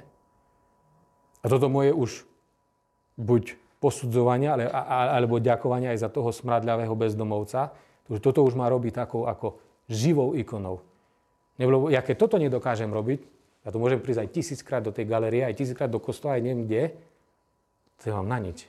A 1.41 1.45
toto 1.45 1.69
moje 1.69 1.93
už 1.93 2.25
buď 3.21 3.53
posudzovanie, 3.77 4.49
ale, 4.49 4.65
alebo 4.65 5.37
ďakovanie 5.37 5.93
aj 5.93 6.01
za 6.01 6.09
toho 6.09 6.33
smradľavého 6.33 6.97
bezdomovca, 6.97 7.69
toto 8.17 8.41
už 8.41 8.57
má 8.57 8.65
robiť 8.65 9.05
takou 9.05 9.29
ako 9.29 9.61
živou 9.85 10.33
ikonou. 10.33 10.81
Nebo, 11.61 11.93
ja 11.93 12.01
keď 12.01 12.15
toto 12.17 12.41
nedokážem 12.41 12.89
robiť, 12.89 13.21
ja 13.61 13.69
to 13.69 13.77
môžem 13.77 14.01
prísť 14.01 14.25
aj 14.25 14.29
tisíckrát 14.33 14.81
do 14.81 14.89
tej 14.89 15.05
galerie, 15.05 15.45
aj 15.45 15.57
tisíckrát 15.57 15.89
do 15.89 16.01
kostola, 16.01 16.37
aj 16.37 16.43
neviem 16.45 16.65
kde, 16.65 16.83
to 18.01 18.09
je 18.09 18.13
vám 18.13 18.25
na 18.25 18.41
nič. 18.41 18.65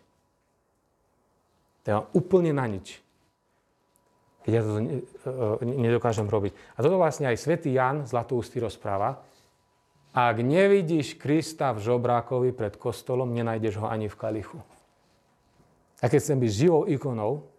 To 1.83 1.85
je 1.89 1.95
vám 1.97 2.07
úplne 2.13 2.53
na 2.53 2.69
nič 2.69 3.01
keď 4.47 4.53
ja 4.55 4.63
to 4.63 4.79
e, 4.79 4.83
nedokážem 5.67 6.31
robiť. 6.31 6.79
A 6.79 6.87
toto 6.87 7.03
vlastne 7.03 7.27
aj 7.27 7.43
svätý 7.43 7.75
Jan 7.75 8.07
Zlatoustý 8.07 8.63
rozpráva. 8.63 9.19
Ak 10.15 10.39
nevidíš 10.39 11.19
Krista 11.19 11.75
v 11.75 11.83
žobrákovi 11.83 12.55
pred 12.55 12.79
kostolom, 12.79 13.35
nenájdeš 13.35 13.83
ho 13.83 13.91
ani 13.91 14.07
v 14.07 14.15
kalichu. 14.15 14.63
A 15.99 16.07
keď 16.07 16.19
chcem 16.23 16.39
byť 16.39 16.53
živou 16.55 16.87
ikonou 16.87 17.51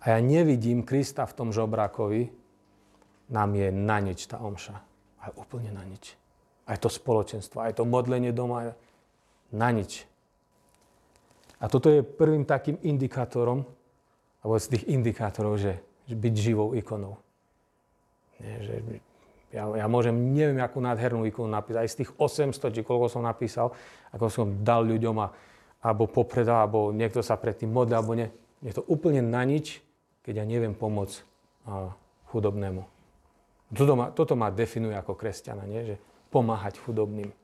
a 0.00 0.16
ja 0.16 0.18
nevidím 0.24 0.80
Krista 0.80 1.28
v 1.28 1.36
tom 1.36 1.52
žobrákovi, 1.52 2.32
nám 3.28 3.52
je 3.52 3.68
na 3.68 4.00
nič 4.00 4.32
tá 4.32 4.40
omša. 4.40 4.80
Aj 5.20 5.30
úplne 5.36 5.76
na 5.76 5.84
nič. 5.84 6.16
Aj 6.64 6.80
to 6.80 6.88
spoločenstvo, 6.88 7.60
aj 7.60 7.76
to 7.76 7.84
modlenie 7.84 8.32
doma, 8.32 8.72
na 9.52 9.68
nič. 9.76 10.08
A 11.60 11.68
toto 11.68 11.92
je 11.92 12.00
prvým 12.00 12.48
takým 12.48 12.80
indikátorom, 12.80 13.75
alebo 14.46 14.62
z 14.62 14.78
tých 14.78 14.86
indikátorov, 14.86 15.58
že, 15.58 15.82
že 16.06 16.14
byť 16.14 16.34
živou 16.38 16.70
ikonou. 16.78 17.18
Nie, 18.38 18.62
že 18.62 18.74
ja, 19.50 19.66
ja 19.74 19.86
môžem, 19.90 20.14
neviem, 20.14 20.62
akú 20.62 20.78
nádhernú 20.78 21.26
ikonu 21.26 21.50
napísať, 21.50 21.82
aj 21.82 21.90
z 21.90 21.96
tých 22.06 22.10
800, 22.54 22.70
či 22.70 22.86
koľko 22.86 23.10
som 23.10 23.26
napísal, 23.26 23.74
ako 24.14 24.30
som 24.30 24.46
dal 24.62 24.86
ľuďom 24.86 25.16
a, 25.18 25.34
alebo 25.82 26.06
popredal, 26.06 26.62
alebo 26.62 26.94
niekto 26.94 27.26
sa 27.26 27.34
predtým 27.34 27.74
modlil, 27.74 27.98
alebo 27.98 28.14
nie. 28.14 28.30
Je 28.62 28.70
to 28.70 28.86
úplne 28.86 29.18
na 29.18 29.42
nič, 29.42 29.82
keď 30.22 30.42
ja 30.42 30.44
neviem 30.46 30.78
pomôcť 30.78 31.16
a, 31.66 31.90
chudobnému. 32.30 32.86
Toto 33.74 33.98
ma, 33.98 34.14
toto 34.14 34.38
ma 34.38 34.54
definuje 34.54 34.94
ako 34.94 35.18
kresťana, 35.18 35.66
nie? 35.66 35.82
že 35.82 35.96
pomáhať 36.30 36.78
chudobným. 36.78 37.34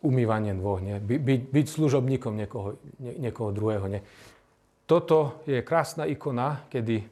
Umývanie 0.00 0.56
dvoch, 0.56 0.80
nie? 0.80 0.96
By, 1.00 1.20
byť, 1.20 1.40
byť 1.52 1.66
služobníkom 1.68 2.32
niekoho, 2.32 2.80
nie, 2.96 3.28
niekoho 3.28 3.52
druhého. 3.52 3.84
Nie? 3.92 4.00
Toto 4.84 5.44
je 5.48 5.60
krásna 5.64 6.04
ikona, 6.08 6.64
kedy... 6.68 7.04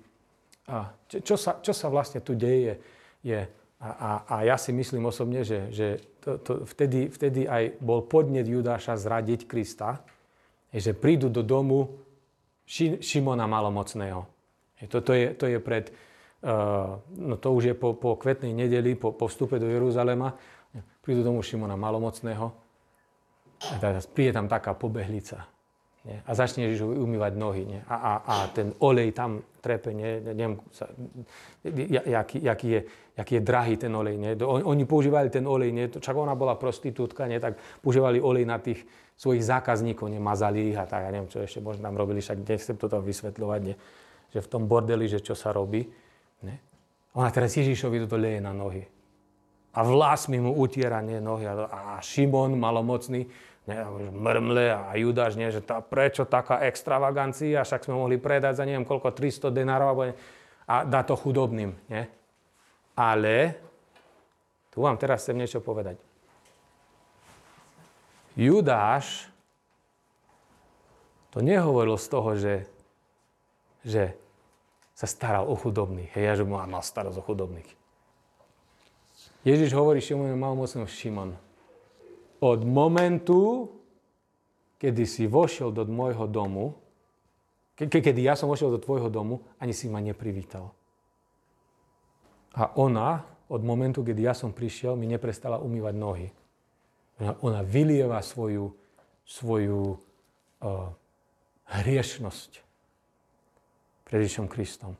A 0.70 0.94
čo, 1.08 1.34
sa, 1.34 1.58
čo 1.58 1.74
sa 1.74 1.90
vlastne 1.90 2.22
tu 2.22 2.38
deje? 2.38 2.78
je 3.22 3.38
a, 3.82 3.90
a, 3.90 4.10
a 4.26 4.36
ja 4.46 4.56
si 4.58 4.70
myslím 4.70 5.10
osobne, 5.10 5.42
že, 5.42 5.70
že 5.74 5.98
to, 6.22 6.38
to, 6.38 6.52
vtedy, 6.66 7.10
vtedy 7.10 7.50
aj 7.50 7.82
bol 7.82 8.06
podnet 8.06 8.46
Judáša 8.46 8.94
zradiť 8.94 9.46
Krista, 9.50 10.02
že 10.70 10.94
prídu 10.94 11.26
do 11.26 11.42
domu 11.42 11.98
Ši, 12.62 13.02
Šimona 13.02 13.46
Malomocného. 13.50 14.22
To, 14.86 14.98
to, 15.02 15.12
je, 15.14 15.26
to 15.34 15.44
je 15.50 15.58
pred, 15.58 15.90
uh, 16.46 16.98
no 17.14 17.34
to 17.38 17.48
už 17.54 17.62
je 17.70 17.74
po, 17.74 17.94
po 17.94 18.14
kvetnej 18.14 18.54
nedeli, 18.54 18.94
po, 18.94 19.14
po 19.14 19.26
vstupe 19.26 19.58
do 19.58 19.66
Jeruzalema. 19.66 20.34
Prídu 21.02 21.26
do 21.26 21.34
domu 21.34 21.42
Šimona 21.42 21.74
Malomocného 21.74 22.62
príde 24.14 24.34
tam 24.34 24.50
taká 24.50 24.74
pobehlica. 24.74 25.46
Nie? 26.02 26.18
A 26.26 26.34
začne 26.34 26.66
umývať 26.82 27.32
nohy. 27.38 27.62
Nie? 27.62 27.80
A, 27.86 27.94
a, 27.94 28.12
a 28.26 28.34
ten 28.50 28.74
olej 28.82 29.14
tam 29.14 29.38
trepe, 29.62 29.94
nie? 29.94 30.18
neviem, 30.18 30.58
sa, 30.74 30.90
jaký, 31.62 32.42
jaký, 32.42 32.68
je, 32.74 32.80
jaký 33.14 33.32
je 33.38 33.42
drahý 33.42 33.74
ten 33.78 33.94
olej. 33.94 34.18
Nie? 34.18 34.34
Oni 34.42 34.82
používali 34.82 35.30
ten 35.30 35.46
olej, 35.46 35.70
nie? 35.70 35.86
čak 35.86 36.18
ona 36.18 36.34
bola 36.34 36.58
prostitútka, 36.58 37.30
nie? 37.30 37.38
tak 37.38 37.54
používali 37.78 38.18
olej 38.18 38.42
na 38.42 38.58
tých 38.58 38.82
svojich 39.14 39.46
zákazníkov, 39.46 40.10
nie? 40.10 40.18
ich 40.66 40.78
a 40.78 40.90
tak, 40.90 41.06
ja 41.06 41.10
neviem, 41.14 41.30
čo 41.30 41.38
ešte 41.38 41.62
možno 41.62 41.86
tam 41.86 41.94
robili, 41.94 42.18
však 42.18 42.42
nechcem 42.42 42.74
to 42.74 42.90
tam 42.90 43.06
vysvetľovať, 43.06 43.60
nie? 43.62 43.76
že 44.34 44.42
v 44.42 44.48
tom 44.50 44.66
bordeli, 44.66 45.06
že 45.06 45.22
čo 45.22 45.38
sa 45.38 45.54
robí. 45.54 45.86
Nie? 46.42 46.58
Ona 47.14 47.30
teraz 47.30 47.54
Ježišovi 47.54 48.02
toto 48.02 48.18
leje 48.18 48.42
na 48.42 48.50
nohy. 48.50 48.82
A 49.72 49.80
vlasmi 49.86 50.36
mu 50.42 50.52
utiera 50.58 50.98
nie, 50.98 51.22
nohy. 51.22 51.46
A, 51.46 51.54
a 51.70 51.80
Šimon, 52.02 52.58
malomocný, 52.58 53.24
ne, 53.66 53.76
mrmle 54.10 54.66
a 54.74 54.90
Judáš, 54.98 55.38
nie, 55.38 55.50
že 55.54 55.62
tá, 55.62 55.78
prečo 55.78 56.26
taká 56.26 56.62
extravagancia, 56.66 57.62
však 57.62 57.86
sme 57.86 57.94
mohli 57.94 58.18
predať 58.18 58.58
za 58.58 58.64
neviem 58.66 58.86
koľko, 58.86 59.14
300 59.14 59.54
denárov 59.54 59.88
alebo 59.92 60.02
a 60.62 60.86
dá 60.86 61.02
to 61.02 61.18
chudobným. 61.18 61.74
Nie? 61.90 62.06
Ale, 62.94 63.58
tu 64.70 64.84
vám 64.84 64.96
teraz 64.96 65.26
chcem 65.26 65.36
niečo 65.36 65.58
povedať. 65.58 65.98
Judáš 68.38 69.28
to 71.32 71.44
nehovoril 71.44 71.96
z 71.96 72.06
toho, 72.08 72.30
že, 72.36 72.54
že 73.84 74.16
sa 74.92 75.08
staral 75.08 75.48
o 75.48 75.56
chudobných. 75.56 76.12
Hej, 76.12 76.24
ja, 76.24 76.32
že 76.40 76.44
mal 76.44 76.84
starosť 76.84 77.18
o 77.20 77.24
chudobných. 77.24 77.68
Ježiš 79.42 79.74
hovorí 79.74 79.98
Šimonovi 79.98 80.38
malomocnému 80.38 80.86
Šimon, 80.86 81.34
od 82.42 82.66
momentu, 82.66 83.70
kedy 84.82 85.06
si 85.06 85.30
vošiel 85.30 85.70
do 85.70 85.86
môjho 85.86 86.26
domu, 86.26 86.74
ke, 87.78 87.86
kedy 87.86 88.26
ja 88.26 88.34
som 88.34 88.50
vošiel 88.50 88.74
do 88.74 88.82
tvojho 88.82 89.06
domu, 89.06 89.46
ani 89.62 89.70
si 89.70 89.86
ma 89.86 90.02
neprivítal. 90.02 90.74
A 92.58 92.74
ona, 92.74 93.22
od 93.46 93.62
momentu, 93.62 94.02
kedy 94.02 94.26
ja 94.26 94.34
som 94.34 94.50
prišiel, 94.50 94.98
mi 94.98 95.06
neprestala 95.06 95.62
umývať 95.62 95.94
nohy. 95.94 96.28
Ona 97.22 97.62
vylieva 97.62 98.18
svoju, 98.18 98.74
svoju 99.22 99.94
uh, 99.94 100.90
hriešnosť 101.70 102.50
pred 104.02 104.18
Ježišom 104.26 104.50
Kristom. 104.50 104.98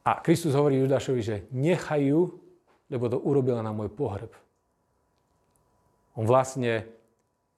A 0.00 0.16
Kristus 0.24 0.56
hovorí 0.56 0.80
Judášovi, 0.80 1.20
že 1.20 1.36
nechajú, 1.52 2.40
lebo 2.88 3.04
to 3.12 3.20
urobila 3.20 3.60
na 3.60 3.70
môj 3.70 3.92
pohreb. 3.92 4.32
On 6.18 6.26
vlastne, 6.26 6.86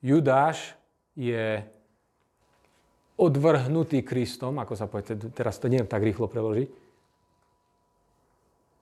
Judáš 0.04 0.76
je 1.16 1.64
odvrhnutý 3.16 4.02
Kristom, 4.02 4.58
ako 4.58 4.74
sa 4.74 4.88
povie, 4.88 5.14
teraz 5.32 5.60
to 5.60 5.70
neviem 5.70 5.88
tak 5.88 6.02
rýchlo 6.02 6.26
preložiť, 6.26 6.68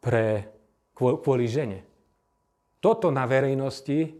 pre, 0.00 0.48
kvôli 0.96 1.44
žene. 1.44 1.84
Toto 2.80 3.12
na 3.12 3.28
verejnosti 3.28 4.16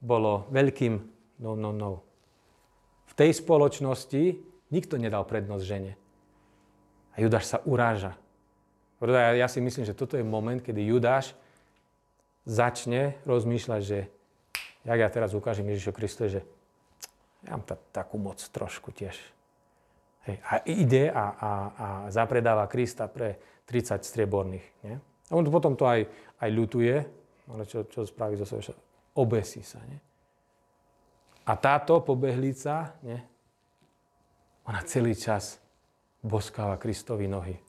bolo 0.00 0.48
veľkým 0.48 0.94
no, 1.44 1.52
no, 1.52 1.70
no. 1.76 2.00
V 3.08 3.12
tej 3.12 3.36
spoločnosti 3.36 4.40
nikto 4.72 4.96
nedal 4.96 5.28
prednosť 5.28 5.64
žene. 5.64 5.92
A 7.12 7.20
Judáš 7.20 7.50
sa 7.50 7.58
uráža. 7.68 8.16
Ja, 9.04 9.46
si 9.46 9.60
myslím, 9.62 9.84
že 9.86 9.94
toto 9.94 10.16
je 10.16 10.24
moment, 10.26 10.58
kedy 10.58 10.80
Judáš 10.90 11.36
začne 12.48 13.20
rozmýšľať, 13.28 13.80
že 13.84 13.98
jak 14.88 14.98
ja 15.04 15.08
teraz 15.12 15.36
ukážem 15.36 15.68
Ježišu 15.68 15.92
Kristu, 15.92 16.32
že 16.32 16.40
ja 17.44 17.60
mám 17.60 17.64
ta, 17.68 17.76
takú 17.92 18.16
moc 18.16 18.40
trošku 18.40 18.88
tiež. 18.88 19.14
Hej. 20.24 20.36
A 20.48 20.52
ide 20.64 21.04
a, 21.12 21.24
a, 21.36 21.50
a 21.76 21.86
zapredáva 22.08 22.64
Krista 22.66 23.04
pre 23.04 23.36
30 23.68 24.00
strieborných. 24.00 24.66
Nie? 24.80 24.96
A 25.28 25.32
on 25.36 25.44
potom 25.52 25.76
to 25.76 25.84
aj, 25.84 26.08
aj 26.40 26.50
ľutuje, 26.50 26.96
ale 27.52 27.62
čo, 27.68 27.84
čo 27.84 28.08
spraví 28.08 28.40
zo 28.40 28.48
sebe? 28.48 28.80
Obesí 29.12 29.60
sa. 29.60 29.78
Nie? 29.84 30.00
A 31.44 31.52
táto 31.56 32.00
pobehlica, 32.00 32.96
nie? 33.04 33.20
ona 34.64 34.80
celý 34.88 35.12
čas 35.16 35.60
boskáva 36.24 36.80
Kristovi 36.80 37.28
nohy 37.28 37.67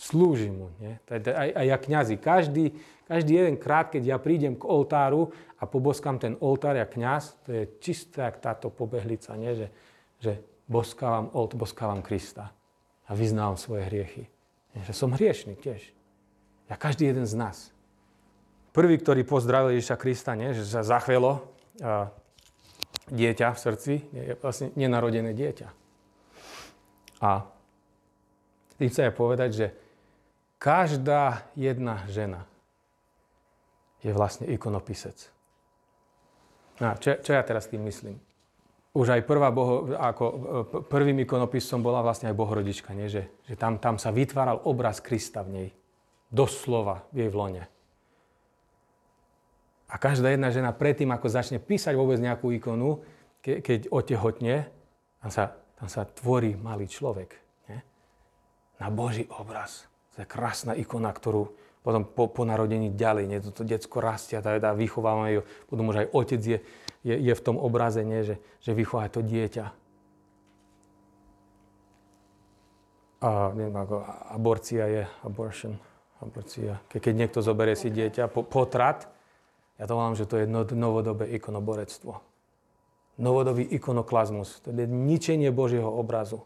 slúži 0.00 0.48
mu. 0.48 0.72
Nie? 0.80 0.96
Aj, 1.12 1.48
aj 1.52 1.66
ja 1.68 1.76
kniazy. 1.76 2.16
Každý, 2.16 2.72
každý 3.04 3.36
jeden 3.36 3.60
krát, 3.60 3.92
keď 3.92 4.16
ja 4.16 4.16
prídem 4.16 4.56
k 4.56 4.64
oltáru 4.64 5.28
a 5.60 5.68
poboskám 5.68 6.16
ten 6.16 6.40
oltár 6.40 6.80
ja 6.80 6.88
kňaz, 6.88 7.36
to 7.44 7.52
je 7.52 7.62
čisté 7.84 8.24
jak 8.24 8.40
táto 8.40 8.72
pobehlica, 8.72 9.36
nie? 9.36 9.52
Že, 9.52 9.66
že 10.24 10.32
boskávam 10.64 11.28
olt, 11.36 11.52
boskávam 11.52 12.00
Krista 12.00 12.48
a 13.04 13.12
vyznávam 13.12 13.60
svoje 13.60 13.84
hriechy. 13.92 14.24
Nie? 14.72 14.80
Že 14.88 14.94
som 14.96 15.12
hriešný 15.12 15.60
tiež. 15.60 15.92
Ja 16.72 16.80
každý 16.80 17.12
jeden 17.12 17.28
z 17.28 17.36
nás. 17.36 17.68
Prvý, 18.72 18.96
ktorý 18.96 19.26
pozdravil 19.26 19.76
Ježiša 19.76 20.00
Krista, 20.00 20.32
nie? 20.32 20.56
že 20.56 20.64
sa 20.64 20.80
zachvelo 20.80 21.44
a, 21.82 22.08
dieťa 23.12 23.52
v 23.52 23.58
srdci, 23.58 23.94
je 24.14 24.38
vlastne 24.38 24.72
nenarodené 24.78 25.34
dieťa. 25.34 25.68
A 27.20 27.44
tým 28.80 28.88
chcem 28.88 29.12
povedať, 29.12 29.50
že 29.52 29.66
Každá 30.60 31.48
jedna 31.56 32.04
žena 32.04 32.44
je 34.04 34.12
vlastne 34.12 34.44
ikonopisec. 34.44 35.32
No 36.84 36.92
a 36.92 37.00
čo, 37.00 37.16
čo 37.16 37.32
ja 37.32 37.40
teraz 37.40 37.64
tým 37.68 37.80
myslím? 37.88 38.20
Už 38.92 39.16
aj 39.16 39.24
prvá 39.24 39.48
boho, 39.48 39.96
ako 39.96 40.24
prvým 40.84 41.24
ikonopisom 41.24 41.80
bola 41.80 42.04
vlastne 42.04 42.28
aj 42.28 42.36
Bohorodička, 42.36 42.92
nie? 42.92 43.08
Že, 43.08 43.22
že 43.48 43.54
tam, 43.56 43.80
tam 43.80 43.96
sa 43.96 44.12
vytváral 44.12 44.60
obraz 44.68 45.00
Krista 45.00 45.40
v 45.40 45.50
nej. 45.52 45.68
Doslova 46.28 47.08
v 47.08 47.24
jej 47.24 47.30
vlone. 47.32 47.64
A 49.90 49.94
každá 49.98 50.30
jedna 50.30 50.52
žena 50.54 50.70
predtým, 50.76 51.10
ako 51.10 51.26
začne 51.26 51.58
písať 51.58 51.96
vôbec 51.98 52.20
nejakú 52.22 52.54
ikonu, 52.54 53.02
ke, 53.42 53.58
keď 53.64 53.90
otehotne, 53.90 54.68
tam 55.24 55.30
sa, 55.32 55.44
tam 55.74 55.88
sa 55.90 56.06
tvorí 56.06 56.54
malý 56.54 56.86
človek. 56.86 57.30
Nie? 57.66 57.80
Na 58.78 58.92
Boží 58.92 59.26
obraz. 59.34 59.89
To 60.20 60.28
je 60.28 60.36
krásna 60.36 60.76
ikona, 60.76 61.16
ktorú 61.16 61.48
potom 61.80 62.04
po, 62.04 62.28
po 62.28 62.44
narodení 62.44 62.92
ďalej, 62.92 63.24
nie? 63.24 63.40
Toto 63.40 63.64
detsko 63.64 64.04
rastia, 64.04 64.44
tá, 64.44 64.52
tá 64.60 64.76
vychovávame 64.76 65.40
ju, 65.40 65.42
potom 65.64 65.88
už 65.88 66.04
aj 66.04 66.08
otec 66.12 66.40
je, 66.44 66.58
je, 67.08 67.14
je 67.16 67.32
v 67.32 67.40
tom 67.40 67.56
obraze, 67.56 68.04
nie? 68.04 68.20
Že, 68.20 68.36
že 68.60 68.76
vychová 68.76 69.08
to 69.08 69.24
dieťa. 69.24 69.64
A 73.24 73.48
neviem, 73.56 73.72
ako 73.80 74.04
aborcia 74.28 74.84
je, 74.92 75.08
abortion, 75.24 75.80
aborcia. 76.20 76.76
Ke, 76.92 77.00
keď 77.00 77.14
niekto 77.16 77.40
zoberie 77.40 77.80
si 77.80 77.88
dieťa, 77.88 78.28
po, 78.28 78.44
potrat, 78.44 79.08
ja 79.80 79.88
to 79.88 79.96
volám, 79.96 80.20
že 80.20 80.28
to 80.28 80.36
je 80.36 80.44
no, 80.44 80.68
novodobé 80.68 81.32
ikonoborectvo. 81.32 82.12
Novodobý 83.24 83.64
ikonoklazmus, 83.72 84.60
to 84.60 84.68
je 84.68 84.84
ničenie 84.84 85.48
Božieho 85.48 85.88
obrazu 85.88 86.44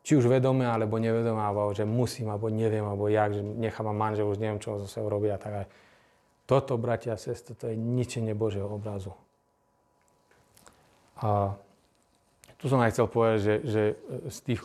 či 0.00 0.16
už 0.16 0.26
vedome, 0.32 0.64
alebo 0.64 0.96
nevedome, 0.96 1.40
alebo 1.40 1.76
že 1.76 1.84
musím, 1.84 2.32
alebo 2.32 2.48
neviem, 2.48 2.84
alebo 2.84 3.08
jak, 3.08 3.36
že 3.36 3.42
nechám 3.44 3.92
ma 3.92 3.94
manžel, 4.08 4.28
už 4.32 4.40
neviem, 4.40 4.60
čo 4.60 4.80
zase 4.80 5.04
robia. 5.04 5.36
Tak 5.36 5.52
aj 5.52 5.66
toto, 6.48 6.80
bratia 6.80 7.14
a 7.14 7.20
sestry, 7.20 7.54
to 7.54 7.68
je 7.70 7.76
ničenie 7.76 8.32
Božieho 8.32 8.66
obrazu. 8.66 9.12
A 11.20 11.54
tu 12.56 12.66
som 12.66 12.80
aj 12.80 12.96
chcel 12.96 13.06
povedať, 13.12 13.38
že, 13.38 13.54
že 13.68 13.82
z 14.32 14.38
tých 14.42 14.60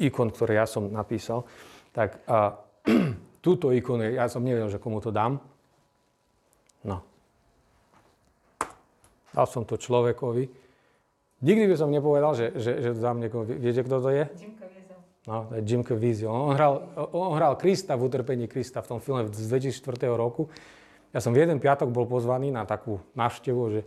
ikon, 0.00 0.30
ktoré 0.30 0.62
ja 0.62 0.66
som 0.70 0.86
napísal, 0.88 1.44
tak 1.90 2.22
a, 2.24 2.56
túto 3.44 3.74
ikonu, 3.74 4.06
ja 4.06 4.30
som 4.30 4.46
nevedel, 4.46 4.70
že 4.70 4.78
komu 4.78 5.02
to 5.02 5.10
dám. 5.10 5.42
No. 6.86 7.02
Dal 9.34 9.46
som 9.50 9.66
to 9.66 9.74
človekovi, 9.76 10.61
Nikdy 11.42 11.64
by 11.66 11.76
som 11.76 11.90
nepovedal, 11.90 12.32
že, 12.38 12.46
že, 12.54 12.72
že 12.78 12.88
dám 12.94 13.18
niekoho. 13.18 13.42
Viete, 13.42 13.82
kto 13.82 13.98
to 13.98 14.10
je? 14.14 14.24
No, 15.26 15.46
to 15.50 15.58
je 15.58 15.62
Jim 15.66 15.82
Caviezel. 15.82 16.30
On 16.30 16.54
hral, 16.54 16.82
on 17.14 17.34
hral 17.34 17.54
Krista 17.58 17.94
v 17.98 18.06
utrpení 18.10 18.46
Krista 18.46 18.82
v 18.82 18.96
tom 18.96 18.98
filme 19.02 19.26
z 19.30 19.50
2004 19.50 20.06
roku. 20.14 20.50
Ja 21.10 21.18
som 21.18 21.34
v 21.34 21.42
jeden 21.42 21.58
piatok 21.58 21.90
bol 21.90 22.06
pozvaný 22.06 22.54
na 22.54 22.62
takú 22.62 23.02
návštevu, 23.18 23.62
že 23.70 23.80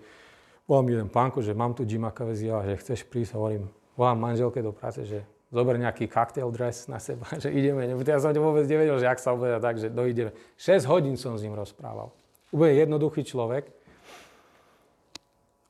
volám 0.67 0.87
jeden 0.91 1.09
pánko, 1.11 1.39
že 1.39 1.55
mám 1.55 1.75
tu 1.75 1.87
Jima 1.87 2.11
Caviezel, 2.11 2.59
že 2.63 2.79
chceš 2.79 2.99
prísť, 3.07 3.39
hovorím, 3.39 3.71
volám 3.95 4.19
manželke 4.19 4.59
do 4.59 4.75
práce, 4.75 5.03
že 5.07 5.23
zober 5.51 5.79
nejaký 5.79 6.11
cocktail 6.11 6.51
dress 6.51 6.91
na 6.91 6.99
seba, 6.99 7.27
že 7.43 7.51
ideme. 7.51 7.87
Ja 8.03 8.19
som 8.19 8.35
vôbec 8.35 8.67
nevedel, 8.67 8.99
že 8.99 9.07
ak 9.07 9.19
sa 9.19 9.31
obeda 9.31 9.63
tak, 9.63 9.79
že 9.79 9.87
dojdeme. 9.87 10.35
6 10.59 10.87
hodín 10.91 11.15
som 11.15 11.39
s 11.39 11.43
ním 11.43 11.55
rozprával. 11.55 12.11
Úplne 12.51 12.73
jednoduchý 12.83 13.23
človek. 13.23 13.71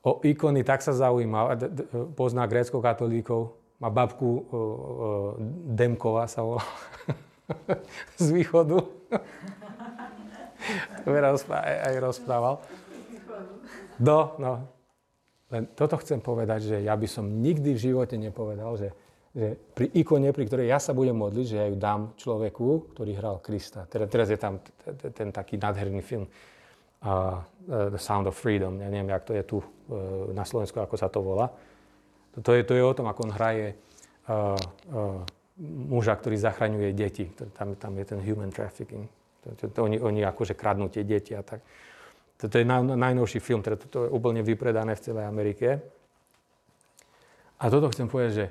O 0.06 0.22
ikony 0.22 0.62
tak 0.62 0.86
sa 0.86 0.94
zaujímal, 0.94 1.58
pozná 2.14 2.46
grécko-katolíkov, 2.46 3.58
má 3.82 3.90
babku 3.90 4.46
Demková 5.74 6.30
sa 6.30 6.46
volá 6.46 6.62
z 8.22 8.26
východu. 8.30 8.78
aj 11.90 11.94
rozprával. 11.98 12.62
Do, 13.98 14.38
no. 14.38 14.76
Len 15.46 15.62
toto 15.78 15.94
chcem 16.02 16.18
povedať, 16.18 16.74
že 16.74 16.76
ja 16.82 16.98
by 16.98 17.06
som 17.06 17.26
nikdy 17.26 17.74
v 17.74 17.78
živote 17.78 18.18
nepovedal, 18.18 18.74
že, 18.74 18.90
že 19.30 19.54
pri 19.74 19.94
ikone, 19.94 20.34
pri 20.34 20.44
ktorej 20.50 20.66
ja 20.66 20.82
sa 20.82 20.90
budem 20.90 21.14
modliť, 21.14 21.46
že 21.46 21.56
ja 21.56 21.66
ju 21.70 21.76
dám 21.78 22.18
človeku, 22.18 22.94
ktorý 22.94 23.14
hral 23.14 23.38
Krista. 23.38 23.86
Teda, 23.86 24.10
teraz 24.10 24.26
je 24.26 24.38
tam 24.42 24.58
ten 25.14 25.30
taký 25.30 25.54
nádherný 25.54 26.02
film 26.02 26.26
uh, 26.26 27.38
The 27.66 27.98
Sound 27.98 28.30
of 28.30 28.38
Freedom. 28.38 28.78
Ja 28.78 28.86
neviem, 28.86 29.10
jak 29.10 29.26
to 29.26 29.32
je 29.34 29.42
tu 29.42 29.58
uh, 29.58 30.30
na 30.30 30.46
Slovensku, 30.46 30.78
ako 30.78 30.94
sa 30.94 31.10
to 31.10 31.18
volá. 31.20 31.50
To 32.38 32.50
je, 32.54 32.62
to 32.62 32.76
je 32.76 32.84
o 32.84 32.94
tom, 32.94 33.10
ako 33.10 33.26
on 33.26 33.32
hraje 33.34 33.74
uh, 33.74 34.54
uh, 34.92 35.20
muža, 35.90 36.14
ktorý 36.14 36.36
zachraňuje 36.36 36.90
deti. 36.92 37.26
Tam, 37.56 37.74
tam 37.74 37.92
je 37.96 38.04
ten 38.04 38.20
human 38.20 38.52
trafficking. 38.52 39.08
To, 39.44 39.48
to, 39.56 39.64
to, 39.72 39.78
oni, 39.82 39.96
oni 39.98 40.20
akože 40.22 40.54
kradnú 40.54 40.92
tie 40.92 41.02
deti 41.02 41.32
a 41.32 41.42
tak. 41.42 41.64
Toto 42.36 42.60
je 42.60 42.68
naj, 42.68 42.92
najnovší 42.92 43.40
film, 43.40 43.64
teda 43.64 43.80
toto 43.80 44.04
je 44.04 44.10
úplne 44.12 44.44
vypredané 44.44 44.92
v 44.92 45.04
celej 45.04 45.24
Amerike. 45.24 45.68
A 47.56 47.64
toto 47.72 47.88
chcem 47.88 48.04
povedať, 48.04 48.32
že 48.36 48.46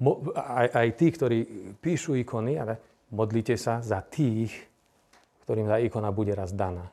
mo, 0.00 0.32
aj, 0.32 0.72
aj 0.72 0.88
tí, 0.96 1.06
ktorí 1.12 1.38
píšu 1.76 2.16
ikony, 2.16 2.56
ale 2.56 2.80
modlite 3.12 3.60
sa 3.60 3.84
za 3.84 4.00
tých, 4.00 4.56
ktorým 5.44 5.68
tá 5.68 5.76
ikona 5.76 6.08
bude 6.08 6.32
raz 6.32 6.56
daná. 6.56 6.88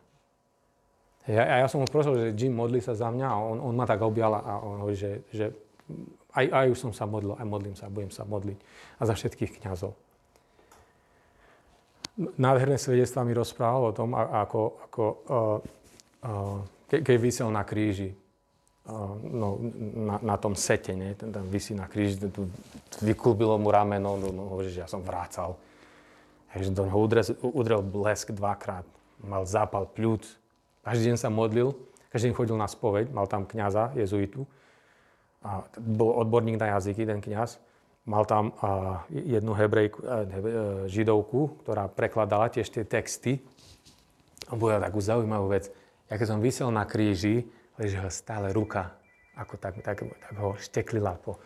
Ja, 1.25 1.41
a 1.41 1.53
ja 1.65 1.67
som 1.67 1.81
mu 1.81 1.89
prosil, 1.89 2.13
že 2.13 2.27
Jim, 2.37 2.53
modli 2.53 2.77
sa 2.81 2.93
za 2.93 3.09
mňa 3.09 3.27
a 3.27 3.37
on, 3.41 3.57
on 3.57 3.73
ma 3.73 3.89
tak 3.89 4.05
objal 4.05 4.37
a 4.37 4.61
on 4.61 4.85
hovorí, 4.85 4.93
že, 4.93 5.25
že 5.33 5.49
aj, 6.37 6.45
aj 6.53 6.65
už 6.69 6.77
som 6.77 6.91
sa 6.93 7.09
modlil, 7.09 7.33
aj 7.33 7.47
modlím 7.49 7.73
sa, 7.73 7.89
budem 7.89 8.13
sa 8.13 8.27
modliť. 8.29 8.57
A 8.97 9.09
za 9.09 9.13
všetkých 9.17 9.57
kňazov 9.61 9.97
nádherné 12.15 12.79
svedectvá 12.79 13.27
mi 13.27 13.35
rozprával 13.35 13.91
o 13.91 13.95
tom, 13.95 14.15
ako, 14.15 14.61
ako 14.87 15.03
ke, 16.87 17.03
keď 17.03 17.17
vysel 17.19 17.51
na 17.51 17.67
kríži, 17.67 18.15
no, 19.27 19.59
na, 19.95 20.15
na 20.23 20.35
tom 20.39 20.55
sete, 20.55 20.95
nie? 20.95 21.11
Ten 21.17 21.35
tam 21.35 21.45
vysí 21.51 21.75
na 21.75 21.91
kríži, 21.91 22.23
vyklubilo 23.03 23.59
mu 23.59 23.67
rameno, 23.67 24.15
no, 24.15 24.31
no, 24.31 24.43
hovorí, 24.55 24.71
že 24.71 24.85
ja 24.85 24.89
som 24.89 25.03
vrácal. 25.03 25.59
Takže 26.55 26.71
do 26.71 26.87
neho 26.87 26.99
udrel 27.51 27.83
blesk 27.83 28.31
dvakrát, 28.31 28.87
mal 29.19 29.43
zápal 29.43 29.83
pľúc, 29.91 30.23
každý 30.85 31.11
deň 31.11 31.17
sa 31.17 31.33
modlil, 31.33 31.73
každý 32.13 32.29
deň 32.29 32.35
chodil 32.37 32.55
na 32.55 32.69
spoveď, 32.69 33.09
mal 33.09 33.25
tam 33.25 33.49
kňaza, 33.49 33.97
jezuitu, 33.97 34.45
a 35.41 35.65
bol 35.77 36.21
odborník 36.21 36.57
na 36.57 36.77
jazyky, 36.77 37.05
ten 37.05 37.21
kňaz. 37.21 37.61
Mal 38.05 38.25
tam 38.25 38.53
a, 38.61 39.01
jednu 39.09 39.53
hebrejku, 39.53 40.01
a, 40.01 40.25
e, 40.25 40.41
židovku, 40.89 41.61
ktorá 41.61 41.85
prekladala 41.85 42.49
tiež 42.49 42.69
tie 42.69 42.81
texty. 42.81 43.41
A 44.49 44.57
bola 44.57 44.81
takú 44.81 45.01
zaujímavú 45.01 45.53
vec 45.53 45.69
ja 46.05 46.21
keď 46.21 46.27
som 46.29 46.39
vysel 46.41 46.69
na 46.69 46.85
kríži, 46.85 47.49
leží 47.81 47.97
ho 47.97 48.09
stále 48.13 48.53
ruka, 48.53 48.93
ako 49.33 49.57
tak, 49.57 49.81
tak, 49.81 50.05
tak 50.05 50.35
ho 50.37 50.53
šteklila 50.53 51.17
po. 51.17 51.41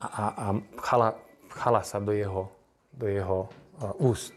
A, 0.00 0.06
a, 0.06 0.24
a 0.28 0.46
chala, 0.84 1.16
chala 1.52 1.80
sa 1.84 1.96
do 2.00 2.12
jeho, 2.12 2.52
do 2.92 3.08
jeho 3.08 3.48
úst. 3.96 4.36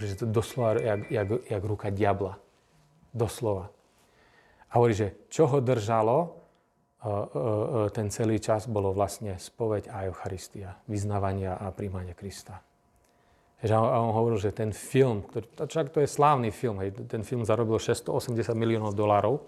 Že 0.00 0.24
to 0.24 0.26
doslova 0.28 0.80
jak, 0.80 1.00
jak, 1.08 1.28
jak 1.48 1.62
ruka 1.64 1.88
diabla. 1.92 2.36
Doslova. 3.10 3.70
A 4.70 4.78
hovorí, 4.78 4.94
že 4.94 5.26
čo 5.26 5.50
ho 5.50 5.58
držalo 5.58 6.16
uh, 6.22 6.26
uh, 6.26 7.10
uh, 7.10 7.88
ten 7.90 8.06
celý 8.06 8.38
čas, 8.38 8.70
bolo 8.70 8.94
vlastne 8.94 9.34
spoveď 9.34 9.90
a 9.90 10.06
Eucharistia, 10.06 10.78
vyznávania 10.86 11.58
a 11.58 11.74
príjmanie 11.74 12.14
Krista. 12.14 12.62
Že 13.60 13.76
on, 13.76 14.14
hovoril, 14.16 14.40
že 14.40 14.56
ten 14.56 14.72
film, 14.72 15.26
ktorý, 15.26 15.46
však 15.68 15.92
to 15.92 16.00
je 16.00 16.08
slávny 16.08 16.48
film, 16.54 16.80
hej, 16.80 16.96
ten 17.10 17.20
film 17.26 17.44
zarobil 17.44 17.76
680 17.76 18.56
miliónov 18.56 18.96
dolárov 18.96 19.42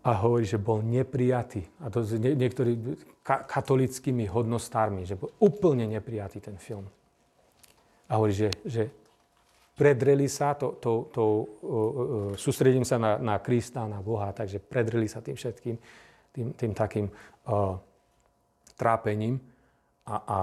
a 0.00 0.10
hovorí, 0.24 0.48
že 0.48 0.56
bol 0.56 0.80
neprijatý. 0.80 1.68
A 1.84 1.92
to 1.92 2.00
nie, 2.16 2.32
niektorí 2.32 2.96
ka, 3.20 3.44
katolickými 3.44 4.24
hodnostármi, 4.24 5.04
že 5.04 5.20
bol 5.20 5.30
úplne 5.38 5.84
neprijatý 5.84 6.40
ten 6.40 6.56
film. 6.56 6.88
A 8.08 8.16
hovorí, 8.16 8.32
že, 8.32 8.48
že 8.64 8.88
predreli 9.80 10.28
sa, 10.28 10.52
to, 10.52 10.76
to, 10.76 11.08
to, 11.08 11.24
uh, 11.24 11.40
uh, 11.64 12.30
sústredím 12.36 12.84
sa 12.84 13.00
na, 13.00 13.16
na 13.16 13.40
Krista, 13.40 13.88
na 13.88 14.04
Boha, 14.04 14.36
takže 14.36 14.60
predreli 14.60 15.08
sa 15.08 15.24
tým 15.24 15.40
všetkým, 15.40 15.76
tým, 16.36 16.46
tým 16.52 16.72
takým 16.76 17.08
uh, 17.08 17.80
trápením 18.76 19.40
a, 20.04 20.16
a 20.20 20.38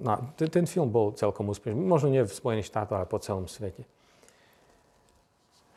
No, 0.00 0.32
ten, 0.32 0.48
ten 0.48 0.64
film 0.64 0.88
bol 0.88 1.12
celkom 1.12 1.52
úspešný. 1.52 1.76
Možno 1.76 2.08
nie 2.08 2.24
v 2.24 2.32
Spojených 2.32 2.72
štátoch, 2.72 2.96
ale 2.96 3.04
po 3.04 3.20
celom 3.20 3.44
svete. 3.44 3.84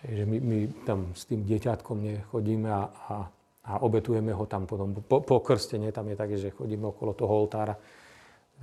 Že 0.03 0.23
my, 0.23 0.37
my 0.39 0.57
tam 0.87 1.11
s 1.11 1.27
tým 1.27 1.43
dieťatkom 1.43 1.97
nechodíme 1.99 2.71
a, 2.71 2.83
a, 2.87 3.15
a 3.67 3.71
obetujeme 3.83 4.31
ho 4.31 4.47
tam 4.47 4.63
potom. 4.63 4.95
Po, 4.95 5.19
po 5.19 5.43
krstene 5.43 5.91
tam 5.91 6.07
je 6.07 6.15
také, 6.15 6.35
že 6.39 6.55
chodíme 6.55 6.87
okolo 6.87 7.11
toho 7.11 7.31
oltára. 7.35 7.75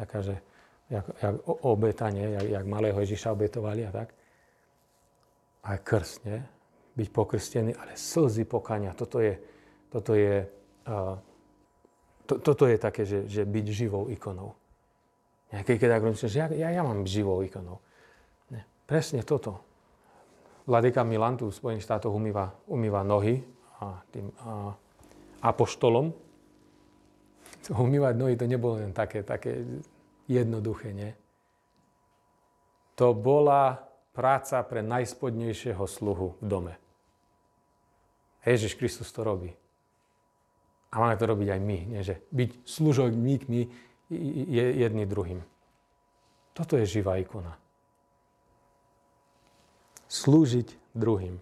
Taká, 0.01 0.25
že 0.25 0.41
jak, 0.89 1.05
jak 1.21 1.35
obetanie, 1.45 2.41
jak, 2.41 2.47
jak 2.61 2.65
malého 2.65 2.97
Ježiša 2.97 3.33
obetovali 3.33 3.85
a 3.85 3.93
tak. 3.93 4.17
Aj 5.65 5.79
krst? 5.81 6.25
Byť 6.97 7.09
pokrstený, 7.13 7.77
ale 7.77 7.97
slzy 7.97 8.45
pokania. 8.45 8.97
Toto 8.97 9.21
je, 9.21 9.37
toto 9.93 10.13
je, 10.17 10.45
uh, 10.89 11.17
to, 12.27 12.35
toto 12.41 12.65
je 12.67 12.77
také, 12.77 13.03
že, 13.05 13.29
že 13.29 13.43
byť 13.45 13.67
živou 13.71 14.09
ikonou. 14.09 14.57
Keď, 15.51 15.77
keď 15.83 15.89
tak 15.91 16.03
že 16.15 16.39
ja, 16.39 16.47
ja, 16.47 16.69
ja 16.71 16.83
mám 16.87 17.03
živou 17.03 17.43
ikonou. 17.43 17.83
Ne, 18.55 18.63
presne 18.87 19.27
toto. 19.27 19.59
Vladyka 20.71 21.03
Milan 21.03 21.35
tu 21.35 21.51
v 21.51 21.59
Spojených 21.59 21.83
štátoch 21.83 22.15
umýva, 22.15 22.55
umýva 22.71 23.03
nohy 23.03 23.43
a 23.83 23.99
tým 24.15 24.31
a, 24.47 24.71
apoštolom. 25.43 26.15
Umývať 27.71 28.15
nohy 28.15 28.35
to 28.39 28.47
nebolo 28.47 28.79
len 28.79 28.95
také, 28.95 29.27
také 29.27 29.67
jednoduché, 30.31 30.95
nie? 30.95 31.11
To 32.95 33.11
bola 33.11 33.90
práca 34.21 34.61
pre 34.61 34.85
najspodnejšieho 34.85 35.81
sluhu 35.89 36.37
v 36.37 36.45
dome. 36.45 36.75
Ježiš 38.45 38.77
Kristus 38.77 39.09
to 39.09 39.25
robí. 39.25 39.49
A 40.93 41.01
máme 41.01 41.17
to 41.17 41.25
robiť 41.25 41.49
aj 41.57 41.61
my. 41.65 41.79
Nie? 41.89 42.01
Že 42.05 42.21
byť 42.29 42.51
služobníkmi 42.69 43.61
jedni 44.77 45.05
druhým. 45.09 45.41
Toto 46.53 46.77
je 46.77 46.85
živá 46.85 47.17
ikona. 47.17 47.57
Slúžiť 50.13 50.69
druhým. 50.93 51.41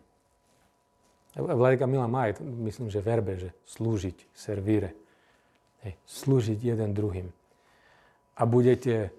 Vladika 1.35 1.91
Mila 1.91 2.07
má 2.07 2.31
aj, 2.31 2.39
myslím, 2.43 2.95
že 2.95 3.03
verbe, 3.03 3.35
že 3.43 3.51
slúžiť, 3.67 4.31
servíre. 4.39 4.95
Hej, 5.83 5.99
slúžiť 6.07 6.59
jeden 6.63 6.95
druhým. 6.95 7.27
A 8.39 8.43
budete 8.47 9.11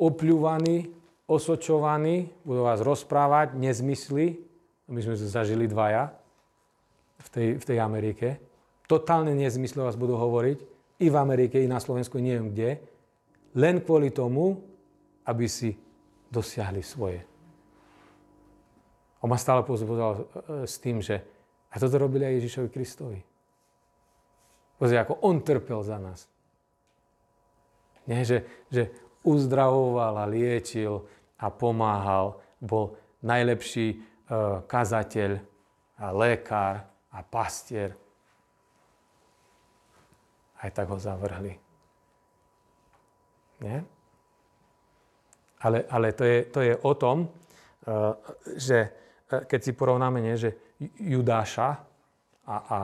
opľúvaní, 0.00 1.03
osočovaní, 1.24 2.28
budú 2.44 2.64
vás 2.68 2.84
rozprávať 2.84 3.56
nezmysly. 3.56 4.36
My 4.88 5.00
sme 5.00 5.16
to 5.16 5.24
zažili 5.24 5.64
dvaja 5.64 6.12
v 7.20 7.28
tej, 7.32 7.48
v 7.56 7.64
tej 7.64 7.78
Amerike. 7.80 8.28
Totálne 8.84 9.32
nezmysly 9.32 9.80
vás 9.80 9.96
budú 9.96 10.20
hovoriť 10.20 10.58
i 11.00 11.06
v 11.08 11.16
Amerike, 11.16 11.56
i 11.56 11.68
na 11.68 11.80
Slovensku, 11.80 12.20
neviem 12.20 12.52
kde, 12.52 12.70
len 13.56 13.80
kvôli 13.80 14.12
tomu, 14.12 14.60
aby 15.24 15.48
si 15.48 15.72
dosiahli 16.28 16.84
svoje. 16.84 17.24
On 19.24 19.30
ma 19.32 19.40
stále 19.40 19.64
pozbudal 19.64 20.12
e, 20.12 20.22
s 20.68 20.76
tým, 20.76 21.00
že 21.00 21.24
a 21.72 21.80
toto 21.80 21.96
robili 21.96 22.28
aj 22.28 22.34
Ježišovi 22.38 22.68
Kristovi. 22.68 23.20
Pozri, 24.76 25.00
ako 25.00 25.24
on 25.24 25.40
trpel 25.40 25.80
za 25.80 25.96
nás. 25.96 26.28
Nie, 28.04 28.20
že, 28.20 28.44
že 28.68 28.92
uzdravoval 29.24 30.20
a 30.20 30.30
liečil 30.30 31.02
a 31.40 31.48
pomáhal, 31.48 32.38
bol 32.60 32.94
najlepší 33.24 33.96
uh, 33.96 34.62
kazateľ 34.68 35.40
a 35.98 36.06
lekár 36.12 36.84
a 37.10 37.18
pastier 37.24 37.96
aj 40.64 40.70
tak 40.72 40.88
ho 40.88 40.96
zavrhli. 40.96 41.52
Nie? 43.60 43.84
Ale, 45.60 45.84
ale 45.88 46.08
to, 46.12 46.24
je, 46.24 46.38
to 46.48 46.60
je 46.60 46.74
o 46.76 46.92
tom, 46.96 47.28
eh, 47.28 48.12
že 48.56 48.78
eh, 49.28 49.44
keď 49.44 49.60
si 49.60 49.72
porovnáme, 49.76 50.24
nie, 50.24 50.36
že 50.40 50.56
Judáša 51.00 51.68
a, 52.44 52.56
a, 52.56 52.80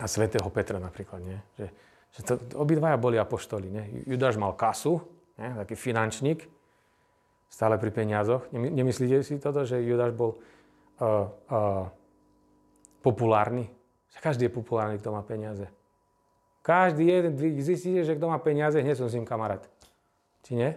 a 0.00 0.06
svätého 0.08 0.48
Petra 0.52 0.76
napríklad, 0.76 1.20
nie? 1.24 1.38
Že 1.56 1.66
Že 2.16 2.22
to, 2.24 2.34
obidvaja 2.56 2.96
boli 2.96 3.20
apoštoli. 3.20 3.68
Ne? 3.68 3.82
Judáš 4.08 4.40
mal 4.40 4.56
kasu, 4.56 5.04
ne? 5.36 5.52
taký 5.64 5.76
finančník, 5.76 6.48
stále 7.52 7.76
pri 7.76 7.92
peniazoch. 7.92 8.48
Nemyslíte 8.52 9.20
si 9.20 9.36
toto, 9.36 9.68
že 9.68 9.84
Judáš 9.84 10.16
bol 10.16 10.36
uh, 10.36 11.28
uh, 11.52 11.84
populárny? 13.04 13.68
Každý 14.16 14.48
je 14.48 14.56
populárny, 14.56 14.96
kto 14.96 15.12
má 15.12 15.20
peniaze. 15.20 15.68
Každý 16.64 17.06
jeden, 17.06 17.32
zistíte, 17.62 18.02
že 18.02 18.16
kto 18.16 18.26
má 18.26 18.40
peniaze, 18.42 18.80
hneď 18.80 18.98
som 18.98 19.06
s 19.06 19.14
ním 19.14 19.28
kamarát. 19.28 19.62
Či 20.42 20.52
nie? 20.56 20.70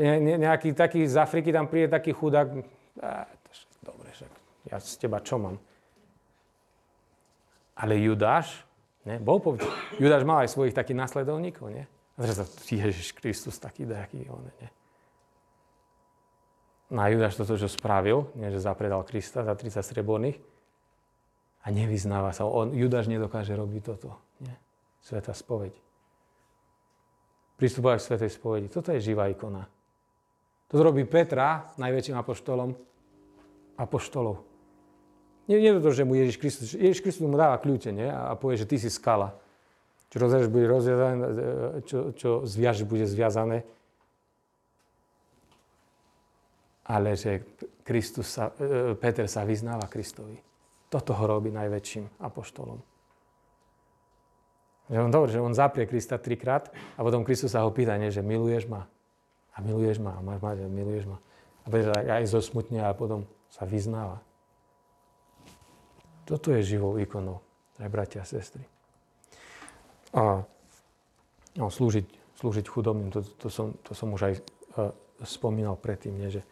Ne, 0.00 0.36
nejaký 0.40 0.72
taký 0.72 1.04
z 1.06 1.20
Afriky 1.20 1.52
tam 1.52 1.68
príde 1.68 1.92
taký 1.92 2.10
chudák. 2.16 2.50
dobre, 3.84 4.08
však 4.10 4.32
ja 4.72 4.76
z 4.80 4.96
teba 4.96 5.20
čo 5.20 5.38
mám? 5.38 5.60
Ale 7.80 7.96
Judáš, 7.96 8.60
ne, 9.08 9.16
bol 9.16 9.40
povedal, 9.40 9.72
Judáš 9.96 10.28
mal 10.28 10.44
aj 10.44 10.52
svojich 10.52 10.76
takých 10.76 11.00
nasledovníkov, 11.00 11.72
nie? 11.72 11.88
A 12.20 12.28
teraz 12.28 12.44
Ježiš 12.68 13.16
Kristus 13.16 13.56
taký 13.56 13.88
dajaký 13.88 14.28
on, 14.28 14.44
nie? 14.60 14.70
No 16.92 17.00
a 17.00 17.08
Judáš 17.08 17.38
toto, 17.40 17.56
čo 17.56 17.70
spravil, 17.70 18.28
nie, 18.36 18.52
že 18.52 18.60
zapredal 18.60 19.06
Krista 19.06 19.46
za 19.46 19.54
30 19.54 19.80
streborných 19.80 20.36
a 21.64 21.70
nevyznáva 21.70 22.34
sa. 22.34 22.44
On, 22.44 22.74
Judáš 22.74 23.06
nedokáže 23.06 23.54
robiť 23.54 23.82
toto, 23.94 24.18
nie? 24.44 24.52
Sveta 25.00 25.32
spoveď. 25.32 25.72
Pristupovať 27.56 27.96
k 27.96 28.06
Svetej 28.10 28.30
spovedi. 28.32 28.68
Toto 28.68 28.92
je 28.92 29.00
živá 29.00 29.30
ikona. 29.32 29.64
To 30.68 30.82
robí 30.82 31.06
Petra, 31.08 31.72
najväčším 31.80 32.20
apoštolom, 32.20 32.70
apoštolov. 33.80 34.49
Nie, 35.50 35.74
to, 35.82 35.90
že 35.90 36.06
mu 36.06 36.14
Ježiš 36.14 36.38
Kristus, 36.38 36.78
Ježiš 36.78 37.02
Kristus 37.02 37.26
mu 37.26 37.34
dáva 37.34 37.58
kľúče, 37.58 37.90
nie? 37.90 38.06
A 38.06 38.38
povie, 38.38 38.54
že 38.54 38.70
ty 38.70 38.78
si 38.78 38.86
skala. 38.86 39.34
Čo 40.06 40.22
rozviažeš, 40.22 40.46
bude 40.46 40.66
rozviazané, 40.70 41.26
čo, 41.90 42.14
čo 42.14 42.30
zviažeš, 42.46 42.86
bude 42.86 43.02
zviazané. 43.02 43.66
Ale 46.86 47.18
že 47.18 47.42
Kristus 47.82 48.30
sa, 48.30 48.54
e, 48.62 48.94
Peter 48.94 49.26
sa 49.26 49.42
vyznáva 49.42 49.90
Kristovi. 49.90 50.38
Toto 50.86 51.18
ho 51.18 51.24
robí 51.26 51.50
najväčším 51.50 52.22
apoštolom. 52.22 52.78
Že 54.90 54.98
on, 55.06 55.10
dobre, 55.10 55.30
že 55.34 55.42
on 55.42 55.54
zaprie 55.54 55.86
Krista 55.86 56.18
trikrát 56.18 56.70
a 56.94 57.02
potom 57.02 57.26
Kristus 57.26 57.54
sa 57.54 57.66
ho 57.66 57.70
pýta, 57.74 57.98
nie, 57.98 58.14
že 58.14 58.22
miluješ 58.22 58.70
ma. 58.70 58.86
A 59.54 59.62
miluješ 59.62 59.98
ma, 59.98 60.14
a 60.14 60.22
máš 60.22 60.42
mať, 60.42 60.66
miluješ 60.70 61.10
ma. 61.10 61.18
A 61.62 61.66
Peter 61.70 61.90
aj 61.94 62.26
zosmutne 62.30 62.86
a 62.86 62.94
potom 62.94 63.26
sa 63.50 63.66
vyznáva. 63.66 64.22
Toto 66.30 66.54
je 66.54 66.62
živou 66.62 66.94
ikonou, 66.94 67.42
aj 67.82 67.90
bratia 67.90 68.22
a 68.22 68.28
sestry. 68.28 68.62
A 70.14 70.46
no, 71.58 71.66
slúžiť, 71.66 72.06
slúžiť 72.38 72.70
chudobným, 72.70 73.10
to, 73.10 73.26
to, 73.34 73.50
som, 73.50 73.74
to 73.82 73.98
som 73.98 74.14
už 74.14 74.30
aj 74.30 74.34
uh, 74.38 74.94
spomínal 75.26 75.74
predtým, 75.74 76.14
nie, 76.14 76.30
že 76.30 76.46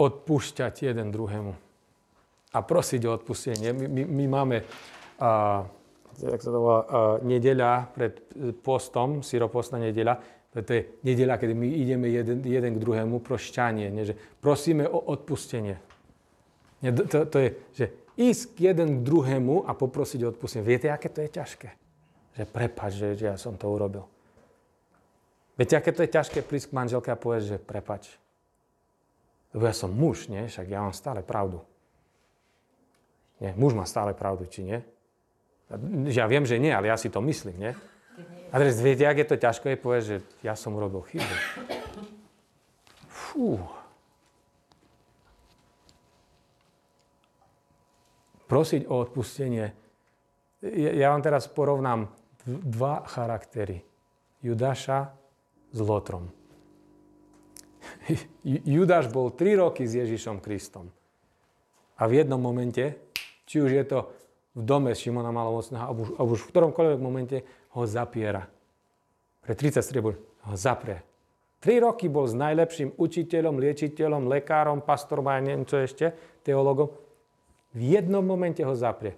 odpúšťať 0.00 0.88
jeden 0.88 1.12
druhému 1.12 1.52
a 2.50 2.58
prosiť 2.64 3.04
o 3.04 3.12
odpustenie. 3.12 3.76
My, 3.76 3.86
my, 3.92 4.02
my 4.08 4.24
máme, 4.32 4.56
uh, 5.20 5.60
jak 6.16 6.40
sa 6.40 6.48
to 6.48 6.58
volá, 6.64 6.80
uh, 6.80 6.88
nedeľa 7.20 7.92
pred 7.92 8.24
postom, 8.64 9.20
syropostná 9.20 9.84
nedeľa, 9.84 10.16
to 10.50 10.64
je 10.64 10.82
nedeľa, 11.04 11.36
kedy 11.36 11.52
my 11.52 11.68
ideme 11.76 12.08
jeden, 12.08 12.40
jeden 12.40 12.72
k 12.74 12.82
druhému, 12.82 13.20
prošťanie, 13.20 13.86
nie, 13.92 14.08
že 14.08 14.18
prosíme 14.40 14.88
o 14.88 14.98
odpustenie. 15.12 15.76
Nie, 16.80 16.90
to, 16.96 17.28
to 17.28 17.36
je, 17.38 17.48
že 17.76 17.84
ísť 18.18 18.58
jeden 18.58 19.00
k 19.00 19.04
druhému 19.06 19.68
a 19.68 19.74
poprosiť 19.76 20.26
o 20.26 20.30
odpustenie. 20.34 20.66
Viete, 20.66 20.88
aké 20.90 21.10
to 21.10 21.22
je 21.22 21.30
ťažké? 21.30 21.68
Že 22.38 22.44
prepač, 22.48 22.90
že, 22.96 23.08
že 23.18 23.26
ja 23.30 23.36
som 23.36 23.58
to 23.58 23.66
urobil. 23.70 24.06
Viete, 25.58 25.76
aké 25.76 25.92
to 25.92 26.00
je 26.06 26.14
ťažké 26.14 26.40
prísť 26.40 26.72
k 26.72 26.76
manželke 26.76 27.12
a 27.12 27.20
povedať, 27.20 27.54
že 27.54 27.56
prepač. 27.60 28.16
Lebo 29.52 29.66
ja 29.66 29.74
som 29.74 29.90
muž, 29.90 30.30
nie? 30.30 30.46
Však 30.46 30.66
ja 30.70 30.80
mám 30.80 30.94
stále 30.94 31.20
pravdu. 31.20 31.60
Nie, 33.42 33.56
muž 33.56 33.74
má 33.74 33.84
stále 33.84 34.14
pravdu, 34.14 34.46
či 34.46 34.62
nie? 34.64 34.78
Ja 36.10 36.26
viem, 36.26 36.44
že 36.46 36.58
nie, 36.58 36.70
ale 36.70 36.90
ja 36.90 36.96
si 36.98 37.08
to 37.08 37.22
myslím, 37.22 37.56
nie? 37.56 37.72
A 38.50 38.58
teraz 38.58 38.82
viete, 38.82 39.06
aké 39.06 39.22
to 39.22 39.38
ťažké 39.38 39.74
je 39.74 39.78
povedať, 39.78 40.04
že 40.06 40.16
ja 40.42 40.58
som 40.58 40.74
urobil 40.74 41.06
chybu. 41.06 41.34
Fú. 43.06 43.62
Prosiť 48.50 48.90
o 48.90 48.98
odpustenie. 48.98 49.70
Ja 50.74 51.14
vám 51.14 51.22
teraz 51.22 51.46
porovnám 51.46 52.10
dva 52.44 53.06
charaktery. 53.06 53.86
Judáša 54.42 55.14
s 55.70 55.78
Lotrom. 55.78 56.34
Judáš 58.74 59.08
bol 59.14 59.30
3 59.30 59.62
roky 59.62 59.86
s 59.86 59.94
Ježišom 59.94 60.42
Kristom. 60.42 60.90
A 62.00 62.08
v 62.08 62.24
jednom 62.24 62.40
momente, 62.40 62.98
či 63.46 63.60
už 63.62 63.70
je 63.70 63.84
to 63.86 63.98
v 64.56 64.62
dome 64.66 64.90
Šimona 64.96 65.30
Malomocného, 65.30 65.84
alebo 65.84 66.00
už, 66.02 66.10
alebo 66.18 66.30
už 66.34 66.42
v 66.42 66.50
ktoromkoľvek 66.50 67.00
momente, 67.00 67.38
ho 67.76 67.82
zapiera. 67.86 68.42
Pre 69.40 69.52
30 69.54 69.84
striebor 69.84 70.18
ho 70.48 70.54
zaprie. 70.56 71.04
3 71.60 71.84
roky 71.84 72.08
bol 72.08 72.24
s 72.24 72.32
najlepším 72.32 72.96
učiteľom, 72.96 73.60
liečiteľom, 73.60 74.32
lekárom, 74.32 74.80
pastorom 74.80 75.28
a 75.28 75.36
neviem 75.38 75.68
čo 75.68 75.76
ešte, 75.76 76.16
teologom. 76.40 77.09
V 77.70 77.80
jednom 77.80 78.24
momente 78.24 78.62
ho 78.66 78.74
zaprie. 78.74 79.14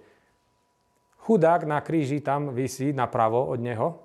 Chudák 1.23 1.63
na 1.63 1.79
kríži 1.79 2.19
tam 2.19 2.51
vysí 2.51 2.91
napravo 2.91 3.47
od 3.47 3.59
neho, 3.63 3.95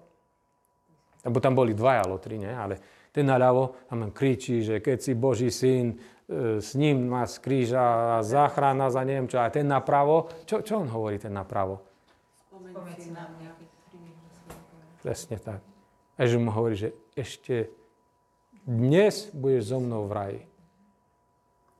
lebo 1.26 1.38
tam 1.42 1.58
boli 1.58 1.74
dvaja 1.74 2.06
lotri, 2.06 2.38
nie? 2.38 2.50
ale 2.50 2.78
ten 3.10 3.26
naľavo 3.26 3.90
tam 3.90 4.14
kričí, 4.14 4.62
že 4.62 4.78
keď 4.78 4.98
si 5.02 5.12
Boží 5.18 5.50
syn, 5.50 5.98
e, 6.30 6.62
s 6.62 6.78
ním 6.78 7.10
má 7.10 7.26
z 7.26 7.42
kríža 7.42 8.22
a 8.22 8.22
záchrana 8.22 8.86
za 8.88 9.02
neviem 9.02 9.26
čo. 9.26 9.42
A 9.42 9.50
ten 9.50 9.66
napravo, 9.66 10.30
čo, 10.46 10.62
čo 10.62 10.78
on 10.78 10.86
hovorí 10.86 11.18
ten 11.18 11.34
napravo? 11.34 11.82
Spomeň 12.46 12.72
na 13.10 13.24
mňa, 13.34 13.50
Presne 15.02 15.38
tak. 15.38 15.62
A 16.18 16.26
že 16.26 16.38
mu 16.38 16.50
hovorí, 16.50 16.74
že 16.74 16.90
ešte 17.14 17.70
dnes 18.66 19.30
budeš 19.30 19.72
so 19.74 19.78
mnou 19.78 20.10
v 20.10 20.12
raji. 20.12 20.40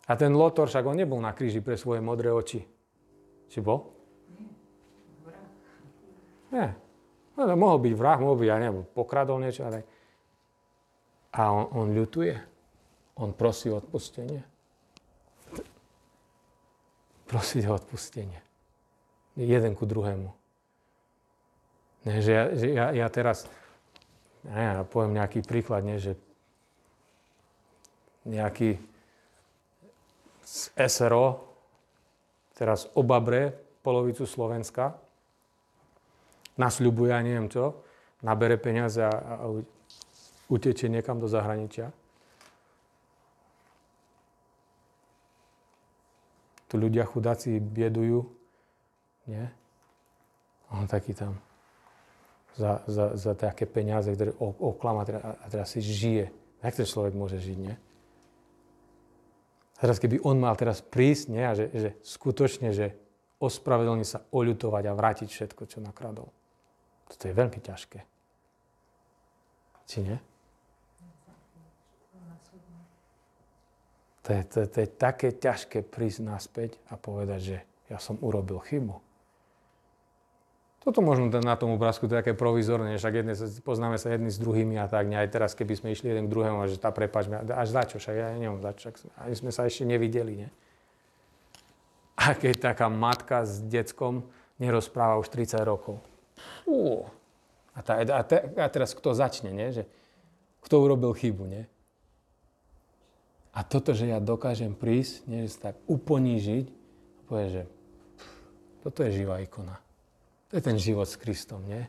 A 0.08 0.16
ten 0.16 0.32
Lotor, 0.32 0.72
však 0.72 0.88
on 0.88 0.96
nebol 0.96 1.20
na 1.20 1.36
kríži 1.36 1.60
pre 1.60 1.76
svoje 1.76 2.00
modré 2.00 2.32
oči. 2.32 2.64
Či 3.52 3.60
bol? 3.60 3.92
Nie. 6.48 6.72
No, 7.36 7.44
no, 7.44 7.54
mohol 7.54 7.78
byť 7.84 7.92
vrah, 7.92 8.16
mohol 8.16 8.40
byť, 8.40 8.48
ja 8.48 8.56
neviem, 8.56 8.84
pokradol 8.96 9.36
niečo, 9.38 9.68
ale... 9.68 9.84
A 11.36 11.52
on, 11.52 11.68
on 11.76 11.86
ľutuje. 11.92 12.34
On 13.20 13.36
prosí 13.36 13.68
o 13.68 13.76
odpustenie. 13.76 14.40
Prosí 17.28 17.60
o 17.68 17.76
odpustenie. 17.76 18.40
Jeden 19.36 19.76
ku 19.76 19.84
druhému. 19.84 20.32
Nie, 22.08 22.24
že 22.24 22.32
ja, 22.32 22.44
že 22.56 22.66
ja, 22.72 22.86
ja 22.96 23.06
teraz, 23.12 23.44
ja, 24.48 24.80
ja 24.80 24.82
poviem 24.88 25.20
nejaký 25.20 25.44
príklad, 25.44 25.84
nie, 25.84 26.00
že 26.00 26.16
nejaký 28.24 28.80
z 30.48 30.72
SRO 30.88 31.44
teraz 32.56 32.88
obabre 32.96 33.52
polovicu 33.84 34.24
Slovenska, 34.24 34.96
nasľubuje, 36.56 37.12
ja 37.12 37.20
neviem 37.20 37.52
čo, 37.52 37.84
nabere 38.24 38.56
peniaze 38.56 39.04
a, 39.04 39.12
a 39.12 39.44
utečie 40.48 40.88
niekam 40.88 41.20
do 41.20 41.28
zahraničia. 41.28 41.92
Tu 46.68 46.74
ľudia 46.76 47.04
chudáci 47.04 47.60
biedujú, 47.60 48.24
nie? 49.28 49.44
On 50.68 50.84
taký 50.84 51.16
tam 51.16 51.38
za, 52.58 52.84
za, 52.84 53.16
za 53.16 53.32
také 53.32 53.64
peniaze, 53.64 54.12
ktoré 54.12 54.36
oklama 54.40 55.06
a 55.22 55.46
teraz 55.48 55.72
si 55.72 55.80
žije. 55.80 56.28
Jak 56.60 56.74
ten 56.76 56.84
človek 56.84 57.14
môže 57.16 57.40
žiť, 57.40 57.56
nie? 57.56 57.76
Teraz 59.78 59.96
keby 60.02 60.20
on 60.26 60.42
mal 60.42 60.54
teraz 60.58 60.82
prísť, 60.82 61.24
nie, 61.30 61.44
a 61.46 61.54
že, 61.54 61.70
že 61.72 61.90
skutočne, 62.02 62.74
že 62.74 62.94
ospravedlniť 63.38 64.06
sa, 64.06 64.18
oľutovať 64.34 64.84
a 64.90 64.96
vrátiť 64.98 65.28
všetko, 65.30 65.62
čo 65.70 65.78
nakradol. 65.78 66.28
Toto 67.08 67.24
je 67.24 67.34
veľmi 67.34 67.58
ťažké. 67.62 68.00
Či 69.88 69.98
nie? 70.04 70.18
To 74.28 74.36
je, 74.36 74.42
to, 74.44 74.58
to 74.68 74.78
je 74.84 74.88
také 74.92 75.32
ťažké 75.32 75.88
prísť 75.88 76.20
naspäť 76.20 76.70
a 76.92 77.00
povedať, 77.00 77.40
že 77.40 77.58
ja 77.88 77.96
som 77.96 78.20
urobil 78.20 78.60
chybu. 78.60 79.07
Toto 80.88 81.04
možno 81.04 81.28
na 81.28 81.52
tom 81.52 81.76
obrázku 81.76 82.08
to 82.08 82.16
je 82.16 82.24
také 82.24 82.32
provizorné, 82.32 82.96
však 82.96 83.20
jedne, 83.20 83.36
poznáme 83.60 84.00
sa 84.00 84.08
jedni 84.08 84.32
s 84.32 84.40
druhými 84.40 84.80
a 84.80 84.88
tak, 84.88 85.12
aj 85.12 85.28
teraz, 85.28 85.52
keby 85.52 85.76
sme 85.76 85.92
išli 85.92 86.08
jeden 86.08 86.24
k 86.24 86.32
druhému, 86.32 86.64
že 86.64 86.80
tá 86.80 86.88
prepač, 86.88 87.28
až 87.28 87.68
za 87.68 87.84
čo, 87.84 88.00
však 88.00 88.14
ja 88.16 88.32
neviem, 88.32 88.56
za 88.64 88.72
čo, 88.72 88.96
ani 89.20 89.36
sme 89.36 89.52
sa 89.52 89.68
ešte 89.68 89.84
nevideli, 89.84 90.48
nie? 90.48 90.50
A 92.16 92.32
keď 92.32 92.72
taká 92.72 92.88
matka 92.88 93.44
s 93.44 93.60
deckom 93.60 94.24
nerozpráva 94.56 95.20
už 95.20 95.28
30 95.28 95.60
rokov. 95.60 96.00
Fú. 96.64 97.04
A, 97.76 97.84
tá, 97.84 98.00
a, 98.00 98.22
te, 98.24 98.48
a 98.56 98.66
teraz 98.72 98.96
kto 98.96 99.12
začne, 99.12 99.52
nie? 99.52 99.68
Že, 99.68 99.84
kto 100.64 100.74
urobil 100.88 101.12
chybu, 101.12 101.44
nie? 101.52 101.68
A 103.52 103.60
toto, 103.60 103.92
že 103.92 104.08
ja 104.08 104.24
dokážem 104.24 104.72
prísť, 104.72 105.28
nie, 105.28 105.44
že 105.44 105.52
sa 105.52 105.68
tak 105.68 105.84
uponížiť, 105.84 106.64
povie, 107.28 107.46
že 107.60 107.62
toto 108.80 109.04
je 109.04 109.20
živá 109.20 109.44
ikona. 109.44 109.84
To 110.48 110.56
je 110.56 110.62
ten 110.64 110.78
život 110.80 111.04
s 111.04 111.20
Kristom, 111.20 111.60
nie? 111.68 111.84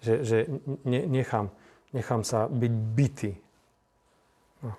Že, 0.00 0.14
že 0.24 0.36
ne, 0.86 1.04
nechám, 1.10 1.50
nechám 1.92 2.22
sa 2.22 2.46
byť 2.46 2.72
bytý. 2.72 3.32
No, 4.62 4.72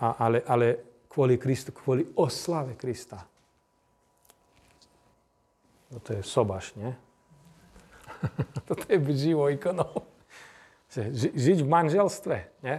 ale, 0.00 0.42
ale 0.44 0.66
kvôli 1.08 1.40
Kristu, 1.40 1.72
kvôli 1.72 2.04
oslave 2.18 2.76
Krista. 2.76 3.24
Toto 5.90 6.10
je 6.14 6.22
sobaš, 6.22 6.76
nie? 6.78 6.92
Toto 8.68 8.84
je 8.86 8.98
byť 9.00 9.16
živou 9.16 9.48
ikonou. 9.50 10.06
Žiť 11.14 11.58
v 11.64 11.68
manželstve, 11.70 12.36
nie? 12.62 12.78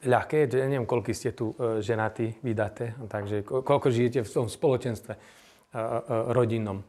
ľahké, 0.00 0.48
že 0.48 0.64
neviem, 0.64 0.88
koľko 0.88 1.12
ste 1.12 1.36
tu 1.36 1.52
e, 1.60 1.84
ženatí, 1.84 2.40
vydaté, 2.40 2.96
takže 2.96 3.44
koľko 3.44 3.88
žijete 3.92 4.24
v 4.24 4.32
tom 4.32 4.46
spoločenstve 4.48 5.12
rodinnom. 6.34 6.82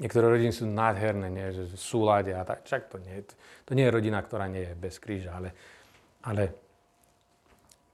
Niektoré 0.00 0.32
rodiny 0.32 0.52
sú 0.56 0.64
nádherné, 0.64 1.28
nie, 1.28 1.48
že 1.52 1.68
v 1.68 1.76
súlade 1.76 2.32
a 2.32 2.40
tak. 2.40 2.64
Čak 2.64 2.88
to 2.88 2.96
nie, 3.04 3.20
to 3.68 3.76
nie 3.76 3.84
je 3.84 3.92
rodina, 3.92 4.24
ktorá 4.24 4.48
nie 4.48 4.64
je 4.64 4.72
bez 4.72 4.96
kríža, 4.96 5.36
ale, 5.36 5.52
ale 6.24 6.42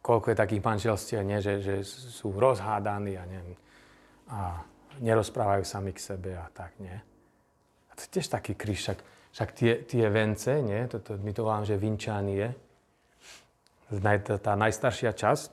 koľko 0.07 0.31
je 0.31 0.37
takých 0.39 0.63
manželstiev, 0.63 1.27
nie, 1.27 1.43
že, 1.43 1.59
že 1.59 1.75
sú 1.83 2.31
rozhádaní 2.31 3.19
a, 3.19 3.25
neviem, 3.27 3.59
a 4.31 4.63
nerozprávajú 5.03 5.67
sami 5.67 5.91
k 5.91 5.99
sebe 5.99 6.39
a 6.39 6.47
tak, 6.55 6.79
nie. 6.79 6.95
A 7.91 7.93
to 7.99 8.07
je 8.07 8.11
tiež 8.15 8.31
taký 8.31 8.55
kríž, 8.55 8.87
však, 8.87 8.99
však 9.35 9.49
tie, 9.59 9.73
tie 9.83 10.07
vence, 10.07 10.63
nie, 10.63 10.87
to, 10.87 11.03
to, 11.03 11.19
my 11.19 11.35
to 11.35 11.43
voláme, 11.43 11.67
že 11.67 11.75
vinčanie, 11.75 12.55
tá 13.91 14.53
najstaršia 14.55 15.11
časť 15.11 15.51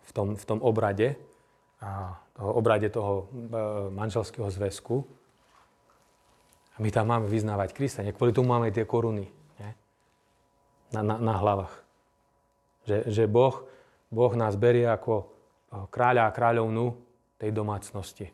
v 0.00 0.10
tom, 0.16 0.36
v 0.36 0.44
tom 0.48 0.58
obrade, 0.64 1.16
toho 2.32 2.50
obrade 2.56 2.88
toho 2.88 3.12
e, 3.22 3.24
manželského 3.90 4.48
zväzku. 4.48 5.04
A 6.72 6.76
my 6.80 6.88
tam 6.88 7.10
máme 7.10 7.28
vyznávať 7.28 7.76
Krista. 7.76 8.00
Nie? 8.00 8.16
Kvôli 8.16 8.32
tomu 8.32 8.54
máme 8.54 8.72
tie 8.72 8.88
koruny 8.88 9.28
nie? 9.60 9.70
Na, 10.94 11.02
na, 11.04 11.16
na 11.20 11.34
hlavách. 11.36 11.74
Že, 12.88 12.96
že 13.12 13.24
boh, 13.28 13.66
boh 14.08 14.32
nás 14.38 14.56
berie 14.56 14.86
ako 14.88 15.14
e, 15.20 15.24
kráľa 15.90 16.30
a 16.30 16.34
kráľovnú 16.34 16.86
tej 17.36 17.50
domácnosti. 17.50 18.26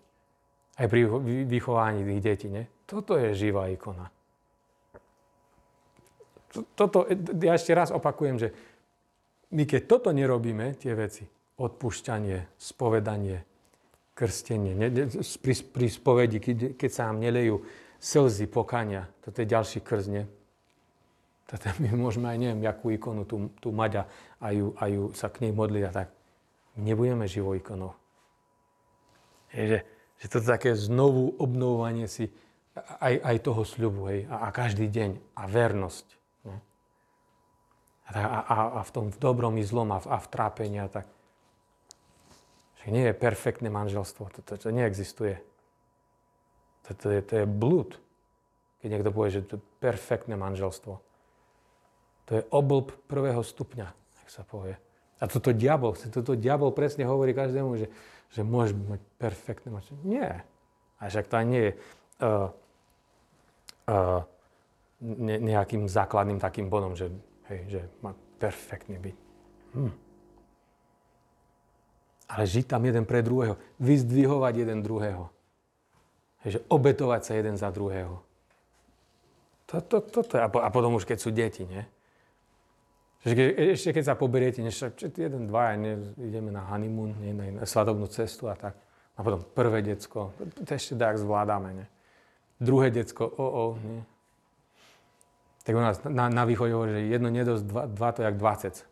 Aj 0.79 0.87
pri 0.87 1.11
vychovaní 1.49 2.07
tých 2.07 2.23
detí. 2.23 2.47
Nie? 2.53 2.69
Toto 2.87 3.19
je 3.19 3.35
živá 3.35 3.67
ikona. 3.73 4.07
Toto, 6.73 7.05
ja 7.45 7.53
ešte 7.59 7.77
raz 7.77 7.93
opakujem, 7.93 8.41
že 8.41 8.49
my 9.53 9.69
keď 9.69 9.83
toto 9.85 10.09
nerobíme, 10.13 10.77
tie 10.77 10.97
veci, 10.97 11.25
odpúšťanie, 11.59 12.55
spovedanie, 12.55 13.43
krstenie, 14.15 14.75
pri, 15.43 15.55
pri 15.75 15.87
spovedi, 15.91 16.39
keď, 16.75 16.91
sa 16.91 17.11
nám 17.11 17.23
nelejú 17.23 17.63
slzy 17.99 18.47
pokania, 18.47 19.11
toto 19.23 19.43
je 19.43 19.47
ďalší 19.47 19.79
krst, 19.83 20.09
nie? 20.11 20.25
My 21.83 21.97
môžeme 21.97 22.29
aj 22.29 22.39
neviem, 22.39 22.63
jakú 22.63 22.93
ikonu 22.93 23.25
tu, 23.25 23.51
tu 23.59 23.73
mať 23.73 23.93
a, 24.01 24.03
a, 24.39 24.49
ju, 24.53 24.67
a 24.77 24.85
ju 24.87 25.03
sa 25.17 25.33
k 25.33 25.49
nej 25.49 25.53
modliť 25.53 25.83
a 25.89 25.91
tak. 25.91 26.09
My 26.77 26.93
nebudeme 26.93 27.25
živou 27.27 27.57
ikonou. 27.57 27.97
Je, 29.51 29.65
že, 29.65 29.79
že 30.21 30.27
toto 30.29 30.47
také 30.47 30.77
znovu 30.77 31.35
obnovovanie 31.41 32.05
si 32.07 32.29
aj, 33.01 33.15
aj 33.25 33.37
toho 33.43 33.63
sľubu, 33.65 34.03
hej, 34.13 34.21
a, 34.29 34.47
a 34.47 34.49
každý 34.55 34.87
deň, 34.93 35.11
a 35.35 35.43
vernosť. 35.49 36.07
A, 38.09 38.25
a, 38.25 38.57
a 38.79 38.81
v 38.85 38.91
tom 38.93 39.13
v 39.13 39.19
dobrom 39.21 39.53
i 39.61 39.65
zlom 39.65 39.93
a 39.93 40.01
v, 40.01 40.07
a 40.09 40.17
v 40.17 40.27
trápení 40.33 40.81
a 40.81 40.89
tak. 40.89 41.07
Že 42.83 42.87
nie 42.95 43.05
je 43.11 43.15
perfektné 43.15 43.69
manželstvo. 43.69 44.31
To, 44.31 44.41
to, 44.43 44.55
to 44.57 44.69
neexistuje. 44.71 45.39
To, 46.87 46.91
to, 46.95 47.07
je, 47.11 47.21
to 47.23 47.35
je 47.43 47.47
blúd. 47.47 47.99
Keď 48.79 48.89
niekto 48.89 49.11
povie, 49.11 49.35
že 49.35 49.47
to 49.47 49.59
je 49.59 49.67
perfektné 49.83 50.39
manželstvo. 50.39 50.95
To 52.29 52.33
je 52.33 52.43
oblb 52.53 52.95
prvého 53.09 53.41
stupňa, 53.41 53.89
ak 54.23 54.29
sa 54.29 54.45
povie. 54.45 54.79
A 55.19 55.27
toto 55.27 55.51
diabol, 55.51 55.99
toto 55.99 56.39
diabol 56.39 56.71
presne 56.71 57.03
hovorí 57.09 57.35
každému, 57.35 57.75
že, 57.75 57.87
že 58.31 58.47
môžeš 58.47 58.79
mať 58.79 59.01
perfektné 59.19 59.69
manželstvo. 59.75 60.07
Nie. 60.07 60.47
A 61.03 61.11
však 61.11 61.27
to 61.27 61.43
nie 61.43 61.63
je 61.67 61.73
uh, 62.23 62.53
uh, 63.91 64.23
ne, 65.03 65.37
nejakým 65.43 65.91
základným 65.91 66.39
takým 66.39 66.71
bodom, 66.71 66.95
že 66.95 67.11
Hej, 67.49 67.61
že 67.69 67.81
má 68.05 68.13
perfektný 68.37 69.01
byť. 69.01 69.17
Hm. 69.73 69.93
Ale 72.29 72.45
žiť 72.45 72.69
tam 72.69 72.85
jeden 72.85 73.09
pre 73.09 73.25
druhého. 73.25 73.57
Vyzdvihovať 73.81 74.55
jeden 74.65 74.85
druhého. 74.85 75.33
Hej, 76.45 76.51
že 76.59 76.61
obetovať 76.69 77.23
sa 77.25 77.33
jeden 77.35 77.57
za 77.57 77.73
druhého. 77.73 78.21
To, 79.69 79.81
to, 79.81 79.97
to, 80.01 80.21
to, 80.25 80.35
a, 80.41 80.69
potom 80.69 80.97
už 80.97 81.05
keď 81.05 81.19
sú 81.21 81.29
deti, 81.33 81.65
nie? 81.69 81.85
Ke, 83.25 83.75
ešte 83.77 83.93
keď 83.93 84.05
sa 84.05 84.15
poberiete, 84.15 84.63
než 84.63 84.95
jeden, 84.97 85.51
dva, 85.51 85.75
ne, 85.75 86.15
ideme 86.17 86.49
na 86.55 86.65
honeymoon, 86.65 87.19
nie, 87.21 87.35
na, 87.35 87.65
na 87.65 87.67
svadobnú 87.67 88.07
cestu 88.09 88.49
a 88.49 88.57
tak. 88.57 88.79
A 89.19 89.21
potom 89.21 89.43
prvé 89.43 89.83
decko, 89.83 90.33
to 90.39 90.71
ešte 90.71 90.95
tak 90.95 91.19
zvládame, 91.19 91.85
nie? 91.85 91.87
Druhé 92.63 92.95
decko, 92.95 93.27
o, 93.27 93.45
o, 93.45 93.65
nie? 93.83 94.01
tak 95.69 95.77
u 95.77 95.85
nás 95.85 96.01
na, 96.01 96.33
na 96.33 96.45
východe 96.49 96.73
hovorí, 96.73 96.97
že 96.97 97.13
jedno 97.13 97.29
nedosť, 97.29 97.65
dva, 97.69 97.85
dva 97.93 98.09
to 98.17 98.25
jak 98.25 98.41
20. 98.41 98.89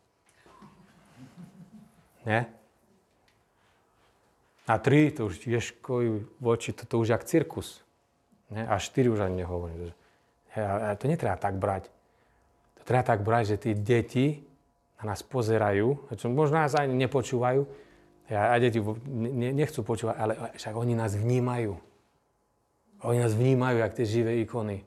Nie? 2.28 2.52
A 4.66 4.82
tri, 4.82 5.14
to 5.14 5.30
už 5.30 5.46
ješkojú 5.46 6.42
voči, 6.42 6.74
to, 6.74 6.82
to 6.90 6.98
už 6.98 7.14
jak 7.14 7.22
cirkus. 7.22 7.86
Nie? 8.50 8.66
A 8.66 8.82
štyri 8.82 9.06
už 9.06 9.22
ani 9.22 9.46
nehovorím. 9.46 9.94
A 10.56 10.98
to 10.98 11.06
netreba 11.06 11.38
tak 11.38 11.54
brať. 11.54 11.86
To 12.78 12.82
treba 12.82 13.06
tak 13.06 13.22
brať, 13.22 13.54
že 13.54 13.56
tí 13.62 13.70
deti 13.78 14.42
na 14.98 15.14
nás 15.14 15.22
pozerajú, 15.22 16.10
čo 16.16 16.32
možno 16.32 16.58
nás 16.58 16.74
ani 16.74 16.96
nepočúvajú, 16.96 17.62
a, 18.26 18.58
deti 18.58 18.82
ne, 19.06 19.54
nechcú 19.54 19.86
počúvať, 19.86 20.16
ale 20.18 20.32
však 20.58 20.74
oni 20.74 20.98
nás 20.98 21.14
vnímajú. 21.14 21.78
Oni 23.06 23.18
nás 23.22 23.36
vnímajú, 23.36 23.76
jak 23.78 23.94
tie 23.94 24.06
živé 24.08 24.42
ikony. 24.42 24.82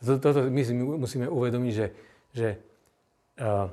Toto 0.00 0.46
my 0.48 0.62
si 0.64 0.72
musíme 0.72 1.26
uvedomiť, 1.28 1.72
že, 1.74 1.86
že, 2.32 2.48
uh, 3.40 3.68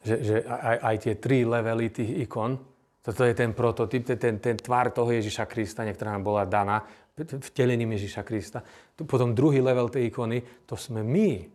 že, 0.00 0.16
že 0.24 0.36
aj, 0.44 0.76
aj 0.80 0.96
tie 1.04 1.14
tri 1.20 1.44
levely 1.44 1.92
tých 1.92 2.24
ikon, 2.24 2.56
toto 3.00 3.24
je 3.24 3.32
ten 3.32 3.56
prototyp, 3.56 4.04
ten, 4.04 4.36
ten 4.36 4.56
tvár 4.60 4.92
toho 4.92 5.08
Ježiša 5.08 5.48
Krista, 5.48 5.88
ktorá 5.88 6.16
nám 6.16 6.24
bola 6.24 6.44
daná, 6.44 6.84
vtelením 7.16 7.96
Ježiša 7.96 8.22
Krista. 8.24 8.60
Potom 8.96 9.32
druhý 9.32 9.64
level 9.64 9.88
tej 9.88 10.12
ikony, 10.12 10.44
to 10.68 10.76
sme 10.76 11.00
my. 11.00 11.48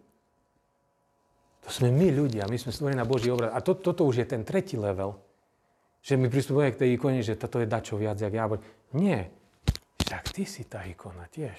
To 1.65 1.69
sme 1.73 1.89
my 1.89 2.13
ľudia, 2.13 2.45
my 2.45 2.57
sme 2.57 2.69
stvorení 2.73 2.97
na 2.97 3.09
Boží 3.09 3.29
obraz. 3.33 3.53
A 3.53 3.61
to, 3.61 3.77
toto 3.77 4.05
už 4.05 4.21
je 4.21 4.27
ten 4.29 4.45
tretí 4.45 4.77
level. 4.77 5.17
Že 6.05 6.21
my 6.21 6.27
pristupujeme 6.29 6.73
k 6.73 6.81
tej 6.85 6.89
ikone, 6.97 7.25
že 7.25 7.33
toto 7.33 7.57
je 7.57 7.65
dačo 7.65 7.97
viac, 7.97 8.21
jak 8.21 8.33
ja. 8.33 8.45
Nie. 8.93 9.33
Však 10.05 10.23
ty 10.29 10.45
si 10.45 10.69
tá 10.69 10.85
ikona 10.85 11.25
tiež. 11.25 11.57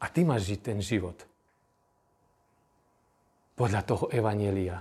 A 0.00 0.08
ty 0.08 0.24
máš 0.24 0.48
žiť 0.48 0.60
ten 0.64 0.80
život. 0.80 1.16
Podľa 3.52 3.80
toho 3.84 4.08
Evanielia. 4.08 4.80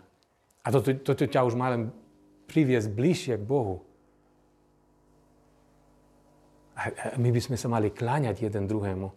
A 0.69 0.73
toto, 0.73 0.93
toto 1.01 1.25
ťa 1.25 1.41
už 1.49 1.57
má 1.57 1.73
len 1.73 1.89
priviesť 2.45 2.93
bližšie 2.93 3.41
k 3.41 3.43
Bohu. 3.49 3.81
A 6.77 7.17
my 7.17 7.33
by 7.33 7.41
sme 7.41 7.57
sa 7.57 7.65
mali 7.65 7.89
kláňať 7.89 8.45
jeden 8.45 8.69
druhému. 8.69 9.09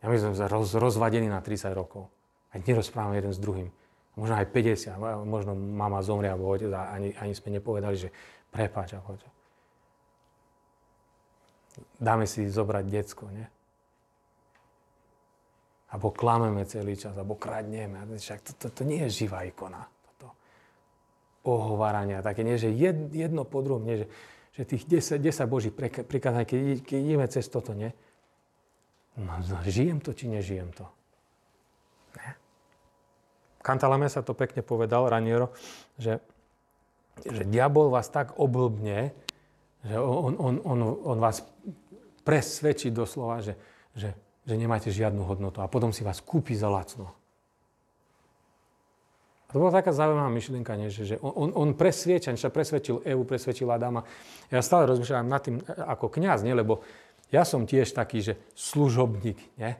Ja 0.00 0.08
my 0.08 0.16
sme 0.16 0.32
roz, 0.48 0.72
rozvadení 0.72 1.28
na 1.28 1.44
30 1.44 1.68
rokov. 1.76 2.08
A 2.56 2.56
nerozprávame 2.56 3.20
jeden 3.20 3.36
s 3.36 3.36
druhým. 3.36 3.68
Možno 4.16 4.40
aj 4.40 4.48
50, 4.48 5.28
možno 5.28 5.52
mama 5.52 6.00
zomrie 6.00 6.32
alebo 6.32 6.48
otec 6.48 6.72
a 6.72 6.96
ani, 6.96 7.12
ani 7.20 7.36
sme 7.36 7.60
nepovedali, 7.60 8.00
že 8.00 8.08
prepáč. 8.48 8.96
Dáme 12.00 12.24
si 12.24 12.48
zobrať 12.48 12.84
decko, 12.88 13.28
nie? 13.28 13.44
alebo 15.94 16.10
klameme 16.10 16.66
celý 16.66 16.98
čas, 16.98 17.14
alebo 17.14 17.38
kradneme. 17.38 18.02
Však 18.18 18.42
to, 18.42 18.52
to, 18.58 18.66
to 18.74 18.82
nie 18.82 19.06
je 19.06 19.22
živá 19.22 19.46
ikona. 19.46 19.93
Toto 21.44 21.60
ohovárania, 21.60 22.24
také 22.24 22.40
nie, 22.40 22.56
že 22.56 22.72
jedno 22.72 23.44
po 23.44 23.60
druhom, 23.60 23.84
nie, 23.84 24.00
že, 24.00 24.06
že 24.56 24.62
tých 24.64 24.88
10, 24.88 25.20
10 25.20 25.44
Božích 25.44 25.76
prikázaní, 26.08 26.48
keď, 26.48 26.60
keď 26.80 26.98
ideme 27.04 27.26
cez 27.28 27.44
toto, 27.52 27.76
nie? 27.76 27.92
No, 29.20 29.36
no, 29.36 29.56
žijem 29.68 30.00
to, 30.00 30.16
či 30.16 30.32
nežijem 30.32 30.72
to? 30.72 30.88
Ne? 32.16 32.32
Kantalame 33.60 34.08
sa 34.08 34.24
to 34.24 34.32
pekne 34.32 34.64
povedal, 34.64 35.04
Raniero, 35.04 35.52
že, 36.00 36.24
že 37.28 37.44
diabol 37.44 37.92
vás 37.92 38.08
tak 38.08 38.40
oblbne, 38.40 39.12
Že 39.84 40.00
on, 40.00 40.32
on, 40.40 40.54
on, 40.64 40.78
on 40.80 41.18
vás 41.20 41.44
presvedčí 42.24 42.88
doslova, 42.88 43.44
že, 43.44 43.52
že, 43.92 44.16
že 44.48 44.54
nemáte 44.56 44.88
žiadnu 44.88 45.20
hodnotu 45.20 45.60
a 45.60 45.68
potom 45.68 45.92
si 45.92 46.00
vás 46.00 46.24
kúpi 46.24 46.56
za 46.56 46.72
lacno. 46.72 47.12
To 49.54 49.62
bola 49.62 49.70
taká 49.70 49.94
zaujímavá 49.94 50.26
myšlienka, 50.34 50.74
nie? 50.74 50.90
že, 50.90 51.14
že 51.14 51.16
on, 51.22 51.54
on 51.54 51.78
presvieča, 51.78 52.34
sa 52.34 52.50
presvedčil 52.50 53.06
Evu, 53.06 53.22
presvedčil 53.22 53.70
Adama. 53.70 54.02
Ja 54.50 54.58
stále 54.58 54.90
rozmýšľam 54.90 55.30
nad 55.30 55.46
tým 55.46 55.62
ako 55.62 56.10
kňaz, 56.10 56.42
nie? 56.42 56.58
lebo 56.58 56.82
ja 57.30 57.46
som 57.46 57.62
tiež 57.62 57.94
taký, 57.94 58.18
že 58.18 58.34
služobník. 58.58 59.38
Nie? 59.54 59.78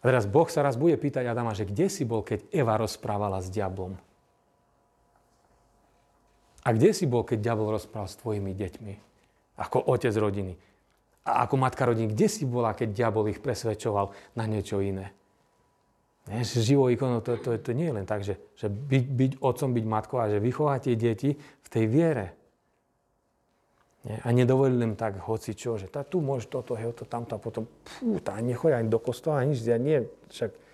A 0.00 0.02
teraz 0.08 0.24
Boh 0.24 0.48
sa 0.48 0.64
raz 0.64 0.80
bude 0.80 0.96
pýtať 0.96 1.28
Adama, 1.28 1.52
že 1.52 1.68
kde 1.68 1.92
si 1.92 2.08
bol, 2.08 2.24
keď 2.24 2.48
Eva 2.56 2.80
rozprávala 2.80 3.44
s 3.44 3.52
diablom? 3.52 4.00
A 6.64 6.68
kde 6.72 6.96
si 6.96 7.04
bol, 7.04 7.20
keď 7.20 7.52
diabol 7.52 7.68
rozprával 7.76 8.08
s 8.08 8.16
tvojimi 8.16 8.56
deťmi? 8.56 8.94
Ako 9.60 9.92
otec 9.92 10.16
rodiny. 10.16 10.56
A 11.28 11.44
ako 11.44 11.60
matka 11.60 11.84
rodiny, 11.84 12.16
kde 12.16 12.32
si 12.32 12.48
bola, 12.48 12.72
keď 12.72 12.96
diabol 12.96 13.28
ich 13.28 13.44
presvedčoval 13.44 14.08
na 14.40 14.48
niečo 14.48 14.80
iné? 14.80 15.12
Nie, 16.26 16.42
že 16.42 16.58
živou 16.58 16.90
ikonu, 16.90 17.22
to, 17.22 17.38
to, 17.38 17.54
to 17.62 17.70
nie 17.70 17.86
je 17.86 17.94
len 17.94 18.06
tak, 18.06 18.26
že, 18.26 18.34
že 18.58 18.66
byť, 18.66 19.04
byť 19.06 19.32
otcom, 19.38 19.70
byť 19.70 19.84
matkou 19.86 20.18
a 20.18 20.26
že 20.26 20.42
vychovať 20.42 20.80
tie 20.90 20.94
deti 20.98 21.30
v 21.38 21.68
tej 21.70 21.84
viere. 21.86 22.34
Nie? 24.02 24.18
A 24.26 24.34
nedovolili 24.34 24.90
im 24.90 24.98
tak 24.98 25.22
hoci 25.22 25.54
čo, 25.54 25.78
že 25.78 25.86
tá, 25.86 26.02
tu 26.02 26.18
môžeš 26.18 26.50
toto, 26.50 26.74
hej, 26.74 26.90
to 26.98 27.06
tamto 27.06 27.38
a 27.38 27.42
potom, 27.42 27.70
pú, 27.70 28.18
tá 28.18 28.34
nechoď 28.42 28.82
ani 28.82 28.90
do 28.90 28.98
kostola, 28.98 29.46
ani 29.46 29.54
nič, 29.54 29.62
ja 29.62 29.78
nie, 29.78 30.02
však 30.34 30.66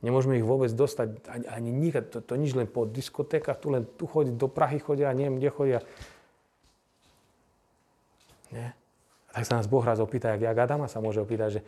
Nemôžeme 0.00 0.40
ich 0.40 0.46
vôbec 0.48 0.72
dostať 0.72 1.28
ani, 1.28 1.46
ani 1.52 1.70
nikad, 1.76 2.08
to, 2.08 2.18
to 2.24 2.32
nič 2.40 2.56
len 2.56 2.64
po 2.64 2.88
diskotékach, 2.88 3.60
tu 3.60 3.68
len 3.68 3.84
tu 3.84 4.08
chodí, 4.08 4.32
do 4.32 4.48
Prahy 4.48 4.80
chodia, 4.80 5.12
neviem, 5.12 5.36
kde 5.36 5.50
chodia. 5.52 5.80
Nie? 8.48 8.72
A 9.28 9.30
tak 9.40 9.44
sa 9.44 9.60
nás 9.60 9.68
Boh 9.68 9.84
raz 9.84 10.00
opýta, 10.00 10.32
jak 10.32 10.56
Adama 10.56 10.88
sa 10.88 11.04
môže 11.04 11.20
opýtať, 11.20 11.60
že 11.60 11.62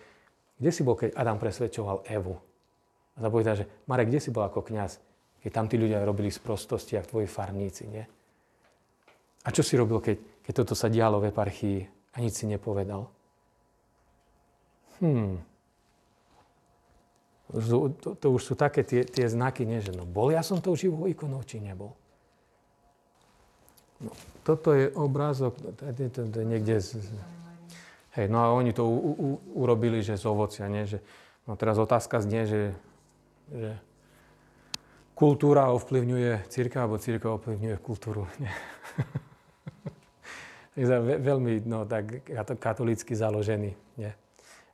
kde 0.57 0.71
si 0.73 0.81
bol, 0.81 0.97
keď 0.97 1.13
Adam 1.13 1.37
presvedčoval 1.37 2.09
Evu? 2.09 2.41
A 3.17 3.29
sa 3.29 3.53
že 3.59 3.69
Marek, 3.85 4.09
kde 4.09 4.21
si 4.21 4.31
bol 4.33 4.45
ako 4.47 4.65
kňaz, 4.65 4.97
keď 5.45 5.51
tam 5.53 5.67
tí 5.69 5.77
ľudia 5.77 6.01
robili 6.01 6.33
sprostosti, 6.33 6.97
ako 6.97 7.21
tvoji 7.21 7.29
farníci, 7.29 7.85
nie? 7.91 8.05
A 9.43 9.49
čo 9.51 9.61
si 9.61 9.75
robil, 9.75 9.99
keď, 9.99 10.17
keď 10.47 10.53
toto 10.63 10.75
sa 10.79 10.87
dialo 10.89 11.19
v 11.19 11.29
eparchii 11.35 11.79
a 12.15 12.17
nič 12.23 12.41
si 12.41 12.47
nepovedal? 12.47 13.11
Hmm, 15.03 15.43
to, 17.53 18.17
to, 18.17 18.27
už 18.33 18.43
sú 18.43 18.55
také 18.57 18.81
tie, 18.81 19.05
tie 19.05 19.29
znaky, 19.29 19.69
nie, 19.69 19.85
že 19.85 19.93
no 19.93 20.09
bol 20.09 20.33
ja 20.33 20.41
som 20.41 20.65
tou 20.65 20.73
živou 20.73 21.05
ikonou, 21.05 21.45
či 21.45 21.61
nebol. 21.61 21.93
No, 24.01 24.09
toto 24.41 24.73
je 24.73 24.89
obrázok, 24.97 25.53
to 25.77 26.39
je 26.41 26.47
niekde 26.49 26.81
z, 26.81 26.97
Hej, 28.13 28.29
no 28.29 28.45
a 28.45 28.53
oni 28.53 28.77
to 28.77 28.85
u, 28.85 29.13
u, 29.17 29.29
urobili, 29.65 30.05
že 30.05 30.21
z 30.21 30.29
ovocia, 30.29 30.69
nie? 30.69 30.85
Že, 30.85 31.01
no 31.49 31.57
teraz 31.57 31.81
otázka 31.81 32.21
znie, 32.21 32.45
že, 32.45 32.61
že 33.53 33.71
kultúra 35.15 35.71
ovplyvňuje 35.77 36.49
církev, 36.49 36.89
alebo 36.89 36.97
církev 36.99 37.37
ovplyvňuje 37.37 37.77
kultúru. 37.79 38.27
Nie? 38.43 38.53
veľmi 41.21 41.69
no, 41.69 41.85
tak 41.85 42.25
katolícky 42.57 43.13
založený. 43.13 43.77
Nie? 44.01 44.17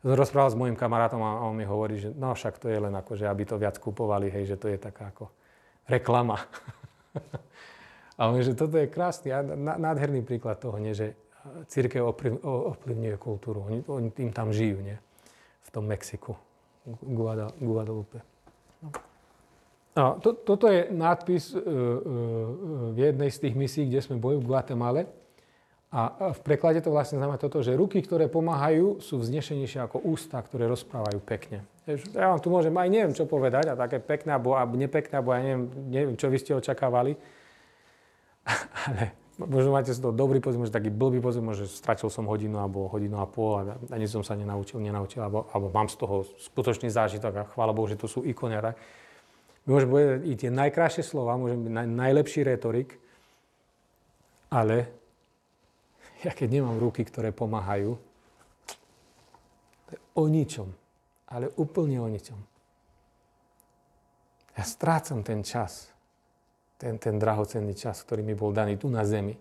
rozprával 0.02 0.50
s 0.54 0.58
mojim 0.58 0.78
kamarátom 0.78 1.18
a 1.18 1.42
on 1.42 1.58
mi 1.58 1.66
hovorí, 1.66 1.98
že 1.98 2.14
no 2.14 2.30
však 2.30 2.62
to 2.62 2.70
je 2.70 2.78
len 2.78 2.94
ako, 2.94 3.18
že 3.18 3.26
aby 3.26 3.42
to 3.42 3.58
viac 3.58 3.76
kupovali, 3.82 4.30
hej, 4.30 4.54
že 4.54 4.56
to 4.60 4.70
je 4.70 4.78
taká 4.78 5.10
ako 5.10 5.26
reklama. 5.90 6.38
a 8.18 8.30
on 8.30 8.38
že 8.38 8.54
toto 8.54 8.78
je 8.78 8.86
krásny 8.86 9.34
a 9.34 9.42
nádherný 9.58 10.22
príklad 10.22 10.62
toho, 10.62 10.78
nie, 10.78 10.94
že 10.94 11.18
církev 11.66 12.04
ovplyvňuje 12.46 13.16
kultúru. 13.18 13.66
Oni, 13.66 13.82
oni 13.88 14.08
tým 14.14 14.30
tam 14.30 14.54
žijú, 14.54 14.78
nie? 14.84 14.98
V 15.66 15.68
tom 15.74 15.90
Mexiku, 15.90 16.38
Guadalupe. 17.58 18.22
No. 18.82 18.90
No, 19.98 20.14
to, 20.22 20.30
toto 20.30 20.70
je 20.70 20.86
nadpis 20.94 21.50
uh, 21.50 21.58
uh, 21.58 22.94
v 22.94 22.98
jednej 23.02 23.30
z 23.34 23.38
tých 23.42 23.54
misií, 23.58 23.84
kde 23.90 23.98
sme 23.98 24.22
boli 24.22 24.38
v 24.38 24.46
Guatemala. 24.46 25.10
A 25.88 26.30
v 26.36 26.40
preklade 26.44 26.84
to 26.84 26.92
vlastne 26.92 27.16
znamená 27.16 27.40
toto, 27.40 27.64
že 27.64 27.72
ruky, 27.72 28.04
ktoré 28.04 28.28
pomáhajú, 28.28 29.00
sú 29.00 29.18
vznešenejšie 29.24 29.88
ako 29.88 30.04
ústa, 30.04 30.36
ktoré 30.36 30.68
rozprávajú 30.68 31.16
pekne. 31.24 31.64
Ja 32.12 32.28
vám 32.28 32.44
tu 32.44 32.52
môžem 32.52 32.76
aj 32.76 32.88
neviem, 32.92 33.16
čo 33.16 33.24
povedať, 33.24 33.72
a 33.72 33.80
také 33.80 33.96
pekné, 33.96 34.36
alebo 34.36 34.76
nepekné, 34.76 35.16
alebo 35.16 35.32
ja 35.32 35.40
neviem, 35.40 35.64
neviem, 35.88 36.14
čo 36.20 36.28
vy 36.28 36.36
ste 36.36 36.52
očakávali. 36.52 37.16
Ale 38.84 39.16
možno 39.38 39.70
máte 39.70 39.94
z 39.94 40.02
toho 40.02 40.10
dobrý 40.10 40.42
pocit, 40.42 40.58
možno 40.58 40.74
taký 40.74 40.90
blbý 40.90 41.22
pocit, 41.22 41.38
možno 41.38 41.70
stratil 41.70 42.10
som 42.10 42.26
hodinu 42.26 42.58
alebo 42.58 42.90
hodinu 42.90 43.22
a 43.22 43.26
pol 43.30 43.62
a 43.62 43.78
ani 43.94 44.10
som 44.10 44.26
sa 44.26 44.34
nenaučil, 44.34 44.82
nenaučil, 44.82 45.22
alebo, 45.22 45.46
alebo 45.54 45.70
mám 45.70 45.86
z 45.86 45.96
toho 45.96 46.26
skutočný 46.26 46.90
zážitok 46.90 47.32
a 47.38 47.46
chvála 47.46 47.70
Bohu, 47.70 47.86
že 47.86 47.94
to 47.94 48.10
sú 48.10 48.26
ikony. 48.26 48.58
My 48.58 49.68
môžeme 49.70 49.90
povedať 49.94 50.20
i 50.26 50.32
tie 50.34 50.50
najkrajšie 50.50 51.06
slova, 51.06 51.38
môžeme 51.38 51.70
byť 51.70 51.72
najlepší 51.86 52.40
retorik, 52.42 52.98
ale 54.50 54.90
ja 56.26 56.34
keď 56.34 56.58
nemám 56.58 56.82
ruky, 56.82 57.06
ktoré 57.06 57.30
pomáhajú, 57.30 57.94
to 59.86 59.90
je 59.94 60.00
o 60.18 60.24
ničom, 60.26 60.68
ale 61.30 61.52
úplne 61.54 62.02
o 62.02 62.08
ničom. 62.10 62.40
Ja 64.58 64.66
strácam 64.66 65.22
ten 65.22 65.46
čas, 65.46 65.94
ten, 66.78 66.94
ten 66.96 67.18
drahocenný 67.18 67.74
čas, 67.74 68.00
ktorý 68.06 68.22
mi 68.22 68.38
bol 68.38 68.54
daný 68.54 68.78
tu 68.78 68.86
na 68.86 69.02
zemi. 69.02 69.34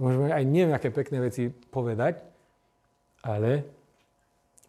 Môžeme 0.00 0.32
aj 0.32 0.44
neviem, 0.48 0.72
aké 0.72 0.88
pekné 0.88 1.20
veci 1.20 1.52
povedať, 1.52 2.24
ale 3.22 3.62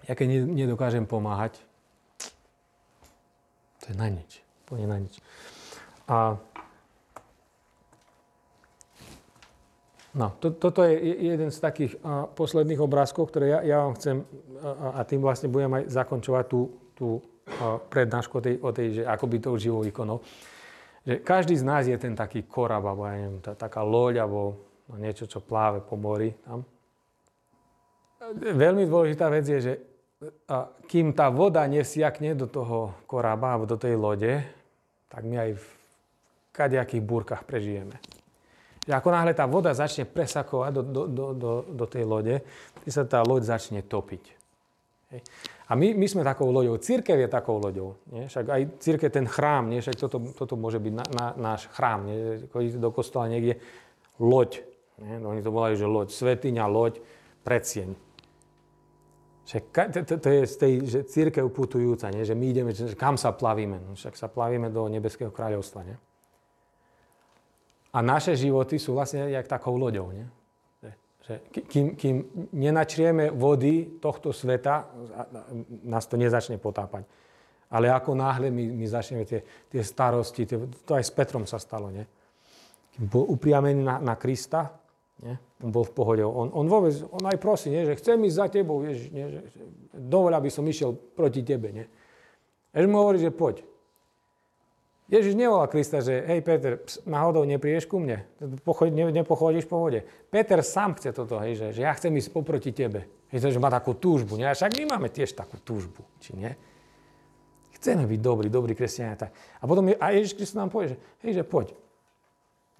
ja 0.04 0.14
keď 0.14 0.46
nedokážem 0.52 1.08
pomáhať, 1.08 1.64
to 3.80 3.92
je 3.92 3.96
na 3.96 4.12
nič. 4.12 4.44
Úplne 4.68 4.88
na 4.88 4.98
nič. 5.00 5.16
A 6.08 6.36
No, 10.14 10.30
to, 10.38 10.54
toto 10.54 10.86
je 10.86 10.94
jeden 11.34 11.50
z 11.50 11.58
takých 11.58 11.98
a, 12.06 12.30
posledných 12.30 12.78
obrázkov, 12.78 13.34
ktoré 13.34 13.50
ja, 13.50 13.60
ja 13.66 13.78
vám 13.82 13.98
chcem, 13.98 14.22
a, 14.62 15.02
a 15.02 15.10
tým 15.10 15.26
vlastne 15.26 15.50
budem 15.50 15.74
aj 15.74 15.90
zakončovať 15.90 16.46
tú, 16.46 16.62
tú 16.94 17.08
a, 17.58 17.82
prednášku 17.82 18.38
o 18.38 18.42
tej, 18.46 18.56
o 18.62 18.70
tej, 18.70 18.88
že 19.02 19.04
ako 19.10 19.26
by 19.26 19.38
to 19.42 19.58
živou 19.58 19.82
ikonou. 19.82 20.22
Že 21.04 21.14
každý 21.20 21.56
z 21.60 21.64
nás 21.68 21.84
je 21.84 21.98
ten 22.00 22.16
taký 22.16 22.48
korab, 22.48 22.88
alebo 22.88 23.04
ja 23.08 23.20
neviem, 23.20 23.40
tá, 23.44 23.54
taká 23.56 23.84
loď, 23.84 24.24
alebo 24.24 24.56
niečo, 24.96 25.28
čo 25.28 25.44
pláve 25.44 25.84
po 25.84 26.00
mori 26.00 26.32
tam. 26.48 26.64
Veľmi 28.40 28.88
dôležitá 28.88 29.28
vec 29.28 29.44
je, 29.44 29.60
že 29.60 29.74
a, 30.48 30.72
kým 30.88 31.12
tá 31.12 31.28
voda 31.28 31.68
nevsiakne 31.68 32.40
do 32.40 32.48
toho 32.48 32.96
korába, 33.04 33.60
alebo 33.60 33.68
do 33.68 33.76
tej 33.76 34.00
lode, 34.00 34.40
tak 35.12 35.28
my 35.28 35.36
aj 35.36 35.52
v 35.60 35.66
kadejakých 36.56 37.04
búrkach 37.04 37.44
prežijeme 37.44 38.00
že 38.84 38.92
ako 38.92 39.10
náhle 39.16 39.32
tá 39.32 39.48
voda 39.48 39.72
začne 39.72 40.04
presakovať 40.04 40.72
do, 40.76 40.82
do, 40.84 41.02
do, 41.08 41.26
do, 41.34 41.52
do 41.72 41.86
tej 41.88 42.04
lode, 42.04 42.36
sa 42.92 43.08
tá 43.08 43.24
loď 43.24 43.48
začne 43.48 43.80
topiť. 43.80 44.24
Hej. 45.16 45.22
A 45.64 45.80
my, 45.80 45.96
my 45.96 46.08
sme 46.12 46.28
takou 46.28 46.52
loďou, 46.52 46.76
církev 46.76 47.16
je 47.16 47.30
takou 47.32 47.56
loďou. 47.56 47.96
Nie? 48.12 48.28
Však 48.28 48.46
aj 48.52 48.62
církev, 48.84 49.08
ten 49.08 49.24
chrám, 49.24 49.72
nie? 49.72 49.80
však 49.80 49.96
toto, 49.96 50.20
toto 50.36 50.60
môže 50.60 50.80
byť 50.84 50.94
na, 50.94 51.06
na, 51.16 51.28
náš 51.40 51.72
chrám. 51.72 52.04
Chodíte 52.52 52.84
do 52.84 52.92
kostola 52.92 53.32
niekde, 53.32 53.64
loď. 54.20 54.60
Nie? 55.00 55.24
No, 55.24 55.32
oni 55.32 55.40
to 55.40 55.56
volajú, 55.56 55.80
že 55.80 55.88
loď, 55.88 56.12
svetiňa, 56.12 56.66
loď, 56.68 57.00
predsieň. 57.48 57.96
Však, 59.44 59.64
to, 59.92 60.00
to, 60.08 60.16
to 60.20 60.30
je 60.32 60.42
z 60.48 60.56
tej, 60.56 60.74
že 60.88 61.00
církev 61.04 61.44
putujúca, 61.52 62.12
nie? 62.12 62.24
že 62.28 62.36
my 62.36 62.46
ideme, 62.48 62.72
že 62.76 62.96
kam 62.96 63.16
sa 63.16 63.32
plavíme. 63.32 63.80
No, 63.80 63.96
však 63.96 64.20
sa 64.20 64.28
plavíme 64.28 64.68
do 64.68 64.88
nebeského 64.88 65.32
kráľovstva. 65.32 65.84
Nie? 65.84 65.96
A 67.94 68.02
naše 68.02 68.36
životy 68.36 68.80
sú 68.80 68.96
vlastne 68.96 69.32
jak 69.32 69.48
takou 69.48 69.80
loďou. 69.80 70.12
Nie? 70.12 70.28
Že 71.24 71.34
kým, 71.72 71.86
kým 71.96 72.16
nenačrieme 72.52 73.32
vody 73.32 74.00
tohto 74.04 74.36
sveta, 74.36 74.92
nás 75.88 76.04
to 76.04 76.20
nezačne 76.20 76.60
potápať. 76.60 77.08
Ale 77.74 77.90
ako 77.90 78.14
náhle 78.14 78.52
my, 78.52 78.64
my 78.76 78.86
začneme 78.86 79.24
tie, 79.26 79.42
tie 79.72 79.82
starosti, 79.82 80.46
tie, 80.46 80.58
to 80.84 80.92
aj 80.94 81.04
s 81.08 81.12
Petrom 81.16 81.48
sa 81.48 81.58
stalo, 81.58 81.90
nie? 81.90 82.06
Kým 82.94 83.10
bol 83.10 83.26
upriamený 83.34 83.82
na, 83.82 83.98
na 83.98 84.14
Krista, 84.20 84.78
nie? 85.24 85.34
on 85.64 85.72
bol 85.74 85.88
v 85.88 85.96
pohode. 85.96 86.22
On, 86.22 86.54
on 86.54 86.66
vôbec, 86.70 86.94
on 87.10 87.24
aj 87.26 87.40
prosí, 87.42 87.74
nie? 87.74 87.88
že 87.88 87.98
chcem 87.98 88.20
ísť 88.22 88.38
za 88.38 88.48
tebou, 88.52 88.84
vieš, 88.84 89.10
nie? 89.10 89.26
Že, 89.26 89.40
dovol, 89.96 90.38
aby 90.38 90.52
som 90.52 90.68
išiel 90.68 90.94
proti 90.94 91.42
tebe. 91.42 91.74
Nie? 91.74 91.90
Jež 92.76 92.86
mu 92.86 93.02
hovorí, 93.02 93.18
že 93.18 93.34
poď. 93.34 93.66
Ježiš 95.14 95.38
nevolal 95.38 95.70
Krista, 95.70 96.02
že 96.02 96.26
hej 96.26 96.42
Peter, 96.42 96.82
ps, 96.82 97.06
náhodou 97.06 97.46
neprídeš 97.46 97.86
ku 97.86 98.02
mne, 98.02 98.26
Pochod, 98.66 98.90
ne, 98.90 99.14
nepochodíš 99.14 99.70
po 99.70 99.78
vode. 99.78 100.02
Peter 100.34 100.58
sám 100.66 100.98
chce 100.98 101.14
toto, 101.14 101.38
hej, 101.38 101.54
že, 101.54 101.68
že 101.78 101.82
ja 101.86 101.94
chcem 101.94 102.10
ísť 102.18 102.34
poproti 102.34 102.74
tebe. 102.74 103.06
Hej, 103.30 103.54
že 103.54 103.62
má 103.62 103.70
takú 103.70 103.94
túžbu, 103.94 104.42
nie? 104.42 104.50
Však 104.50 104.74
my 104.74 104.98
máme 104.98 105.14
tiež 105.14 105.38
takú 105.38 105.62
túžbu, 105.62 106.02
či 106.18 106.34
nie? 106.34 106.50
Chceme 107.78 108.10
byť 108.10 108.20
dobrí, 108.26 108.50
dobrí 108.50 108.74
kresťania. 108.74 109.30
A 109.62 109.64
potom 109.70 109.86
a 109.94 110.06
Ježiš 110.18 110.34
Kristus 110.34 110.58
nám 110.58 110.74
povie, 110.74 110.96
že 110.96 110.98
hej, 111.22 111.32
že 111.38 111.44
poď. 111.46 111.78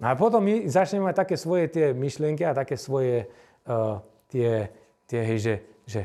No 0.02 0.10
a 0.10 0.18
potom 0.18 0.42
my 0.42 0.66
začneme 0.66 1.06
mať 1.06 1.16
také 1.22 1.34
svoje 1.38 1.70
tie 1.70 1.86
myšlienky 1.94 2.42
a 2.42 2.50
také 2.50 2.74
svoje 2.74 3.30
uh, 3.70 4.02
tie, 4.26 4.74
tie 5.06 5.20
hej, 5.22 5.38
že, 5.38 5.54
že 5.86 6.00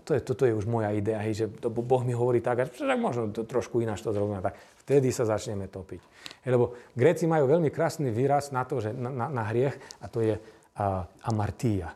to 0.00 0.16
je, 0.16 0.20
toto 0.24 0.48
je 0.48 0.56
už 0.56 0.64
moja 0.64 0.88
idea, 0.96 1.20
hej, 1.20 1.44
že 1.44 1.46
to 1.60 1.68
Boh 1.68 2.00
mi 2.00 2.16
hovorí 2.16 2.40
tak, 2.40 2.56
a 2.58 2.64
však 2.64 2.96
možno 2.96 3.28
to, 3.28 3.44
trošku 3.44 3.84
ináč 3.84 4.00
to 4.00 4.16
zrobíme 4.16 4.40
tak. 4.40 4.56
Vtedy 4.80 5.12
sa 5.12 5.28
začneme 5.28 5.68
topiť. 5.68 6.00
Hej, 6.48 6.50
lebo 6.56 6.72
Gréci 6.96 7.28
majú 7.28 7.44
veľmi 7.44 7.68
krásny 7.68 8.08
výraz 8.08 8.56
na 8.56 8.64
to, 8.64 8.80
že 8.80 8.96
na, 8.96 9.12
na, 9.12 9.28
na 9.28 9.44
hriech 9.52 9.76
a 10.00 10.08
to 10.08 10.24
je 10.24 10.40
uh, 10.40 11.04
amartia. 11.28 11.92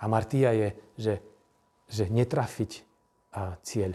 Amartia 0.00 0.56
je, 0.56 0.68
že, 0.96 1.14
že 1.92 2.04
netrafiť 2.08 2.80
uh, 2.80 3.60
cieľ. 3.60 3.92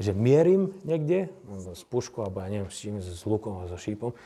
Že 0.00 0.16
mierim 0.16 0.72
niekde, 0.88 1.28
s 1.70 1.84
puškou, 1.84 2.24
alebo 2.24 2.42
ja 2.42 2.48
neviem, 2.48 2.72
s 2.72 2.80
čím, 2.80 2.98
s 2.98 3.22
lukom, 3.28 3.68
so 3.68 3.76
šípom, 3.76 4.16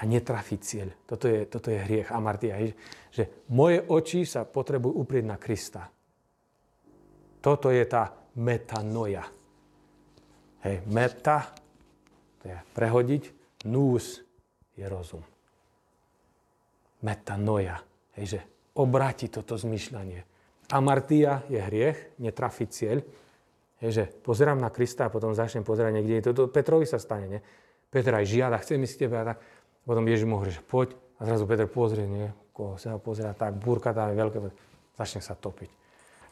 a 0.00 0.02
netrafiť 0.02 0.60
cieľ. 0.64 0.88
Toto 1.06 1.30
je, 1.30 1.46
toto 1.46 1.68
je 1.70 1.78
hriech 1.78 2.10
amartia. 2.10 2.58
Že 3.14 3.46
moje 3.52 3.84
oči 3.86 4.26
sa 4.26 4.42
potrebujú 4.42 4.96
uprieť 4.96 5.24
na 5.28 5.38
Krista. 5.38 5.92
Toto 7.42 7.74
je 7.74 7.82
tá 7.90 8.14
metanoja. 8.38 9.26
Hej, 10.62 10.86
meta, 10.86 11.50
to 12.38 12.46
je 12.46 12.54
prehodiť, 12.70 13.22
nús 13.66 14.22
je 14.78 14.86
rozum. 14.86 15.26
Metanoja. 17.02 17.82
Hej, 18.14 18.38
že 18.38 18.40
obráti 18.78 19.26
toto 19.26 19.58
zmyšľanie. 19.58 20.22
Amartia 20.70 21.42
je 21.50 21.58
hriech, 21.58 22.22
netrafiť 22.22 22.68
cieľ. 22.70 23.02
Hej, 23.82 23.90
že 23.90 24.04
pozerám 24.06 24.62
na 24.62 24.70
Krista 24.70 25.10
a 25.10 25.12
potom 25.12 25.34
začnem 25.34 25.66
pozerať 25.66 25.98
niekde. 25.98 26.30
Toto 26.30 26.46
Petrovi 26.46 26.86
sa 26.86 27.02
stane, 27.02 27.26
nie? 27.26 27.40
Petra 27.90 28.22
aj 28.22 28.26
žiada, 28.30 28.62
chcem 28.62 28.78
ísť 28.80 28.94
s 28.94 29.00
tebe 29.02 29.18
a 29.18 29.34
tak. 29.34 29.42
Potom 29.82 30.06
Ježiš 30.06 30.24
mu 30.30 30.38
hovorí, 30.38 30.54
že 30.54 30.62
poď. 30.62 30.94
A 31.18 31.26
zrazu 31.26 31.44
Peter 31.50 31.66
pozrie, 31.66 32.06
nie? 32.06 32.30
Koho 32.54 32.78
sa 32.78 32.96
pozrie, 33.02 33.26
tak, 33.34 33.58
búrka 33.58 33.90
tam 33.90 34.14
je 34.14 34.16
veľké, 34.16 34.38
začne 34.94 35.20
sa 35.20 35.34
topiť. 35.34 35.81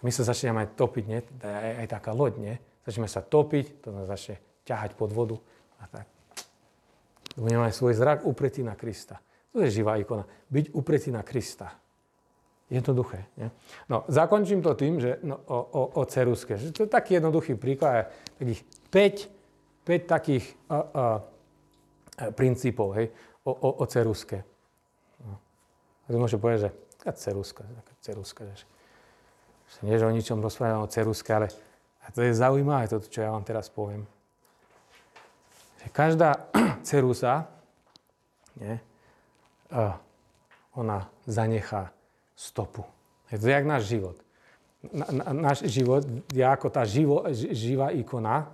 My 0.00 0.10
sa 0.12 0.24
začneme 0.24 0.64
aj 0.64 0.76
topiť, 0.76 1.04
nie? 1.04 1.20
Aj, 1.44 1.84
aj 1.84 1.86
taká 1.88 2.16
loď, 2.16 2.34
nie? 2.40 2.54
Začneme 2.86 3.08
sa 3.08 3.20
topiť, 3.20 3.84
to 3.84 3.92
nás 3.92 4.08
začne 4.08 4.40
ťahať 4.64 4.96
pod 4.96 5.10
vodu 5.12 5.36
a 5.80 5.84
tak. 5.88 6.06
Budeme 7.36 7.62
mať 7.68 7.74
svoj 7.76 7.94
zrak 7.94 8.18
upretý 8.26 8.64
na 8.64 8.74
Krista. 8.74 9.20
To 9.52 9.62
je 9.62 9.70
živá 9.70 9.98
ikona. 9.98 10.24
Byť 10.50 10.72
upretý 10.72 11.12
na 11.12 11.20
Krista. 11.22 11.74
Jednoduché. 12.70 13.26
Nie? 13.34 13.50
No, 13.90 14.06
zakončím 14.06 14.62
to 14.62 14.78
tým, 14.78 15.02
že 15.02 15.18
no, 15.26 15.36
o, 15.36 15.58
o, 15.58 15.82
o 15.98 16.02
ceruske. 16.06 16.54
Že 16.54 16.70
to 16.70 16.80
je 16.86 16.90
taký 16.90 17.18
jednoduchý 17.18 17.58
príklad. 17.58 18.14
Takých 18.38 18.62
5, 18.94 19.86
5 19.86 20.06
takých 20.06 20.44
a, 20.70 20.76
a, 20.78 20.78
princípov. 22.30 22.94
Hej? 22.94 23.10
o, 23.44 23.52
o, 23.52 23.70
o 23.82 23.84
ceruske. 23.86 24.44
No. 25.24 25.34
A 26.04 26.06
to 26.12 26.18
môže 26.18 26.36
povedať, 26.36 26.68
že 26.68 26.70
ceruska, 27.16 27.64
ceruska, 28.04 28.44
že 28.52 28.66
nie, 29.82 29.96
že 29.96 30.06
o 30.06 30.12
ničom 30.12 30.42
rozprávam 30.42 30.82
o 30.84 30.90
ceruske, 30.90 31.30
ale 31.30 31.48
a 32.00 32.10
to 32.10 32.26
je 32.26 32.34
zaujímavé, 32.34 32.90
to, 32.90 32.98
čo 33.06 33.22
ja 33.22 33.30
vám 33.30 33.46
teraz 33.46 33.70
poviem. 33.70 34.02
Že 35.84 35.86
každá 35.94 36.30
cerusa, 36.88 37.46
nie, 38.58 38.82
ona 40.74 41.06
zanechá 41.26 41.94
stopu. 42.34 42.82
Je 43.30 43.38
to 43.38 43.46
jak 43.46 43.64
náš 43.64 43.86
život. 43.86 44.16
Na, 44.80 45.06
na, 45.12 45.24
náš 45.52 45.68
život 45.68 46.02
je 46.32 46.40
ako 46.40 46.66
tá 46.72 46.82
živo, 46.88 47.28
živá 47.52 47.92
ikona, 47.92 48.48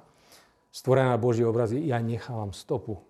stvorená 0.74 1.14
Boží 1.16 1.46
obrazy, 1.46 1.86
ja 1.86 2.02
nechávam 2.02 2.52
stopu. 2.52 3.00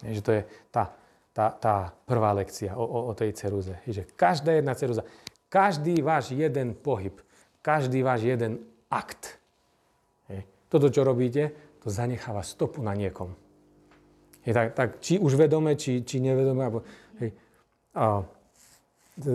Je, 0.00 0.16
že 0.16 0.22
to 0.22 0.30
je 0.32 0.42
tá, 0.70 0.94
tá, 1.34 1.52
tá 1.52 1.74
prvá 2.06 2.32
lekcia 2.32 2.72
o, 2.78 2.84
o, 2.86 2.98
o 3.10 3.12
tej 3.12 3.34
ceruze. 3.34 3.76
Je, 3.84 4.00
že 4.00 4.02
každá 4.14 4.56
jedna 4.56 4.72
ceruza, 4.78 5.02
každý 5.48 6.02
váš 6.02 6.34
jeden 6.34 6.74
pohyb, 6.74 7.14
každý 7.62 8.02
váš 8.02 8.26
jeden 8.26 8.62
akt, 8.90 9.38
je, 10.30 10.42
toto, 10.70 10.90
čo 10.90 11.06
robíte, 11.06 11.54
to 11.82 11.90
zanecháva 11.90 12.42
stopu 12.42 12.82
na 12.82 12.94
niekom. 12.94 13.34
Je, 14.46 14.54
tak, 14.54 14.78
tak 14.78 14.88
či 15.02 15.18
už 15.18 15.34
vedome, 15.34 15.74
či, 15.74 16.06
či 16.06 16.22
nevedome, 16.22 16.62
alebo, 16.62 16.86
hej, 17.18 17.34
a, 17.98 18.22
e, 19.18 19.26
e, 19.26 19.32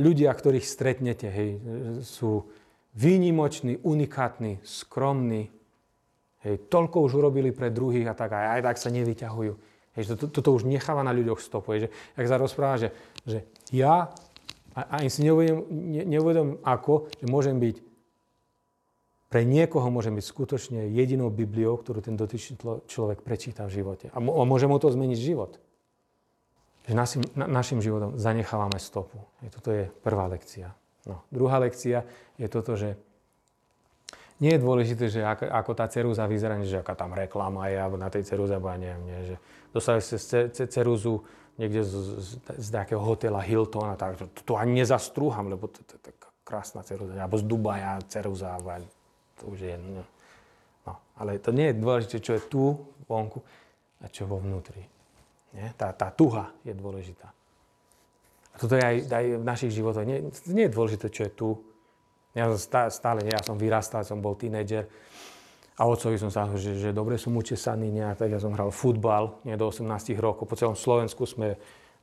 ľudia, 0.00 0.32
ktorých 0.32 0.64
stretnete, 0.64 1.28
hej, 1.28 1.50
sú 2.00 2.48
výnimoční, 2.96 3.84
unikátni, 3.84 4.64
skromní, 4.64 5.52
hej, 6.44 6.54
toľko 6.72 7.04
už 7.04 7.20
urobili 7.20 7.52
pre 7.52 7.68
druhých 7.68 8.08
a 8.08 8.16
tak 8.16 8.32
aj, 8.32 8.46
aj 8.56 8.60
tak 8.64 8.76
sa 8.80 8.88
nevyťahujú. 8.88 9.52
Hej, 9.98 10.16
to, 10.16 10.26
toto 10.30 10.54
už 10.56 10.64
necháva 10.64 11.04
na 11.04 11.12
ľuďoch 11.12 11.42
stopu. 11.42 11.76
Hej, 11.76 11.80
že, 11.84 11.88
ak 12.16 12.26
sa 12.30 12.40
rozpráva, 12.40 12.76
že, 12.80 12.88
že 13.28 13.44
ja 13.74 14.08
a, 14.74 15.00
ani 15.02 15.10
si 15.10 15.26
neuvedom, 15.26 15.66
ne, 15.70 16.02
neuvedom 16.06 16.62
ako, 16.62 17.10
že 17.18 17.26
môžem 17.26 17.58
byť 17.58 17.90
pre 19.30 19.46
niekoho 19.46 19.86
môžem 19.94 20.18
byť 20.18 20.26
skutočne 20.26 20.80
jedinou 20.90 21.30
Bibliou, 21.30 21.78
ktorú 21.78 22.02
ten 22.02 22.18
dotyčný 22.18 22.58
človek 22.90 23.22
prečíta 23.22 23.62
v 23.70 23.78
živote. 23.78 24.10
A, 24.10 24.18
môže 24.18 24.66
mu 24.66 24.74
to 24.82 24.90
zmeniť 24.90 25.18
život. 25.22 25.62
Že 26.90 26.94
našim, 26.98 27.22
na, 27.38 27.46
našim 27.46 27.78
životom 27.78 28.18
zanechávame 28.18 28.82
stopu. 28.82 29.22
Hej, 29.38 29.48
toto 29.54 29.70
je 29.70 29.86
prvá 30.02 30.26
lekcia. 30.26 30.74
No. 31.06 31.22
Druhá 31.30 31.62
lekcia 31.62 32.02
je 32.42 32.46
toto, 32.50 32.74
že 32.74 32.98
nie 34.42 34.56
je 34.56 34.64
dôležité, 34.66 35.04
že 35.06 35.20
ako, 35.22 35.46
ako 35.46 35.72
tá 35.78 35.86
ceruza 35.86 36.26
vyzerá, 36.26 36.58
že 36.66 36.82
aká 36.82 36.98
tam 36.98 37.14
reklama 37.14 37.70
je, 37.70 37.78
alebo 37.78 38.00
na 38.00 38.10
tej 38.10 38.26
ceruze, 38.26 38.56
alebo 38.56 38.72
ja 38.72 38.82
neviem, 38.82 39.02
nie, 39.06 39.18
že 39.30 39.36
dostali 39.70 40.00
ste 40.02 40.64
ceruzu 40.66 41.22
niekde 41.60 41.84
z, 41.84 41.92
z, 42.16 42.28
z 42.40 42.68
nejakého 42.72 43.04
hotela 43.04 43.44
Hilton 43.44 43.92
a 43.92 43.96
tak, 44.00 44.16
to, 44.16 44.26
to 44.32 44.52
ani 44.56 44.80
nezastrúham, 44.80 45.52
lebo 45.52 45.68
to, 45.68 45.84
to, 45.84 46.00
to 46.00 46.10
krásna 46.40 46.80
ceruza, 46.80 47.12
alebo 47.20 47.36
z 47.36 47.44
Dubaja 47.44 48.00
ceruza, 48.08 48.56
to 49.36 49.52
už 49.52 49.58
je, 49.60 49.74
no. 49.76 50.02
no. 50.88 50.92
Ale 51.20 51.36
to 51.36 51.52
nie 51.52 51.70
je 51.70 51.74
dôležité, 51.76 52.16
čo 52.24 52.32
je 52.40 52.42
tu, 52.48 52.62
vonku, 53.04 53.44
a 54.00 54.08
čo 54.08 54.24
vo 54.24 54.40
vnútri. 54.40 54.80
Nie? 55.52 55.76
Tá, 55.76 55.92
tá 55.92 56.08
tuha 56.08 56.48
je 56.64 56.72
dôležitá. 56.72 57.28
A 58.50 58.56
toto 58.56 58.74
je 58.74 58.82
aj, 58.82 58.96
aj 59.12 59.24
v 59.38 59.44
našich 59.44 59.72
životoch. 59.76 60.08
Nie, 60.08 60.24
nie 60.50 60.64
je 60.66 60.74
dôležité, 60.74 61.06
čo 61.12 61.28
je 61.28 61.32
tu, 61.36 61.48
ja 62.34 62.46
stále, 62.90 63.26
ja 63.26 63.42
som 63.42 63.58
vyrastal, 63.58 64.06
som 64.06 64.22
bol 64.22 64.38
tínedžer 64.38 64.86
a 65.80 65.88
otcovi 65.88 66.20
som 66.20 66.28
sa 66.28 66.44
že, 66.60 66.76
že 66.76 66.92
dobre 66.92 67.16
som 67.16 67.32
učesaný 67.32 67.88
nejak, 67.88 68.20
tak 68.20 68.28
ja 68.28 68.36
som 68.36 68.52
hral 68.52 68.68
futbal, 68.68 69.40
nie 69.48 69.56
do 69.56 69.72
18 69.72 69.88
rokov. 70.20 70.44
Po 70.44 70.52
celom 70.52 70.76
Slovensku 70.76 71.24
sme 71.24 71.56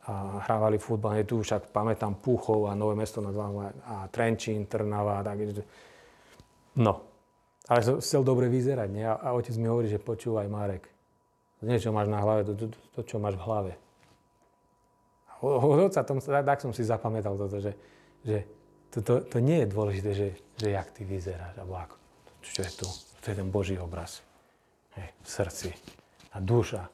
a, 0.09 0.41
hrávali 0.49 0.81
futbal, 0.81 1.21
nie 1.21 1.29
tu 1.29 1.37
však 1.45 1.69
pamätám 1.69 2.17
Púchov 2.17 2.65
a 2.65 2.73
Nové 2.73 2.97
mesto 2.97 3.21
nad 3.21 3.37
Váhom 3.37 3.69
a 3.69 4.09
Trenčín, 4.09 4.65
Trnava. 4.65 5.21
Tak, 5.21 5.61
no, 6.81 6.93
ale 7.69 7.79
som 7.85 8.01
chcel 8.01 8.25
dobre 8.25 8.49
vyzerať, 8.49 8.89
nie? 8.89 9.05
A, 9.05 9.13
a 9.13 9.37
otec 9.37 9.53
mi 9.61 9.69
hovorí, 9.69 9.93
že 9.93 10.01
počúvaj 10.01 10.49
Marek, 10.49 10.89
to 11.61 11.69
nie, 11.69 11.77
čo 11.77 11.93
máš 11.93 12.09
na 12.09 12.17
hlave, 12.17 12.49
to, 12.49 12.57
to, 12.57 12.65
to, 12.73 12.79
to 12.97 12.99
čo 13.05 13.21
máš 13.21 13.37
v 13.37 13.45
hlave. 13.45 13.71
Od 15.45 15.85
otca 15.85 16.01
tom, 16.01 16.17
tak 16.17 16.65
som 16.65 16.73
si 16.73 16.81
zapamätal 16.81 17.37
toto, 17.37 17.61
že, 17.61 17.77
že 18.25 18.41
to, 18.89 19.05
to, 19.05 19.13
to 19.21 19.37
nie 19.37 19.61
je 19.61 19.67
dôležité, 19.69 20.09
že, 20.17 20.27
že 20.57 20.73
jak 20.73 20.89
ty 20.97 21.05
vyzeráš, 21.05 21.61
alebo 21.61 21.77
ako. 21.77 21.95
Čo 22.41 22.61
je 22.65 22.73
tu? 22.73 22.89
To 23.27 23.35
je 23.35 23.43
ten 23.43 23.51
Boží 23.51 23.75
obraz. 23.75 24.23
Hej, 24.95 25.11
v 25.19 25.27
srdci. 25.27 25.69
A 26.31 26.39
duša. 26.39 26.87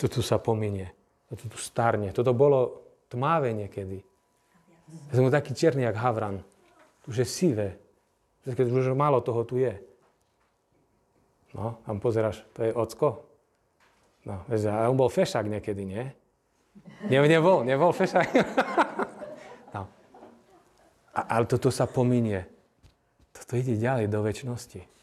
To 0.00 0.08
tu 0.08 0.24
sa 0.24 0.40
pominie. 0.40 0.88
To 1.28 1.36
tu 1.36 1.60
starne. 1.60 2.08
Toto 2.16 2.32
bolo 2.32 2.88
tmavé 3.12 3.52
niekedy. 3.52 4.00
Ja 5.12 5.12
som 5.12 5.28
taký 5.28 5.52
čierny, 5.52 5.84
jak 5.84 6.00
havran. 6.00 6.40
Už 7.04 7.20
je 7.20 7.28
sivé. 7.28 7.76
Už 8.48 8.96
málo 8.96 9.20
toho 9.20 9.44
tu 9.44 9.60
je. 9.60 9.76
No, 11.52 11.76
tam 11.84 12.00
pozeráš, 12.00 12.40
to 12.56 12.64
je 12.64 12.72
ocko. 12.72 13.28
No, 14.24 14.48
a 14.48 14.88
on 14.88 14.96
bol 14.96 15.12
fešák 15.12 15.44
niekedy, 15.52 15.84
nie? 15.84 16.04
Nie, 17.12 17.20
nebol, 17.20 17.60
nebol 17.60 17.92
fešák. 17.92 18.28
A, 21.18 21.34
ale 21.34 21.50
toto 21.50 21.74
sa 21.74 21.90
pominie. 21.90 22.46
Toto 23.34 23.58
ide 23.58 23.74
ďalej 23.74 24.06
do 24.06 24.22
väčšnosti. 24.22 24.97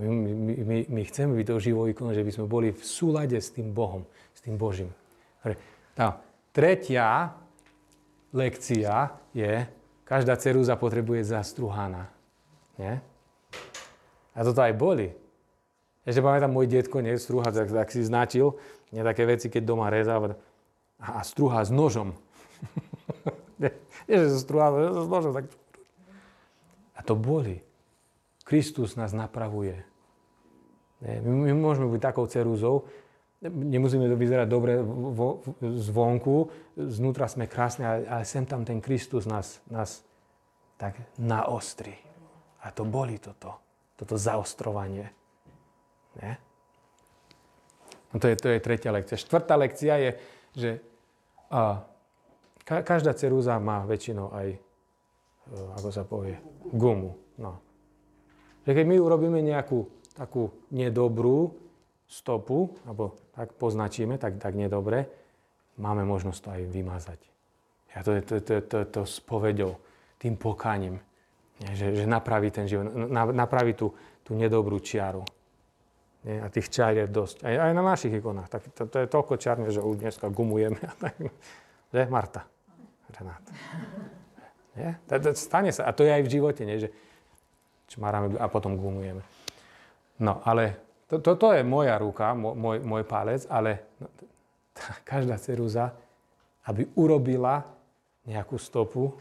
A 0.00 0.08
my, 0.08 0.64
my, 0.64 0.78
my, 0.88 1.02
chceme 1.04 1.36
byť 1.36 1.44
tou 1.44 1.60
živou 1.60 1.84
ikonou, 1.84 2.16
že 2.16 2.24
by 2.24 2.32
sme 2.32 2.48
boli 2.48 2.72
v 2.72 2.80
súlade 2.80 3.36
s 3.36 3.52
tým 3.52 3.68
Bohom, 3.76 4.08
s 4.32 4.40
tým 4.40 4.56
Božím. 4.56 4.88
Tá 5.92 6.24
tretia 6.56 7.36
lekcia 8.32 9.12
je, 9.36 9.68
každá 10.08 10.40
cerúza 10.40 10.80
potrebuje 10.80 11.36
zastruhaná. 11.36 12.08
Nie? 12.80 13.04
A 14.32 14.40
toto 14.40 14.64
aj 14.64 14.72
boli. 14.72 15.12
Ešte 16.00 16.24
pamätám, 16.24 16.48
môj 16.48 16.64
detko 16.64 17.04
nestrúha, 17.04 17.52
tak, 17.52 17.68
tak 17.68 17.92
si 17.92 18.00
značil, 18.00 18.56
nie 18.88 19.04
také 19.04 19.28
veci, 19.28 19.52
keď 19.52 19.62
doma 19.68 19.92
rezal 19.92 20.32
a 20.96 21.20
strúha 21.20 21.60
s 21.60 21.68
nožom. 21.68 22.16
Nie, 24.08 24.16
že 24.26 24.40
strúha, 24.40 24.72
s 24.72 25.06
nožom, 25.06 25.36
tak... 25.36 25.44
A 26.96 27.04
to 27.04 27.12
boli. 27.12 27.60
Kristus 28.48 28.96
nás 28.96 29.12
napravuje. 29.12 29.89
My, 31.00 31.48
my 31.48 31.52
môžeme 31.56 31.88
byť 31.88 32.02
takou 32.02 32.28
ceruzou, 32.28 32.84
nemusíme 33.48 34.04
to 34.04 34.20
vyzerať 34.20 34.48
dobre 34.48 34.76
vo, 34.84 35.40
zvonku, 35.60 36.52
znútra 36.76 37.24
sme 37.24 37.48
krásni, 37.48 37.88
ale, 37.88 38.04
ale 38.04 38.22
sem 38.28 38.44
tam 38.44 38.68
ten 38.68 38.84
Kristus 38.84 39.24
nás, 39.24 39.64
nás 39.72 40.04
tak 40.76 41.00
naostri. 41.16 41.96
A 42.60 42.68
to 42.68 42.84
boli 42.84 43.16
toto, 43.16 43.56
toto 43.96 44.20
zaostrovanie. 44.20 45.08
Nie? 46.20 46.36
No 48.12 48.20
to, 48.20 48.28
je, 48.28 48.36
to 48.36 48.48
je 48.52 48.60
tretia 48.60 48.92
lekcia. 48.92 49.16
Štvrtá 49.16 49.56
lekcia 49.56 49.94
je, 49.96 50.10
že 50.52 50.70
a, 51.48 51.80
ka, 52.68 52.84
každá 52.84 53.16
cerúza 53.16 53.56
má 53.56 53.88
väčšinou 53.88 54.36
aj, 54.36 54.48
e, 54.52 54.58
ako 55.80 55.88
sa 55.88 56.04
povie, 56.04 56.36
gumu. 56.68 57.16
No. 57.40 57.56
Že 58.68 58.76
keď 58.76 58.84
my 58.84 58.96
urobíme 59.00 59.40
nejakú 59.40 59.88
takú 60.20 60.52
nedobrú 60.68 61.56
stopu, 62.04 62.76
alebo 62.84 63.16
tak 63.32 63.56
poznačíme, 63.56 64.20
tak, 64.20 64.36
tak 64.36 64.52
nedobre, 64.52 65.08
máme 65.80 66.04
možnosť 66.04 66.40
to 66.44 66.48
aj 66.52 66.62
vymazať. 66.68 67.20
A 67.96 68.04
to 68.04 68.20
to, 68.20 68.36
to, 68.44 68.54
to, 68.68 68.78
to 68.84 69.02
spovedou, 69.08 69.80
tým 70.20 70.36
pokaním, 70.36 71.00
že, 71.72 71.96
že 71.96 72.04
napraví 72.04 72.52
ten 72.52 72.68
život, 72.68 72.92
napraví 73.32 73.72
tú, 73.72 73.96
tú 74.20 74.36
nedobrú 74.36 74.76
čiaru. 74.84 75.24
Nie? 76.28 76.44
A 76.44 76.52
tých 76.52 76.68
čiar 76.68 76.92
je 76.92 77.08
dosť. 77.08 77.48
Aj, 77.48 77.56
aj 77.56 77.72
na 77.72 77.80
našich 77.80 78.12
ikonách. 78.12 78.52
Tak, 78.52 78.60
to, 78.76 78.82
to 78.92 78.96
je 79.00 79.06
toľko 79.08 79.34
čiarne, 79.40 79.72
že 79.72 79.80
už 79.80 80.04
dneska 80.04 80.28
gumujeme. 80.28 80.76
že, 81.96 82.04
Marta? 82.12 82.44
Renáta. 83.08 83.52
Nie? 84.76 85.00
To, 85.08 85.16
to, 85.16 85.28
stane 85.32 85.72
sa. 85.72 85.88
A 85.88 85.96
to 85.96 86.04
je 86.04 86.12
aj 86.12 86.22
v 86.28 86.32
živote, 86.32 86.62
nie? 86.68 86.76
že 86.76 86.92
čmaráme 87.88 88.36
a 88.36 88.46
potom 88.52 88.76
gumujeme. 88.76 89.24
No, 90.20 90.44
ale 90.44 90.76
to, 91.08 91.18
toto 91.18 91.50
je 91.56 91.64
moja 91.64 91.96
ruka, 91.96 92.36
môj, 92.36 92.84
môj 92.84 93.02
palec, 93.08 93.48
ale 93.48 93.96
no, 93.98 94.06
každá 95.10 95.40
cerúza, 95.40 95.96
aby 96.68 96.86
urobila 96.94 97.64
nejakú 98.28 98.60
stopu, 98.60 99.16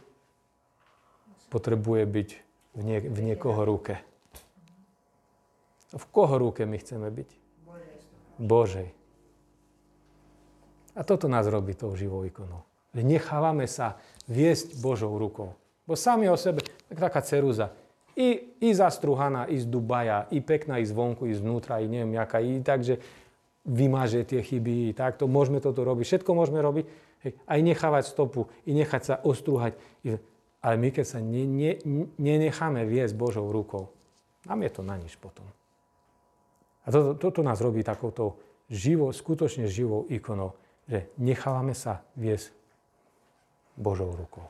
potrebuje 1.50 2.04
byť 2.06 2.30
v, 2.78 2.82
nie, 2.86 3.00
v 3.02 3.20
niekoho 3.26 3.66
ruke. 3.66 3.98
V 5.90 6.06
koho 6.14 6.38
ruke 6.38 6.70
my 6.70 6.78
chceme 6.78 7.10
byť? 7.10 7.30
Božej. 8.40 8.88
A 10.94 11.02
toto 11.02 11.26
nás 11.26 11.50
robí 11.50 11.74
tou 11.74 11.92
živou 11.98 12.24
ikonou. 12.24 12.62
Nechávame 12.94 13.66
sa 13.66 13.98
viesť 14.30 14.78
Božou 14.78 15.16
rukou. 15.18 15.58
Bo 15.90 15.98
sami 15.98 16.30
o 16.30 16.38
sebe, 16.38 16.62
tak 16.90 16.98
taká 17.10 17.22
cerúza, 17.26 17.74
i, 18.20 18.30
i 18.60 18.70
zastruhaná, 18.76 19.48
i 19.48 19.56
z 19.56 19.66
Dubaja, 19.66 20.28
i 20.28 20.44
pekná, 20.44 20.84
i 20.84 20.86
zvonku, 20.86 21.24
i 21.24 21.32
zvnútra, 21.32 21.80
i 21.80 21.88
neviem 21.88 22.20
jaká, 22.20 22.44
i 22.44 22.60
tak, 22.60 22.84
že 22.84 23.00
vymaže 23.64 24.28
tie 24.28 24.44
chyby, 24.44 24.92
takto, 24.92 25.32
môžeme 25.32 25.64
toto 25.64 25.88
robiť, 25.88 26.04
všetko 26.04 26.32
môžeme 26.36 26.60
robiť, 26.60 26.86
hej, 27.24 27.32
aj 27.48 27.60
nechávať 27.64 28.04
stopu, 28.12 28.52
i 28.68 28.76
nechať 28.76 29.02
sa 29.08 29.16
ostruhať. 29.24 29.80
Ale 30.60 30.76
my, 30.76 30.92
keď 30.92 31.06
sa 31.08 31.20
ne, 31.24 31.48
ne, 31.48 31.80
nenecháme 32.20 32.84
viesť 32.84 33.16
Božou 33.16 33.48
rukou, 33.48 33.88
nám 34.44 34.68
je 34.68 34.72
to 34.76 34.82
na 34.84 35.00
nič 35.00 35.16
potom. 35.16 35.48
A 36.84 36.92
toto, 36.92 37.16
toto 37.16 37.40
nás 37.40 37.64
robí 37.64 37.80
takouto 37.88 38.36
živou, 38.68 39.16
skutočne 39.16 39.72
živou 39.72 40.04
ikonou, 40.12 40.60
že 40.92 41.08
nechávame 41.16 41.72
sa 41.72 42.04
viesť 42.20 42.52
Božou 43.80 44.12
rukou. 44.12 44.44